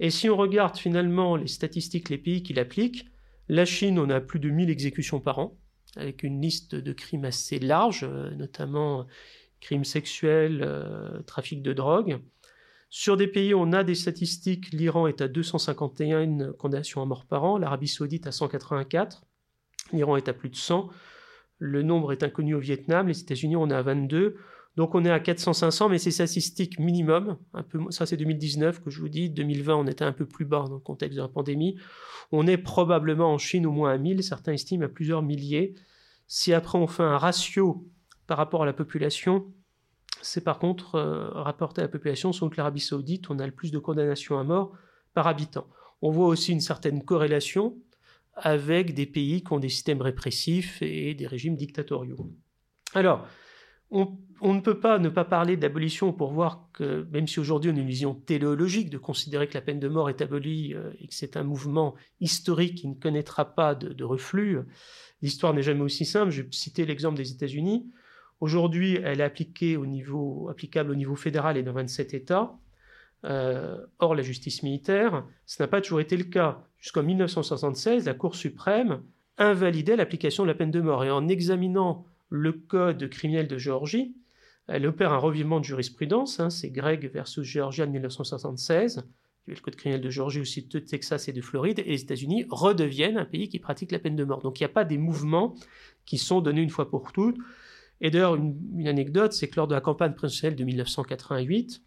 Et 0.00 0.10
si 0.10 0.28
on 0.28 0.36
regarde 0.36 0.76
finalement 0.76 1.36
les 1.36 1.46
statistiques, 1.46 2.08
les 2.08 2.18
pays 2.18 2.42
qui 2.42 2.52
l'appliquent, 2.52 3.06
la 3.48 3.64
Chine, 3.64 3.98
on 3.98 4.08
a 4.10 4.20
plus 4.20 4.40
de 4.40 4.48
1000 4.48 4.70
exécutions 4.70 5.20
par 5.20 5.38
an, 5.38 5.58
avec 5.96 6.22
une 6.22 6.40
liste 6.40 6.74
de 6.74 6.92
crimes 6.92 7.26
assez 7.26 7.58
large, 7.58 8.04
euh, 8.04 8.30
notamment 8.30 9.06
crimes 9.60 9.84
sexuels, 9.84 10.62
euh, 10.62 11.22
trafic 11.22 11.62
de 11.62 11.72
drogue. 11.72 12.20
Sur 12.96 13.16
des 13.16 13.26
pays 13.26 13.56
on 13.56 13.72
a 13.72 13.82
des 13.82 13.96
statistiques, 13.96 14.70
l'Iran 14.70 15.08
est 15.08 15.20
à 15.20 15.26
251 15.26 16.52
condamnations 16.52 17.02
à 17.02 17.04
mort 17.04 17.26
par 17.26 17.42
an, 17.42 17.58
l'Arabie 17.58 17.88
saoudite 17.88 18.28
à 18.28 18.30
184, 18.30 19.24
l'Iran 19.92 20.16
est 20.16 20.28
à 20.28 20.32
plus 20.32 20.48
de 20.48 20.54
100, 20.54 20.90
le 21.58 21.82
nombre 21.82 22.12
est 22.12 22.22
inconnu 22.22 22.54
au 22.54 22.60
Vietnam, 22.60 23.08
les 23.08 23.20
États-Unis 23.20 23.56
on 23.56 23.68
est 23.68 23.74
à 23.74 23.82
22, 23.82 24.36
donc 24.76 24.94
on 24.94 25.04
est 25.04 25.10
à 25.10 25.18
400-500, 25.18 25.90
mais 25.90 25.98
c'est 25.98 26.12
statistique 26.12 26.78
minimum. 26.78 27.36
Ça 27.90 28.06
c'est 28.06 28.16
2019 28.16 28.80
que 28.80 28.90
je 28.90 29.00
vous 29.00 29.08
dis. 29.08 29.28
2020 29.28 29.74
on 29.74 29.86
était 29.88 30.04
un 30.04 30.12
peu 30.12 30.24
plus 30.24 30.44
bas 30.44 30.64
dans 30.68 30.74
le 30.74 30.80
contexte 30.80 31.16
de 31.16 31.22
la 31.22 31.28
pandémie. 31.28 31.76
On 32.30 32.46
est 32.46 32.58
probablement 32.58 33.32
en 33.32 33.38
Chine 33.38 33.66
au 33.66 33.72
moins 33.72 33.92
à 33.92 33.98
1000, 33.98 34.22
certains 34.22 34.52
estiment 34.52 34.84
à 34.84 34.88
plusieurs 34.88 35.22
milliers. 35.22 35.74
Si 36.28 36.52
après 36.52 36.78
on 36.78 36.86
fait 36.86 37.02
un 37.02 37.18
ratio 37.18 37.88
par 38.28 38.38
rapport 38.38 38.62
à 38.62 38.66
la 38.66 38.72
population, 38.72 39.52
c'est 40.24 40.42
par 40.42 40.58
contre 40.58 40.96
euh, 40.96 41.28
rapporté 41.30 41.80
à 41.80 41.84
la 41.84 41.88
population, 41.88 42.32
selon 42.32 42.50
que 42.50 42.56
l'Arabie 42.56 42.80
saoudite, 42.80 43.30
on 43.30 43.38
a 43.38 43.46
le 43.46 43.52
plus 43.52 43.70
de 43.70 43.78
condamnations 43.78 44.38
à 44.38 44.44
mort 44.44 44.72
par 45.12 45.26
habitant. 45.26 45.66
On 46.02 46.10
voit 46.10 46.26
aussi 46.26 46.52
une 46.52 46.60
certaine 46.60 47.04
corrélation 47.04 47.76
avec 48.34 48.94
des 48.94 49.06
pays 49.06 49.44
qui 49.44 49.52
ont 49.52 49.60
des 49.60 49.68
systèmes 49.68 50.02
répressifs 50.02 50.82
et 50.82 51.14
des 51.14 51.26
régimes 51.26 51.56
dictatoriaux. 51.56 52.30
Alors, 52.94 53.26
on, 53.90 54.16
ne 54.42 54.60
peut 54.60 54.80
pas 54.80 54.98
ne 54.98 55.08
pas 55.08 55.24
parler 55.24 55.56
d'abolition 55.56 56.12
pour 56.12 56.32
voir 56.32 56.68
que, 56.72 57.06
même 57.12 57.28
si 57.28 57.38
aujourd'hui 57.38 57.70
on 57.70 57.76
a 57.76 57.80
une 57.80 57.86
vision 57.86 58.14
téléologique 58.14 58.90
de 58.90 58.98
considérer 58.98 59.46
que 59.46 59.54
la 59.54 59.60
peine 59.60 59.78
de 59.78 59.88
mort 59.88 60.10
est 60.10 60.20
abolie 60.20 60.74
euh, 60.74 60.90
et 61.00 61.06
que 61.06 61.14
c'est 61.14 61.36
un 61.36 61.44
mouvement 61.44 61.94
historique 62.20 62.76
qui 62.76 62.88
ne 62.88 62.94
connaîtra 62.94 63.54
pas 63.54 63.74
de, 63.74 63.92
de 63.92 64.04
reflux, 64.04 64.58
l'histoire 65.22 65.54
n'est 65.54 65.62
jamais 65.62 65.82
aussi 65.82 66.04
simple. 66.04 66.32
Je 66.32 66.42
vais 66.42 66.48
citer 66.50 66.86
l'exemple 66.86 67.16
des 67.16 67.30
États-Unis. 67.30 67.86
Aujourd'hui, 68.44 68.98
elle 69.02 69.22
est 69.22 69.24
applicable 69.24 70.90
au 70.90 70.94
niveau 70.94 71.16
fédéral 71.16 71.56
et 71.56 71.62
dans 71.62 71.72
27 71.72 72.12
États. 72.12 72.52
Euh, 73.24 73.78
or, 74.00 74.14
la 74.14 74.20
justice 74.20 74.62
militaire, 74.62 75.24
ce 75.46 75.62
n'a 75.62 75.66
pas 75.66 75.80
toujours 75.80 76.00
été 76.00 76.14
le 76.14 76.24
cas. 76.24 76.62
Jusqu'en 76.78 77.02
1976, 77.02 78.04
la 78.04 78.12
Cour 78.12 78.34
suprême 78.34 79.00
invalidait 79.38 79.96
l'application 79.96 80.42
de 80.42 80.48
la 80.48 80.54
peine 80.54 80.70
de 80.70 80.82
mort. 80.82 81.06
Et 81.06 81.10
en 81.10 81.26
examinant 81.26 82.04
le 82.28 82.52
code 82.52 83.08
criminel 83.08 83.48
de 83.48 83.56
Géorgie, 83.56 84.14
elle 84.68 84.86
opère 84.86 85.14
un 85.14 85.18
revirement 85.18 85.58
de 85.58 85.64
jurisprudence. 85.64 86.38
Hein, 86.38 86.50
c'est 86.50 86.68
Greg 86.68 87.10
versus 87.14 87.46
Georgia 87.46 87.86
de 87.86 87.92
1976. 87.92 89.08
Le 89.46 89.56
code 89.56 89.76
criminel 89.76 90.02
de 90.02 90.10
Géorgie 90.10 90.40
aussi 90.40 90.66
de 90.66 90.78
Texas 90.80 91.28
et 91.28 91.32
de 91.32 91.40
Floride. 91.40 91.78
Et 91.78 91.92
les 91.92 92.02
États-Unis 92.02 92.44
redeviennent 92.50 93.16
un 93.16 93.24
pays 93.24 93.48
qui 93.48 93.58
pratique 93.58 93.90
la 93.90 94.00
peine 94.00 94.16
de 94.16 94.24
mort. 94.24 94.42
Donc 94.42 94.60
il 94.60 94.64
n'y 94.64 94.66
a 94.66 94.74
pas 94.74 94.84
des 94.84 94.98
mouvements 94.98 95.54
qui 96.04 96.18
sont 96.18 96.42
donnés 96.42 96.60
une 96.60 96.68
fois 96.68 96.90
pour 96.90 97.10
toutes. 97.10 97.38
Et 98.04 98.10
d'ailleurs, 98.10 98.34
une, 98.34 98.86
anecdote, 98.86 99.32
c'est 99.32 99.48
que 99.48 99.56
lors 99.56 99.66
de 99.66 99.74
la 99.74 99.80
campagne 99.80 100.12
présidentielle 100.12 100.56
de 100.56 100.64
1988, 100.64 101.82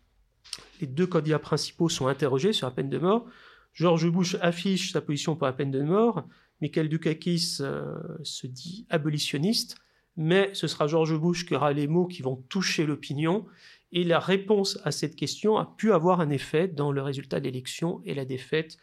les 0.82 0.88
deux 0.88 1.06
candidats 1.06 1.38
principaux 1.38 1.90
sont 1.90 2.08
interrogés 2.08 2.54
sur 2.54 2.66
la 2.66 2.72
peine 2.72 2.90
de 2.90 2.98
mort. 2.98 3.28
George 3.74 4.10
Bush 4.10 4.36
affiche 4.42 4.94
sa 4.94 5.02
position 5.02 5.36
pour 5.36 5.46
la 5.46 5.54
peine 5.54 5.70
de 5.70 5.84
mort. 5.84 6.28
Michael 6.60 6.90
Dukakis 6.90 7.58
euh, 7.60 7.96
se 8.24 8.48
dit 8.48 8.88
abolitionniste. 8.90 9.78
Mais 10.16 10.50
ce 10.56 10.66
sera 10.66 10.88
George 10.88 11.16
Bush 11.16 11.46
qui 11.46 11.54
aura 11.54 11.72
les 11.72 11.86
mots 11.86 12.08
qui 12.08 12.24
vont 12.24 12.38
toucher 12.50 12.88
l'opinion. 12.88 13.46
Et 13.92 14.04
la 14.04 14.20
réponse 14.20 14.80
à 14.84 14.90
cette 14.90 15.16
question 15.16 15.58
a 15.58 15.72
pu 15.78 15.94
avoir 15.94 16.20
un 16.20 16.32
effet 16.32 16.68
dans 16.68 16.92
le 16.92 17.04
résultat 17.04 17.40
de 17.40 17.46
l'élection 17.46 18.02
et 18.06 18.16
la 18.16 18.26
défaite 18.26 18.80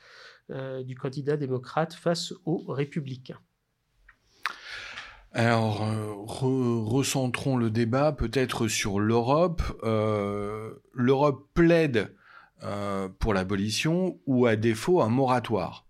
euh, 0.50 0.84
du 0.84 0.94
candidat 0.94 1.36
démocrate 1.36 1.94
face 1.94 2.32
aux 2.44 2.64
républicains. 2.68 3.40
Alors, 5.36 5.82
euh, 5.82 6.84
recentrons 6.86 7.56
le 7.56 7.68
débat 7.68 8.12
peut-être 8.12 8.68
sur 8.68 9.00
l'Europe. 9.00 9.62
Euh, 9.82 10.74
L'Europe 10.92 11.50
plaide 11.54 12.14
euh, 12.62 13.08
pour 13.18 13.34
l'abolition 13.34 14.20
ou 14.26 14.46
à 14.46 14.54
défaut 14.54 15.02
un 15.02 15.08
moratoire. 15.08 15.88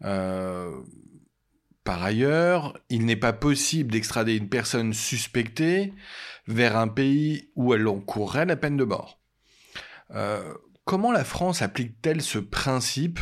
Par 0.00 2.02
ailleurs, 2.02 2.78
il 2.88 3.06
n'est 3.06 3.16
pas 3.16 3.32
possible 3.32 3.90
d'extrader 3.90 4.36
une 4.36 4.48
personne 4.48 4.92
suspectée 4.92 5.92
vers 6.46 6.76
un 6.76 6.86
pays 6.86 7.50
où 7.56 7.74
elle 7.74 7.88
encourrait 7.88 8.46
la 8.46 8.56
peine 8.56 8.76
de 8.76 8.84
mort. 8.84 9.20
Comment 10.84 11.12
la 11.12 11.24
France 11.24 11.62
applique-t-elle 11.62 12.22
ce 12.22 12.38
principe? 12.38 13.18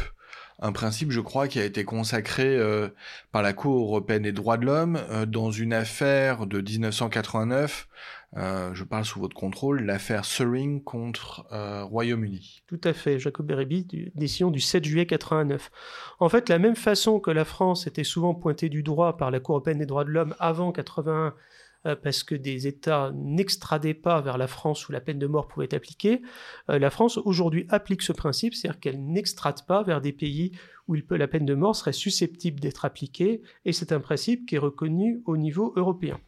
Un 0.60 0.72
principe, 0.72 1.10
je 1.10 1.20
crois, 1.20 1.48
qui 1.48 1.58
a 1.58 1.64
été 1.64 1.84
consacré 1.84 2.44
euh, 2.46 2.88
par 3.32 3.42
la 3.42 3.52
Cour 3.52 3.82
européenne 3.82 4.22
des 4.22 4.32
droits 4.32 4.56
de 4.56 4.66
l'homme 4.66 4.98
euh, 5.10 5.26
dans 5.26 5.50
une 5.50 5.72
affaire 5.72 6.46
de 6.46 6.60
1989. 6.60 7.88
je 8.36 8.84
parle 8.84 9.04
sous 9.04 9.20
votre 9.20 9.36
contrôle, 9.36 9.82
l'affaire 9.82 10.24
Suring 10.24 10.82
contre 10.82 11.46
Royaume-Uni. 11.50 12.62
Tout 12.66 12.80
à 12.82 12.92
fait, 12.92 13.18
Jacob 13.20 13.46
Berebi, 13.46 13.86
décision 14.14 14.50
du 14.50 14.60
7 14.60 14.84
juillet 14.84 15.06
89. 15.06 15.70
En 16.18 16.28
fait, 16.28 16.48
la 16.48 16.58
même 16.58 16.76
façon 16.76 17.20
que 17.20 17.30
la 17.30 17.44
France 17.44 17.86
était 17.86 18.04
souvent 18.04 18.34
pointée 18.34 18.68
du 18.68 18.82
droit 18.82 19.16
par 19.16 19.30
la 19.30 19.40
Cour 19.40 19.56
européenne 19.56 19.78
des 19.78 19.86
droits 19.86 20.04
de 20.04 20.10
l'homme 20.10 20.34
avant 20.40 20.72
81 20.72 21.12
euh, 21.12 21.30
parce 22.02 22.22
que 22.22 22.34
des 22.34 22.66
États 22.66 23.12
n'extradaient 23.14 23.94
pas 23.94 24.20
vers 24.20 24.38
la 24.38 24.46
France 24.46 24.88
où 24.88 24.92
la 24.92 25.00
peine 25.00 25.18
de 25.18 25.26
mort 25.26 25.48
pouvait 25.48 25.66
être 25.66 25.74
appliquée, 25.74 26.22
euh, 26.70 26.78
la 26.78 26.90
France 26.90 27.18
aujourd'hui 27.18 27.66
applique 27.68 28.02
ce 28.02 28.12
principe, 28.12 28.54
c'est-à-dire 28.54 28.80
qu'elle 28.80 29.04
n'extrade 29.04 29.66
pas 29.66 29.82
vers 29.82 30.00
des 30.00 30.12
pays 30.12 30.52
où 30.88 30.96
la 31.10 31.28
peine 31.28 31.46
de 31.46 31.54
mort 31.54 31.76
serait 31.76 31.92
susceptible 31.92 32.60
d'être 32.60 32.84
appliquée, 32.84 33.42
et 33.64 33.72
c'est 33.72 33.92
un 33.92 34.00
principe 34.00 34.46
qui 34.46 34.56
est 34.56 34.58
reconnu 34.58 35.22
au 35.24 35.36
niveau 35.36 35.72
européen. 35.76 36.20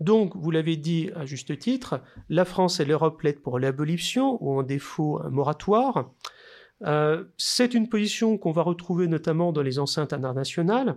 Donc, 0.00 0.34
vous 0.34 0.50
l'avez 0.50 0.76
dit 0.76 1.10
à 1.14 1.26
juste 1.26 1.58
titre, 1.58 2.00
la 2.28 2.44
France 2.44 2.80
et 2.80 2.84
l'Europe 2.84 3.18
plaident 3.18 3.40
pour 3.40 3.58
l'abolition 3.58 4.42
ou 4.42 4.58
en 4.58 4.62
défaut 4.62 5.20
un 5.22 5.30
moratoire. 5.30 6.12
Euh, 6.84 7.24
c'est 7.36 7.74
une 7.74 7.88
position 7.88 8.38
qu'on 8.38 8.52
va 8.52 8.62
retrouver 8.62 9.06
notamment 9.06 9.52
dans 9.52 9.62
les 9.62 9.78
enceintes 9.78 10.12
internationales. 10.12 10.96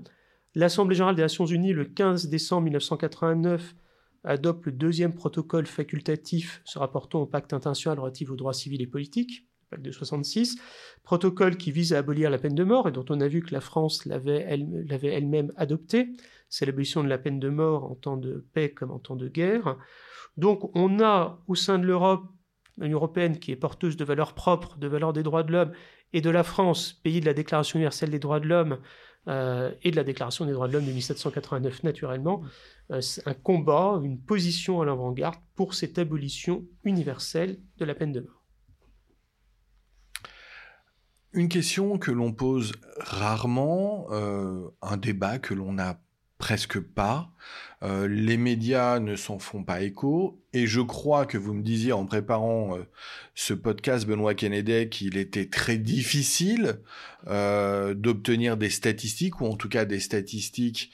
L'Assemblée 0.56 0.96
générale 0.96 1.16
des 1.16 1.22
Nations 1.22 1.46
unies, 1.46 1.74
le 1.74 1.84
15 1.84 2.30
décembre 2.30 2.64
1989, 2.64 3.76
adopte 4.24 4.66
le 4.66 4.72
deuxième 4.72 5.14
protocole 5.14 5.66
facultatif 5.66 6.62
se 6.64 6.80
rapportant 6.80 7.22
au 7.22 7.26
pacte 7.26 7.52
international 7.52 8.00
relatif 8.00 8.32
aux 8.32 8.38
droits 8.38 8.54
civils 8.54 8.82
et 8.82 8.88
politiques, 8.88 9.42
le 9.42 9.70
pacte 9.70 9.84
de 9.84 9.92
66, 9.92 10.58
protocole 11.04 11.58
qui 11.58 11.72
vise 11.72 11.92
à 11.92 11.98
abolir 11.98 12.30
la 12.30 12.38
peine 12.38 12.56
de 12.56 12.64
mort 12.64 12.88
et 12.88 12.94
dont 12.94 13.04
on 13.10 13.20
a 13.20 13.28
vu 13.28 13.44
que 13.44 13.54
la 13.54 13.60
France 13.60 14.06
l'avait 14.06 14.46
elle-même 14.48 15.52
adopté. 15.58 16.08
C'est 16.48 16.66
l'abolition 16.66 17.04
de 17.04 17.10
la 17.10 17.18
peine 17.18 17.40
de 17.40 17.50
mort 17.50 17.92
en 17.92 17.96
temps 17.96 18.18
de 18.18 18.48
paix 18.54 18.72
comme 18.72 18.92
en 18.92 19.00
temps 19.00 19.18
de 19.18 19.28
guerre. 19.28 19.78
Donc 20.38 20.74
on 20.74 21.02
a 21.02 21.44
au 21.48 21.56
sein 21.56 21.80
de 21.80 21.86
l'Europe 21.86 22.24
une 22.80 22.94
européenne 22.94 23.40
qui 23.40 23.52
est 23.52 23.58
porteuse 23.58 23.98
de 23.98 24.06
valeurs 24.06 24.34
propres, 24.34 24.78
de 24.78 24.88
valeurs 24.88 25.12
des 25.12 25.24
droits 25.24 25.44
de 25.44 25.52
l'homme, 25.52 25.72
et 26.14 26.22
de 26.22 26.30
la 26.30 26.44
France, 26.44 26.94
pays 26.94 27.20
de 27.20 27.26
la 27.26 27.34
Déclaration 27.34 27.78
universelle 27.78 28.10
des 28.10 28.20
droits 28.20 28.40
de 28.40 28.48
l'homme, 28.48 28.78
euh, 29.28 29.72
et 29.84 29.92
de 29.92 29.96
la 29.96 30.04
Déclaration 30.04 30.46
des 30.46 30.54
droits 30.54 30.68
de 30.68 30.74
l'homme 30.74 30.86
de 30.86 30.92
1789 30.92 31.84
naturellement, 31.84 32.44
euh, 32.92 33.02
un 33.26 33.34
combat, 33.34 34.00
une 34.04 34.20
position 34.20 34.82
à 34.82 34.86
l'avant-garde 34.86 35.40
pour 35.56 35.74
cette 35.74 35.98
abolition 35.98 36.66
universelle 36.84 37.60
de 37.78 37.86
la 37.86 37.96
peine 37.96 38.12
de 38.12 38.22
mort. 38.22 38.44
Une 41.34 41.50
question 41.50 41.98
que 41.98 42.12
l'on 42.12 42.32
pose 42.32 42.72
rarement, 42.98 44.08
euh, 44.12 44.70
un 44.82 44.96
débat 44.96 45.38
que 45.38 45.54
l'on 45.54 45.74
n'a 45.74 46.00
presque 46.38 46.80
pas. 46.80 47.32
Euh, 47.84 48.08
les 48.08 48.38
médias 48.38 49.00
ne 49.00 49.16
s'en 49.16 49.40
font 49.40 49.64
pas 49.64 49.82
écho. 49.82 50.42
Et 50.54 50.68
je 50.68 50.82
crois 50.82 51.26
que 51.26 51.38
vous 51.38 51.54
me 51.54 51.62
disiez 51.62 51.92
en 51.92 52.06
préparant 52.06 52.78
euh, 52.78 52.84
ce 53.36 53.54
podcast, 53.54 54.08
Benoît 54.08 54.34
Kennedy, 54.34 54.90
qu'il 54.90 55.18
était 55.18 55.48
très 55.48 55.78
difficile 55.78 56.80
euh, 57.28 57.94
d'obtenir 57.94 58.58
des 58.58 58.70
statistiques, 58.70 59.42
ou 59.42 59.46
en 59.46 59.56
tout 59.56 59.70
cas 59.70 59.86
des 59.86 60.00
statistiques 60.00 60.92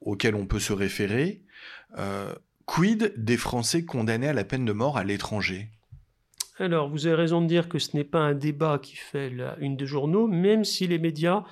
auxquelles 0.00 0.34
on 0.34 0.46
peut 0.46 0.60
se 0.60 0.72
référer. 0.72 1.42
quid 2.66 3.12
des 3.16 3.36
Français 3.36 3.84
condamnés 3.84 4.28
à 4.28 4.32
la 4.32 4.44
peine 4.44 4.64
de 4.64 4.72
mort 4.72 4.98
à 4.98 5.04
l'étranger? 5.04 5.70
Alors, 6.60 6.88
vous 6.88 7.06
avez 7.06 7.14
raison 7.14 7.40
de 7.40 7.46
dire 7.46 7.68
que 7.68 7.78
ce 7.78 7.96
n'est 7.96 8.04
pas 8.04 8.18
un 8.18 8.34
débat 8.34 8.78
qui 8.82 8.96
fait 8.96 9.30
la 9.30 9.56
une 9.58 9.76
des 9.76 9.86
journaux, 9.86 10.26
même 10.26 10.64
si 10.64 10.86
les 10.86 10.98
médias 10.98 11.44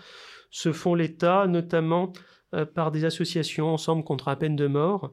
se 0.57 0.73
font 0.73 0.95
l'État, 0.95 1.47
notamment 1.47 2.15
euh, 2.55 2.65
par 2.65 2.91
des 2.91 3.05
associations 3.05 3.75
ensemble 3.75 4.05
contre 4.05 4.31
la 4.31 4.37
peine 4.37 4.57
de 4.57 4.67
mort. 4.67 5.13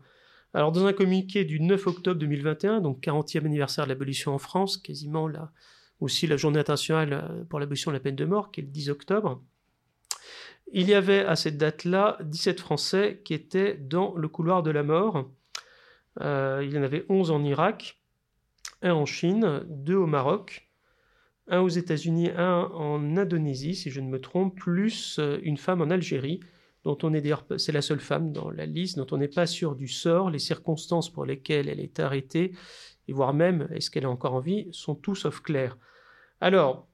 Alors 0.53 0.71
dans 0.71 0.86
un 0.86 0.93
communiqué 0.93 1.43
du 1.43 1.60
9 1.60 1.86
octobre 1.86 2.17
2021, 2.17 2.79
donc 2.79 3.03
40e 3.03 3.45
anniversaire 3.45 3.84
de 3.84 3.89
l'abolition 3.89 4.34
en 4.34 4.38
France, 4.38 4.77
quasiment 4.77 5.27
aussi 5.99 6.27
la 6.27 6.38
journée 6.38 6.60
internationale 6.60 7.12
euh, 7.12 7.43
pour 7.43 7.60
l'abolition 7.60 7.91
de 7.91 7.97
la 7.97 7.99
peine 7.99 8.15
de 8.15 8.23
mort, 8.23 8.51
qui 8.51 8.62
est 8.62 8.63
le 8.63 8.69
10 8.69 8.89
octobre, 8.89 9.43
il 10.71 10.88
y 10.88 10.93
avait 10.93 11.25
à 11.25 11.36
cette 11.36 11.58
date-là 11.58 12.19
17 12.21 12.62
Français 12.62 13.21
qui 13.25 13.34
étaient 13.34 13.73
dans 13.73 14.15
le 14.15 14.29
couloir 14.29 14.63
de 14.63 14.71
la 14.71 14.84
mort. 14.84 15.29
Euh, 16.21 16.62
il 16.63 16.71
y 16.71 16.79
en 16.79 16.84
avait 16.84 17.06
11 17.10 17.32
en 17.32 17.43
Irak, 17.43 17.99
un 18.82 18.93
en 18.93 19.06
Chine, 19.06 19.65
deux 19.67 19.97
au 19.97 20.08
Maroc, 20.08 20.69
un 21.47 21.60
aux 21.60 21.69
États-Unis, 21.69 22.29
un 22.36 22.69
en 22.73 23.17
Indonésie, 23.17 23.75
si 23.75 23.89
je 23.89 24.01
ne 24.01 24.08
me 24.08 24.19
trompe, 24.19 24.58
plus 24.58 25.17
euh, 25.19 25.39
une 25.43 25.58
femme 25.58 25.82
en 25.82 25.89
Algérie, 25.89 26.39
dont 26.84 26.97
on 27.03 27.13
est 27.13 27.21
d'ailleurs, 27.21 27.45
c'est 27.58 27.71
la 27.71 27.82
seule 27.82 27.99
femme 27.99 28.32
dans 28.32 28.49
la 28.49 28.65
liste, 28.65 28.97
dont 28.97 29.08
on 29.12 29.17
n'est 29.17 29.27
pas 29.27 29.45
sûr 29.45 29.75
du 29.75 29.88
sort, 29.88 30.29
les 30.29 30.39
circonstances 30.39 31.12
pour 31.12 31.25
lesquelles 31.25 31.69
elle 31.69 31.79
est 31.79 31.99
arrêtée, 31.99 32.53
et 33.08 33.13
voire 33.13 33.34
même 33.34 33.67
est-ce 33.71 33.89
qu'elle 33.89 34.03
est 34.03 34.08
encore 34.08 34.34
en 34.34 34.39
vie, 34.39 34.67
sont 34.71 34.95
tout 34.95 35.15
sauf 35.15 35.41
claires. 35.41 35.77
Alors, 36.41 36.88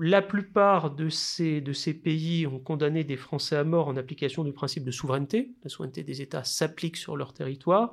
la 0.00 0.22
plupart 0.22 0.94
de 0.94 1.08
ces, 1.08 1.60
de 1.60 1.72
ces 1.72 1.94
pays 1.94 2.46
ont 2.46 2.60
condamné 2.60 3.02
des 3.02 3.16
Français 3.16 3.56
à 3.56 3.64
mort 3.64 3.88
en 3.88 3.96
application 3.96 4.44
du 4.44 4.52
principe 4.52 4.84
de 4.84 4.92
souveraineté. 4.92 5.54
La 5.64 5.70
souveraineté 5.70 6.04
des 6.04 6.22
États 6.22 6.44
s'applique 6.44 6.96
sur 6.96 7.16
leur 7.16 7.32
territoire. 7.32 7.92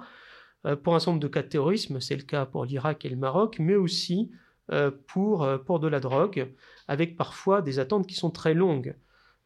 Euh, 0.66 0.76
pour 0.76 0.96
un 0.96 1.00
certain 1.00 1.14
nombre 1.14 1.24
de 1.24 1.28
cas 1.28 1.42
de 1.42 1.48
terrorisme, 1.48 2.00
c'est 2.00 2.16
le 2.16 2.24
cas 2.24 2.46
pour 2.46 2.66
l'Irak 2.66 3.06
et 3.06 3.10
le 3.10 3.16
Maroc, 3.16 3.58
mais 3.60 3.76
aussi 3.76 4.32
pour, 5.08 5.44
euh, 5.44 5.58
pour 5.58 5.80
de 5.80 5.88
la 5.88 6.00
drogue, 6.00 6.54
avec 6.88 7.16
parfois 7.16 7.62
des 7.62 7.80
attentes 7.80 8.08
qui 8.08 8.16
sont 8.16 8.32
très 8.32 8.54
longues. 8.54 8.96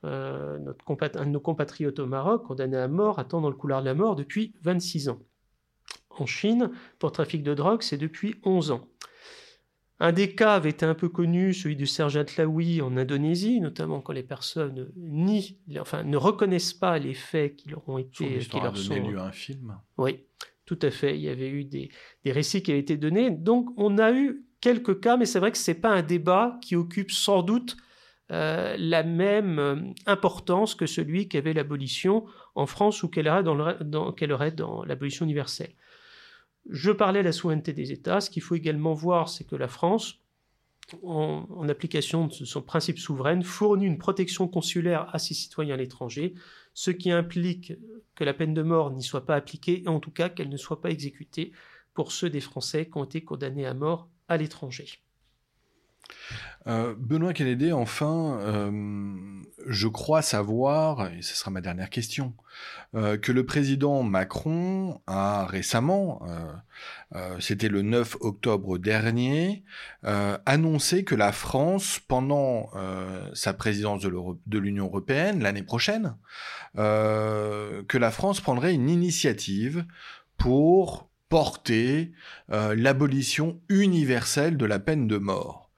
Euh, 0.05 0.57
notre 0.59 0.85
un 1.19 1.25
de 1.25 1.31
nos 1.31 1.41
compatriotes 1.41 1.99
au 1.99 2.05
Maroc, 2.05 2.45
condamné 2.45 2.77
à 2.77 2.87
mort, 2.87 3.19
attend 3.19 3.41
dans 3.41 3.49
le 3.49 3.55
couloir 3.55 3.81
de 3.81 3.85
la 3.85 3.93
mort 3.93 4.15
depuis 4.15 4.53
26 4.61 5.09
ans. 5.09 5.19
En 6.09 6.25
Chine, 6.25 6.71
pour 6.99 7.11
trafic 7.11 7.43
de 7.43 7.53
drogue, 7.53 7.81
c'est 7.81 7.97
depuis 7.97 8.35
11 8.43 8.71
ans. 8.71 8.87
Un 10.01 10.13
des 10.13 10.33
cas 10.33 10.53
avait 10.53 10.69
été 10.69 10.85
un 10.85 10.95
peu 10.95 11.09
connu, 11.09 11.53
celui 11.53 11.75
du 11.75 11.85
Serge 11.85 12.15
Atlaoui 12.15 12.81
en 12.81 12.95
Indonésie, 12.95 13.59
notamment 13.59 13.99
quand 13.99 14.13
les 14.13 14.23
personnes 14.23 14.89
nient, 14.95 15.57
enfin, 15.77 16.03
ne 16.03 16.15
reconnaissent 16.15 16.73
pas 16.73 16.97
les 16.99 17.13
faits 17.13 17.57
qui 17.57 17.69
leur 17.69 17.87
ont 17.89 17.97
été... 17.97 18.39
Qui 18.39 18.59
leur 18.61 18.77
sont... 18.77 18.95
lieu 18.95 19.19
un 19.19 19.33
film. 19.33 19.77
Oui, 19.97 20.23
tout 20.65 20.79
à 20.81 20.91
fait. 20.91 21.17
Il 21.17 21.21
y 21.21 21.27
avait 21.27 21.49
eu 21.49 21.65
des, 21.65 21.89
des 22.23 22.31
récits 22.31 22.63
qui 22.63 22.71
avaient 22.71 22.79
été 22.79 22.95
donnés. 22.95 23.29
Donc 23.29 23.67
on 23.75 23.97
a 23.97 24.13
eu 24.13 24.45
quelques 24.61 24.99
cas, 24.99 25.17
mais 25.17 25.25
c'est 25.25 25.39
vrai 25.39 25.51
que 25.51 25.57
ce 25.57 25.71
n'est 25.71 25.77
pas 25.77 25.89
un 25.89 26.01
débat 26.01 26.57
qui 26.61 26.75
occupe 26.75 27.11
sans 27.11 27.43
doute 27.43 27.77
euh, 28.31 28.75
la 28.77 29.01
même 29.01 29.57
euh, 29.57 29.75
importance 30.05 30.75
que 30.75 30.85
celui 30.85 31.27
qu'avait 31.27 31.53
l'abolition 31.53 32.25
en 32.53 32.67
France 32.67 33.01
ou 33.01 33.07
qu'elle 33.07 33.27
aurait 33.27 33.43
dans, 34.51 34.83
l'abolition 34.85 35.25
universelle. 35.25 35.73
Je 36.69 36.91
parlais 36.91 37.21
de 37.21 37.25
la 37.25 37.31
souveraineté 37.31 37.73
des 37.73 37.91
États. 37.91 38.21
Ce 38.21 38.29
qu'il 38.29 38.43
faut 38.43 38.53
également 38.53 38.93
voir, 38.93 39.29
c'est 39.29 39.45
que 39.45 39.55
la 39.55 39.67
France, 39.67 40.19
en, 41.01 41.67
application 41.69 42.27
de 42.27 42.33
son 42.33 42.61
principe 42.61 42.99
souverain, 42.99 43.41
fournit 43.41 43.87
une 43.87 43.97
protection 43.97 44.47
consulaire 44.47 45.09
à 45.11 45.17
ses 45.17 45.33
citoyens 45.33 45.73
à 45.73 45.77
l'étranger, 45.77 46.35
ce 46.75 46.91
qui 46.91 47.09
implique 47.09 47.73
que 48.13 48.23
la 48.23 48.35
peine 48.35 48.53
de 48.53 48.61
mort 48.61 48.91
n'y 48.91 49.01
soit 49.01 49.25
pas 49.25 49.35
appliquée, 49.35 49.81
et 49.83 49.87
en 49.87 49.99
tout 49.99 50.11
cas 50.11 50.29
qu'elle 50.29 50.49
ne 50.49 50.57
soit 50.57 50.81
pas 50.81 50.91
exécutée 50.91 51.51
pour 51.95 52.11
ceux 52.11 52.29
des 52.29 52.41
Français 52.41 52.85
qui 52.85 52.97
ont 52.97 53.05
été 53.05 53.23
condamnés 53.23 53.65
à 53.65 53.73
mort 53.73 54.07
à 54.29 54.37
l'étranger. 54.37 54.87
Euh, 56.67 56.93
Benoît 56.97 57.33
Kennedy, 57.33 57.71
enfin, 57.71 58.37
euh, 58.41 58.71
je 59.65 59.87
crois 59.87 60.21
savoir, 60.21 61.11
et 61.13 61.21
ce 61.21 61.35
sera 61.35 61.51
ma 61.51 61.61
dernière 61.61 61.89
question, 61.89 62.33
euh, 62.95 63.17
que 63.17 63.31
le 63.31 63.45
président 63.45 64.03
Macron 64.03 65.01
a 65.07 65.45
récemment, 65.45 66.21
c'était 67.39 67.69
le 67.69 67.81
9 67.81 68.17
octobre 68.21 68.77
dernier, 68.77 69.63
annoncé 70.03 71.03
que 71.03 71.15
la 71.15 71.31
France, 71.31 71.99
pendant 72.07 72.69
sa 73.33 73.53
présidence 73.53 74.01
de 74.01 74.59
l'Union 74.59 74.85
européenne 74.85 75.41
l'année 75.41 75.63
prochaine, 75.63 76.15
que 76.75 77.97
la 77.97 78.11
France 78.11 78.41
prendrait 78.41 78.73
une 78.73 78.89
initiative 78.89 79.85
pour 80.37 81.08
porter 81.29 82.11
l'abolition 82.49 83.61
universelle 83.69 84.57
de 84.57 84.65
la 84.65 84.79
peine 84.79 85.07
de 85.07 85.17
mort. 85.17 85.69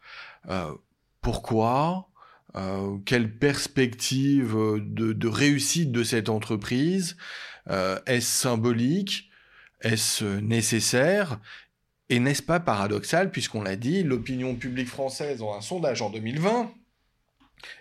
Euh, 0.50 0.74
pourquoi? 1.22 2.10
Euh, 2.56 2.98
Quelle 3.06 3.38
perspective 3.38 4.56
de, 4.80 5.28
réussite 5.28 5.92
de 5.92 6.04
cette 6.04 6.30
entreprise? 6.30 7.18
Euh, 7.70 8.00
Est-ce 8.06 8.42
symbolique? 8.42 9.30
Est-ce 9.82 10.40
nécessaire? 10.40 11.40
Et 12.10 12.20
n'est-ce 12.20 12.44
pas 12.44 12.60
paradoxal, 12.60 13.32
puisqu'on 13.32 13.62
l'a 13.62 13.78
dit, 13.78 14.04
l'opinion 14.04 14.56
publique 14.56 14.90
française, 14.90 15.40
dans 15.40 15.54
un 15.54 15.62
sondage 15.62 16.02
en 16.02 16.10
2020, 16.10 16.74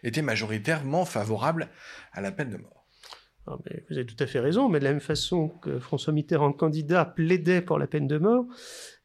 étaient 0.04 0.22
majoritairement 0.22 1.04
favorables 1.04 1.68
à 2.12 2.20
la 2.20 2.30
peine 2.30 2.50
de 2.50 2.56
mort? 2.56 2.79
Ah, 3.50 3.58
vous 3.88 3.96
avez 3.96 4.06
tout 4.06 4.16
à 4.22 4.26
fait 4.26 4.38
raison, 4.38 4.68
mais 4.68 4.78
de 4.78 4.84
la 4.84 4.92
même 4.92 5.00
façon 5.00 5.48
que 5.48 5.78
François 5.80 6.12
Mitterrand, 6.12 6.52
candidat, 6.52 7.04
plaidait 7.04 7.62
pour 7.62 7.78
la 7.78 7.86
peine 7.86 8.06
de 8.06 8.18
mort, 8.18 8.46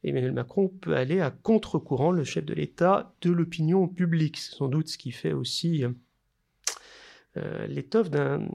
Emmanuel 0.04 0.32
Macron 0.32 0.68
peut 0.68 0.96
aller 0.96 1.20
à 1.20 1.30
contre-courant, 1.30 2.12
le 2.12 2.22
chef 2.22 2.44
de 2.44 2.54
l'État, 2.54 3.12
de 3.22 3.30
l'opinion 3.30 3.88
publique. 3.88 4.36
C'est 4.36 4.54
sans 4.54 4.68
doute 4.68 4.88
ce 4.88 4.98
qui 4.98 5.10
fait 5.10 5.32
aussi 5.32 5.84
euh, 7.36 7.66
l'étoffe 7.66 8.10
d'un 8.10 8.48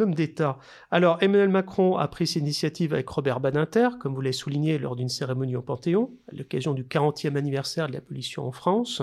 homme 0.00 0.14
d'État. 0.14 0.58
Alors, 0.90 1.22
Emmanuel 1.22 1.50
Macron 1.50 1.96
a 1.98 2.08
pris 2.08 2.26
cette 2.26 2.42
initiative 2.42 2.94
avec 2.94 3.08
Robert 3.08 3.40
Badinter, 3.40 3.90
comme 4.00 4.14
vous 4.14 4.22
l'avez 4.22 4.32
souligné 4.32 4.78
lors 4.78 4.96
d'une 4.96 5.10
cérémonie 5.10 5.56
au 5.56 5.62
Panthéon, 5.62 6.10
à 6.32 6.36
l'occasion 6.36 6.72
du 6.72 6.84
40e 6.84 7.36
anniversaire 7.36 7.88
de 7.88 7.92
l'abolition 7.92 8.46
en 8.46 8.52
France. 8.52 9.02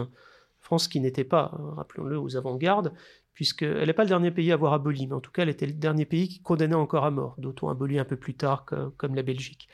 France 0.59 0.87
qui 0.87 0.99
n'était 0.99 1.23
pas, 1.23 1.51
rappelons-le, 1.75 2.19
aux 2.19 2.37
avant-gardes, 2.37 2.93
puisqu'elle 3.34 3.86
n'est 3.86 3.93
pas 3.93 4.03
le 4.03 4.09
dernier 4.09 4.32
pays 4.32 4.51
à 4.51 4.55
avoir 4.55 4.73
aboli, 4.73 5.07
mais 5.07 5.15
en 5.15 5.21
tout 5.21 5.32
cas, 5.32 5.43
elle 5.43 5.49
était 5.49 5.65
le 5.65 5.73
dernier 5.73 6.05
pays 6.05 6.27
qui 6.27 6.41
condamnait 6.41 6.75
encore 6.75 7.05
à 7.05 7.11
mort, 7.11 7.36
d'autres 7.38 7.63
ont 7.63 7.69
aboli 7.69 7.97
un 7.97 8.05
peu 8.05 8.17
plus 8.17 8.36
tard, 8.36 8.65
comme, 8.65 9.15
la 9.15 9.23
Belgique. 9.23 9.67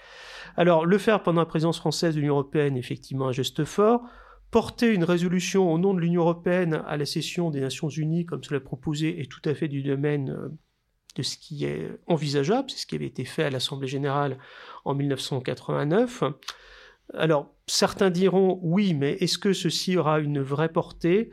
Alors, 0.55 0.86
le 0.86 0.97
faire 0.97 1.24
pendant 1.24 1.41
la 1.41 1.45
présidence 1.45 1.80
française 1.80 2.16
de 2.16 2.20
l'Union 2.20 2.36
européenne, 2.36 2.78
effectivement, 2.78 3.28
un 3.28 3.32
geste 3.32 3.66
fort. 3.66 4.01
Porter 4.49 4.93
une 4.93 5.03
résolution 5.03 5.74
au 5.74 5.78
nom 5.78 5.93
de 5.93 5.99
l'Union 5.99 6.22
européenne 6.22 6.82
à 6.88 6.95
la 6.95 7.05
session 7.05 7.49
des 7.49 7.60
Nations 7.60 7.89
unies, 7.89 8.26
comme 8.26 8.43
cela 8.43 8.62
proposé, 8.62 9.20
est 9.20 9.30
tout 9.30 9.41
à 9.43 9.53
fait 9.53 9.68
du 9.68 9.84
domaine 9.84 10.30
euh, 10.30 10.47
de 11.18 11.24
ce 11.24 11.38
qui 11.38 11.66
est 11.66 11.89
envisageable, 12.05 12.70
c'est 12.70 12.78
ce 12.78 12.86
qui 12.86 12.95
avait 12.95 13.08
été 13.08 13.26
fait 13.26 13.43
à 13.43 13.49
l'Assemblée 13.49 13.88
générale 13.88 14.38
en 14.86 14.93
1989. 14.95 16.24
Alors, 17.14 17.53
certains 17.66 18.10
diront 18.10 18.60
oui, 18.62 18.93
mais 18.93 19.14
est-ce 19.14 19.38
que 19.38 19.53
ceci 19.53 19.97
aura 19.97 20.20
une 20.20 20.41
vraie 20.41 20.72
portée? 20.72 21.32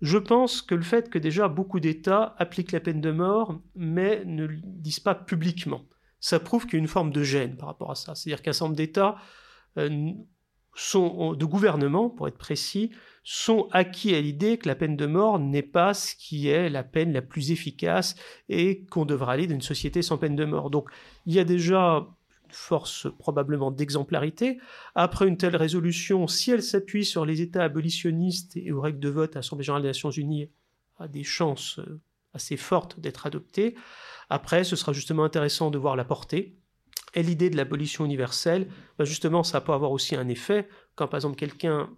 Je 0.00 0.18
pense 0.18 0.62
que 0.62 0.74
le 0.74 0.82
fait 0.82 1.08
que 1.08 1.18
déjà 1.18 1.48
beaucoup 1.48 1.80
d'États 1.80 2.34
appliquent 2.38 2.72
la 2.72 2.80
peine 2.80 3.00
de 3.00 3.10
mort, 3.10 3.60
mais 3.74 4.24
ne 4.24 4.44
le 4.46 4.60
disent 4.62 5.00
pas 5.00 5.14
publiquement, 5.14 5.84
ça 6.20 6.40
prouve 6.40 6.64
qu'il 6.64 6.74
y 6.74 6.76
a 6.76 6.80
une 6.80 6.88
forme 6.88 7.12
de 7.12 7.22
gêne 7.22 7.56
par 7.56 7.68
rapport 7.68 7.90
à 7.90 7.94
ça. 7.94 8.14
C'est-à-dire 8.14 8.42
qu'un 8.42 8.52
certain 8.52 8.66
nombre 8.66 8.76
d'États 8.76 9.16
euh, 9.78 10.12
de 10.76 11.44
gouvernement, 11.44 12.10
pour 12.10 12.28
être 12.28 12.36
précis, 12.36 12.90
sont 13.24 13.68
acquis 13.72 14.14
à 14.14 14.20
l'idée 14.20 14.58
que 14.58 14.68
la 14.68 14.76
peine 14.76 14.96
de 14.96 15.06
mort 15.06 15.38
n'est 15.38 15.62
pas 15.62 15.94
ce 15.94 16.14
qui 16.14 16.48
est 16.48 16.68
la 16.68 16.84
peine 16.84 17.12
la 17.12 17.22
plus 17.22 17.50
efficace 17.50 18.14
et 18.48 18.84
qu'on 18.86 19.04
devra 19.04 19.32
aller 19.32 19.46
dans 19.46 19.54
une 19.54 19.62
société 19.62 20.02
sans 20.02 20.18
peine 20.18 20.36
de 20.36 20.44
mort. 20.44 20.70
Donc 20.70 20.90
il 21.24 21.34
y 21.34 21.40
a 21.40 21.44
déjà 21.44 22.06
force 22.50 23.08
probablement 23.18 23.70
d'exemplarité. 23.70 24.58
Après 24.94 25.26
une 25.26 25.36
telle 25.36 25.56
résolution, 25.56 26.26
si 26.26 26.50
elle 26.50 26.62
s'appuie 26.62 27.04
sur 27.04 27.26
les 27.26 27.40
États 27.40 27.64
abolitionnistes 27.64 28.56
et 28.56 28.72
aux 28.72 28.80
règles 28.80 29.00
de 29.00 29.08
vote 29.08 29.36
à 29.36 29.40
l'Assemblée 29.40 29.64
générale 29.64 29.82
des 29.82 29.88
Nations 29.88 30.10
unies, 30.10 30.50
a 30.98 31.08
des 31.08 31.24
chances 31.24 31.78
euh, 31.78 32.00
assez 32.34 32.56
fortes 32.56 33.00
d'être 33.00 33.26
adoptée. 33.26 33.74
Après, 34.30 34.64
ce 34.64 34.76
sera 34.76 34.92
justement 34.92 35.24
intéressant 35.24 35.70
de 35.70 35.78
voir 35.78 35.96
la 35.96 36.04
portée. 36.04 36.56
Et 37.14 37.22
l'idée 37.22 37.50
de 37.50 37.56
l'abolition 37.56 38.04
universelle, 38.04 38.68
bah, 38.98 39.04
justement, 39.04 39.42
ça 39.42 39.60
peut 39.60 39.72
avoir 39.72 39.90
aussi 39.90 40.16
un 40.16 40.28
effet. 40.28 40.68
Quand 40.94 41.08
par 41.08 41.18
exemple 41.18 41.36
quelqu'un 41.36 41.90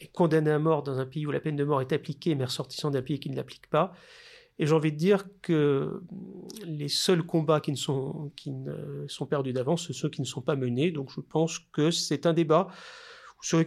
est 0.00 0.12
condamné 0.12 0.50
à 0.50 0.58
mort 0.58 0.82
dans 0.82 0.98
un 0.98 1.06
pays 1.06 1.26
où 1.26 1.30
la 1.30 1.40
peine 1.40 1.56
de 1.56 1.64
mort 1.64 1.80
est 1.80 1.92
appliquée, 1.92 2.34
mais 2.34 2.44
ressortissant 2.44 2.90
d'un 2.90 3.02
pays 3.02 3.20
qui 3.20 3.30
ne 3.30 3.36
l'applique 3.36 3.68
pas, 3.68 3.92
et 4.62 4.66
j'ai 4.66 4.74
envie 4.74 4.92
de 4.92 4.96
dire 4.96 5.24
que 5.42 6.04
les 6.64 6.86
seuls 6.86 7.24
combats 7.24 7.60
qui 7.60 7.72
ne 7.72 7.76
sont, 7.76 8.30
qui 8.36 8.52
ne 8.52 9.08
sont 9.08 9.26
perdus 9.26 9.52
d'avance, 9.52 9.88
ce 9.88 9.92
sont 9.92 10.02
ceux 10.02 10.08
qui 10.08 10.20
ne 10.20 10.26
sont 10.26 10.40
pas 10.40 10.54
menés. 10.54 10.92
Donc 10.92 11.10
je 11.10 11.20
pense 11.20 11.58
que 11.72 11.90
c'est 11.90 12.26
un 12.26 12.32
débat 12.32 12.68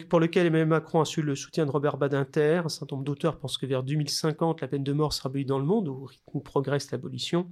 pour 0.07 0.21
lequel 0.21 0.47
Emmanuel 0.47 0.69
Macron 0.69 1.01
a 1.01 1.05
su 1.05 1.21
le 1.21 1.35
soutien 1.35 1.65
de 1.65 1.71
Robert 1.71 1.97
Badinter. 1.97 2.61
Un 2.63 2.69
certain 2.69 2.95
nombre 2.95 3.03
d'auteurs 3.03 3.39
pensent 3.39 3.57
que 3.57 3.65
vers 3.65 3.83
2050, 3.83 4.61
la 4.61 4.69
peine 4.69 4.85
de 4.85 4.93
mort 4.93 5.11
sera 5.11 5.27
abolie 5.27 5.43
dans 5.43 5.59
le 5.59 5.65
monde, 5.65 5.89
au 5.89 6.05
rythme 6.05 6.31
où 6.33 6.39
progresse 6.39 6.89
l'abolition. 6.91 7.51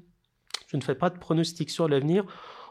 Je 0.69 0.77
ne 0.77 0.81
fais 0.81 0.95
pas 0.95 1.09
de 1.09 1.19
pronostic 1.19 1.69
sur 1.69 1.89
l'avenir. 1.89 2.25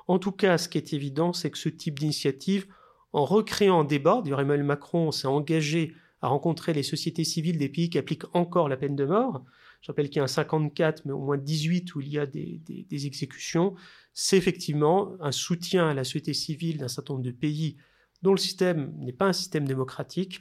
En 0.09 0.19
tout 0.19 0.33
cas, 0.33 0.57
ce 0.57 0.71
qui 0.71 0.79
est 0.79 0.95
évident, 0.95 1.35
c'est 1.35 1.51
que 1.51 1.59
ce 1.59 1.69
type 1.69 1.99
d'initiative, 1.99 2.67
en 3.13 3.27
recréant 3.27 3.81
un 3.81 3.85
débat, 3.85 4.23
d'ailleurs 4.25 4.41
Emmanuel 4.41 4.65
Macron 4.65 5.11
s'est 5.11 5.29
engagé 5.29 5.93
à 6.23 6.29
rencontrer 6.29 6.73
les 6.73 6.83
sociétés 6.83 7.25
civiles 7.25 7.59
des 7.59 7.69
pays 7.69 7.91
qui 7.91 7.99
appliquent 7.99 8.35
encore 8.35 8.71
la 8.71 8.79
peine 8.79 8.97
de 8.97 9.05
mort, 9.05 9.45
je 9.83 9.91
rappelle 9.91 10.09
qu'il 10.09 10.19
y 10.19 10.21
a 10.21 10.25
un 10.25 10.29
54, 10.29 11.05
mais 11.05 11.13
au 11.13 11.19
moins 11.19 11.37
18 11.37 11.95
où 11.97 12.01
il 12.01 12.09
y 12.09 12.19
a 12.19 12.25
des, 12.25 12.61
exécutions. 12.91 13.75
C'est 14.15 14.37
effectivement 14.37 15.17
un 15.21 15.33
soutien 15.33 15.89
à 15.89 15.95
la 15.95 16.05
société 16.05 16.35
civile 16.35 16.79
d'un 16.79 16.89
certain 16.89 17.15
nombre 17.15 17.25
de 17.25 17.33
pays 17.33 17.77
dont 18.23 18.31
le 18.31 18.39
système 18.39 18.95
n'est 18.99 19.13
pas 19.13 19.27
un 19.27 19.33
système 19.33 19.67
démocratique. 19.67 20.41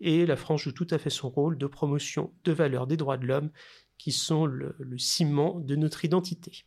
Et 0.00 0.26
la 0.26 0.36
France 0.36 0.62
joue 0.62 0.72
tout 0.72 0.86
à 0.90 0.98
fait 0.98 1.10
son 1.10 1.30
rôle 1.30 1.56
de 1.56 1.66
promotion 1.66 2.34
de 2.44 2.52
valeurs 2.52 2.86
des 2.86 2.98
droits 2.98 3.16
de 3.16 3.26
l'homme 3.26 3.50
qui 3.96 4.12
sont 4.12 4.44
le, 4.44 4.76
ciment 4.98 5.58
de 5.60 5.74
notre 5.74 6.04
identité. 6.04 6.64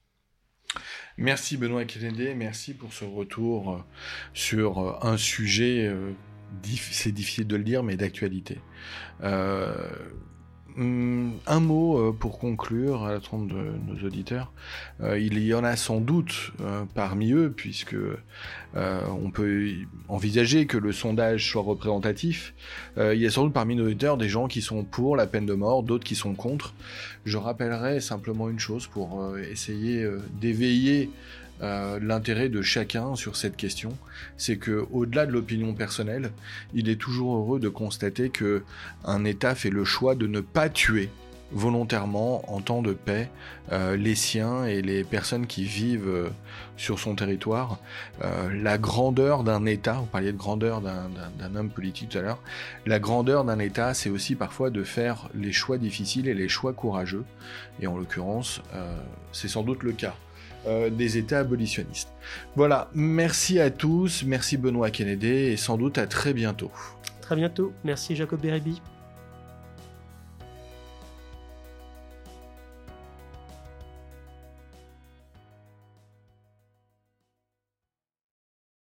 Merci 1.17 1.57
Benoît 1.57 1.86
Kennedy, 1.86 2.34
merci 2.34 2.73
pour 2.73 2.91
ce 2.91 3.05
retour 3.05 3.71
euh, 3.71 3.80
sur 4.34 4.80
euh, 4.80 4.97
un 5.01 5.15
sujet, 5.15 5.88
euh, 5.88 6.13
c'est 6.63 7.11
difficile 7.11 7.47
de 7.47 7.55
le 7.55 7.63
dire, 7.63 7.84
mais 7.84 7.97
d'actualité. 7.97 8.59
Hum, 10.78 11.32
un 11.47 11.61
mot 11.61 11.97
euh, 11.97 12.11
pour 12.11 12.38
conclure 12.38 13.05
à 13.05 13.13
la 13.13 13.21
trompe 13.21 13.47
de 13.47 13.55
nos 13.88 14.05
auditeurs. 14.05 14.51
Euh, 15.01 15.17
il 15.17 15.39
y 15.39 15.53
en 15.53 15.63
a 15.63 15.78
sans 15.78 16.01
doute 16.01 16.51
euh, 16.59 16.84
parmi 16.93 17.32
eux, 17.32 17.53
puisque 17.55 17.95
on 18.78 19.32
peut 19.32 19.69
envisager 20.09 20.65
que 20.65 20.78
le 20.78 20.91
sondage 20.91 21.49
soit 21.49 21.61
représentatif. 21.61 22.53
il 22.97 23.17
y 23.17 23.26
a 23.26 23.30
sans 23.30 23.45
doute 23.45 23.53
parmi 23.53 23.73
nos 23.78 23.86
auditeurs 23.86 24.17
des 24.17 24.28
gens 24.28 24.49
qui 24.49 24.61
sont 24.61 24.84
pour 24.84 25.15
la 25.15 25.28
peine 25.28 25.45
de 25.45 25.53
mort, 25.53 25.82
d'autres 25.82 26.03
qui 26.03 26.15
sont 26.15 26.34
contre. 26.34 26.73
Je 27.23 27.38
rappellerai 27.38 28.01
simplement 28.01 28.49
une 28.49 28.59
chose 28.59 28.88
pour 28.88 29.38
essayer 29.38 30.05
d'éveiller 30.41 31.09
euh, 31.62 31.99
l'intérêt 32.01 32.49
de 32.49 32.62
chacun 32.62 33.16
sur 33.16 33.38
cette 33.38 33.56
question, 33.56 33.97
c'est 34.38 34.58
que 34.58 34.86
au-delà 34.91 35.26
de 35.26 35.32
l'opinion 35.32 35.74
personnelle, 35.74 36.32
il 36.74 36.89
est 36.89 36.99
toujours 36.99 37.38
heureux 37.38 37.60
de 37.60 37.70
constater 37.70 38.30
que 38.30 38.64
un 39.06 39.24
État 39.24 39.56
fait 39.56 39.70
le 39.70 39.86
choix 39.86 40.16
de 40.16 40.28
ne 40.28 40.41
pas 40.41 40.70
tuer 40.70 41.10
volontairement 41.51 42.41
en 42.51 42.60
temps 42.60 42.82
de 42.82 42.91
paix 42.91 43.30
euh, 43.72 43.95
les 43.95 44.16
siens 44.16 44.66
et 44.66 44.82
les 44.82 45.03
personnes 45.03 45.47
qui 45.47 45.64
vivent 45.64 46.10
euh, 46.10 46.30
sur 46.76 46.99
son 46.99 47.16
territoire. 47.16 47.80
la 48.51 48.78
grandeur 48.78 49.45
d'un 49.45 49.66
État, 49.66 49.93
vous 49.93 50.08
parliez 50.08 50.34
de 50.34 50.38
grandeur 50.38 50.82
d'un 50.82 51.56
homme 51.56 51.70
politique 51.70 52.10
tout 52.10 52.18
à 52.18 52.22
l'heure, 52.22 52.41
la 52.86 52.99
grandeur 52.99 53.45
d'un 53.45 53.60
État, 53.60 53.93
c'est 53.93 54.10
aussi 54.10 54.36
parfois 54.36 54.72
de 54.72 54.84
faire 54.84 55.30
les 55.34 55.53
choix 55.53 55.78
difficiles 55.78 56.28
et 56.28 56.34
les 56.34 56.49
choix 56.49 56.74
courageux. 56.74 57.24
Et 57.80 57.88
en 57.88 57.95
l'occurrence, 57.95 58.62
c'est 59.32 59.47
sans 59.47 59.64
doute 59.64 59.84
le 59.84 59.93
cas. 59.93 60.16
Euh, 60.68 60.89
des 60.89 61.18
États 61.18 61.39
abolitionnistes. 61.39 62.09
Voilà, 62.55 62.89
merci 62.95 63.59
à 63.59 63.70
tous, 63.70 64.24
merci 64.26 64.57
Benoît 64.57 64.89
Kennedy 64.89 65.28
et 65.28 65.57
sans 65.57 65.78
doute 65.78 65.99
à 65.99 66.07
très 66.07 66.34
bientôt. 66.34 66.72
Très 67.22 67.36
bientôt, 67.36 67.72
merci 67.84 68.16
Jacob 68.16 68.41
Bérébi. 68.41 68.82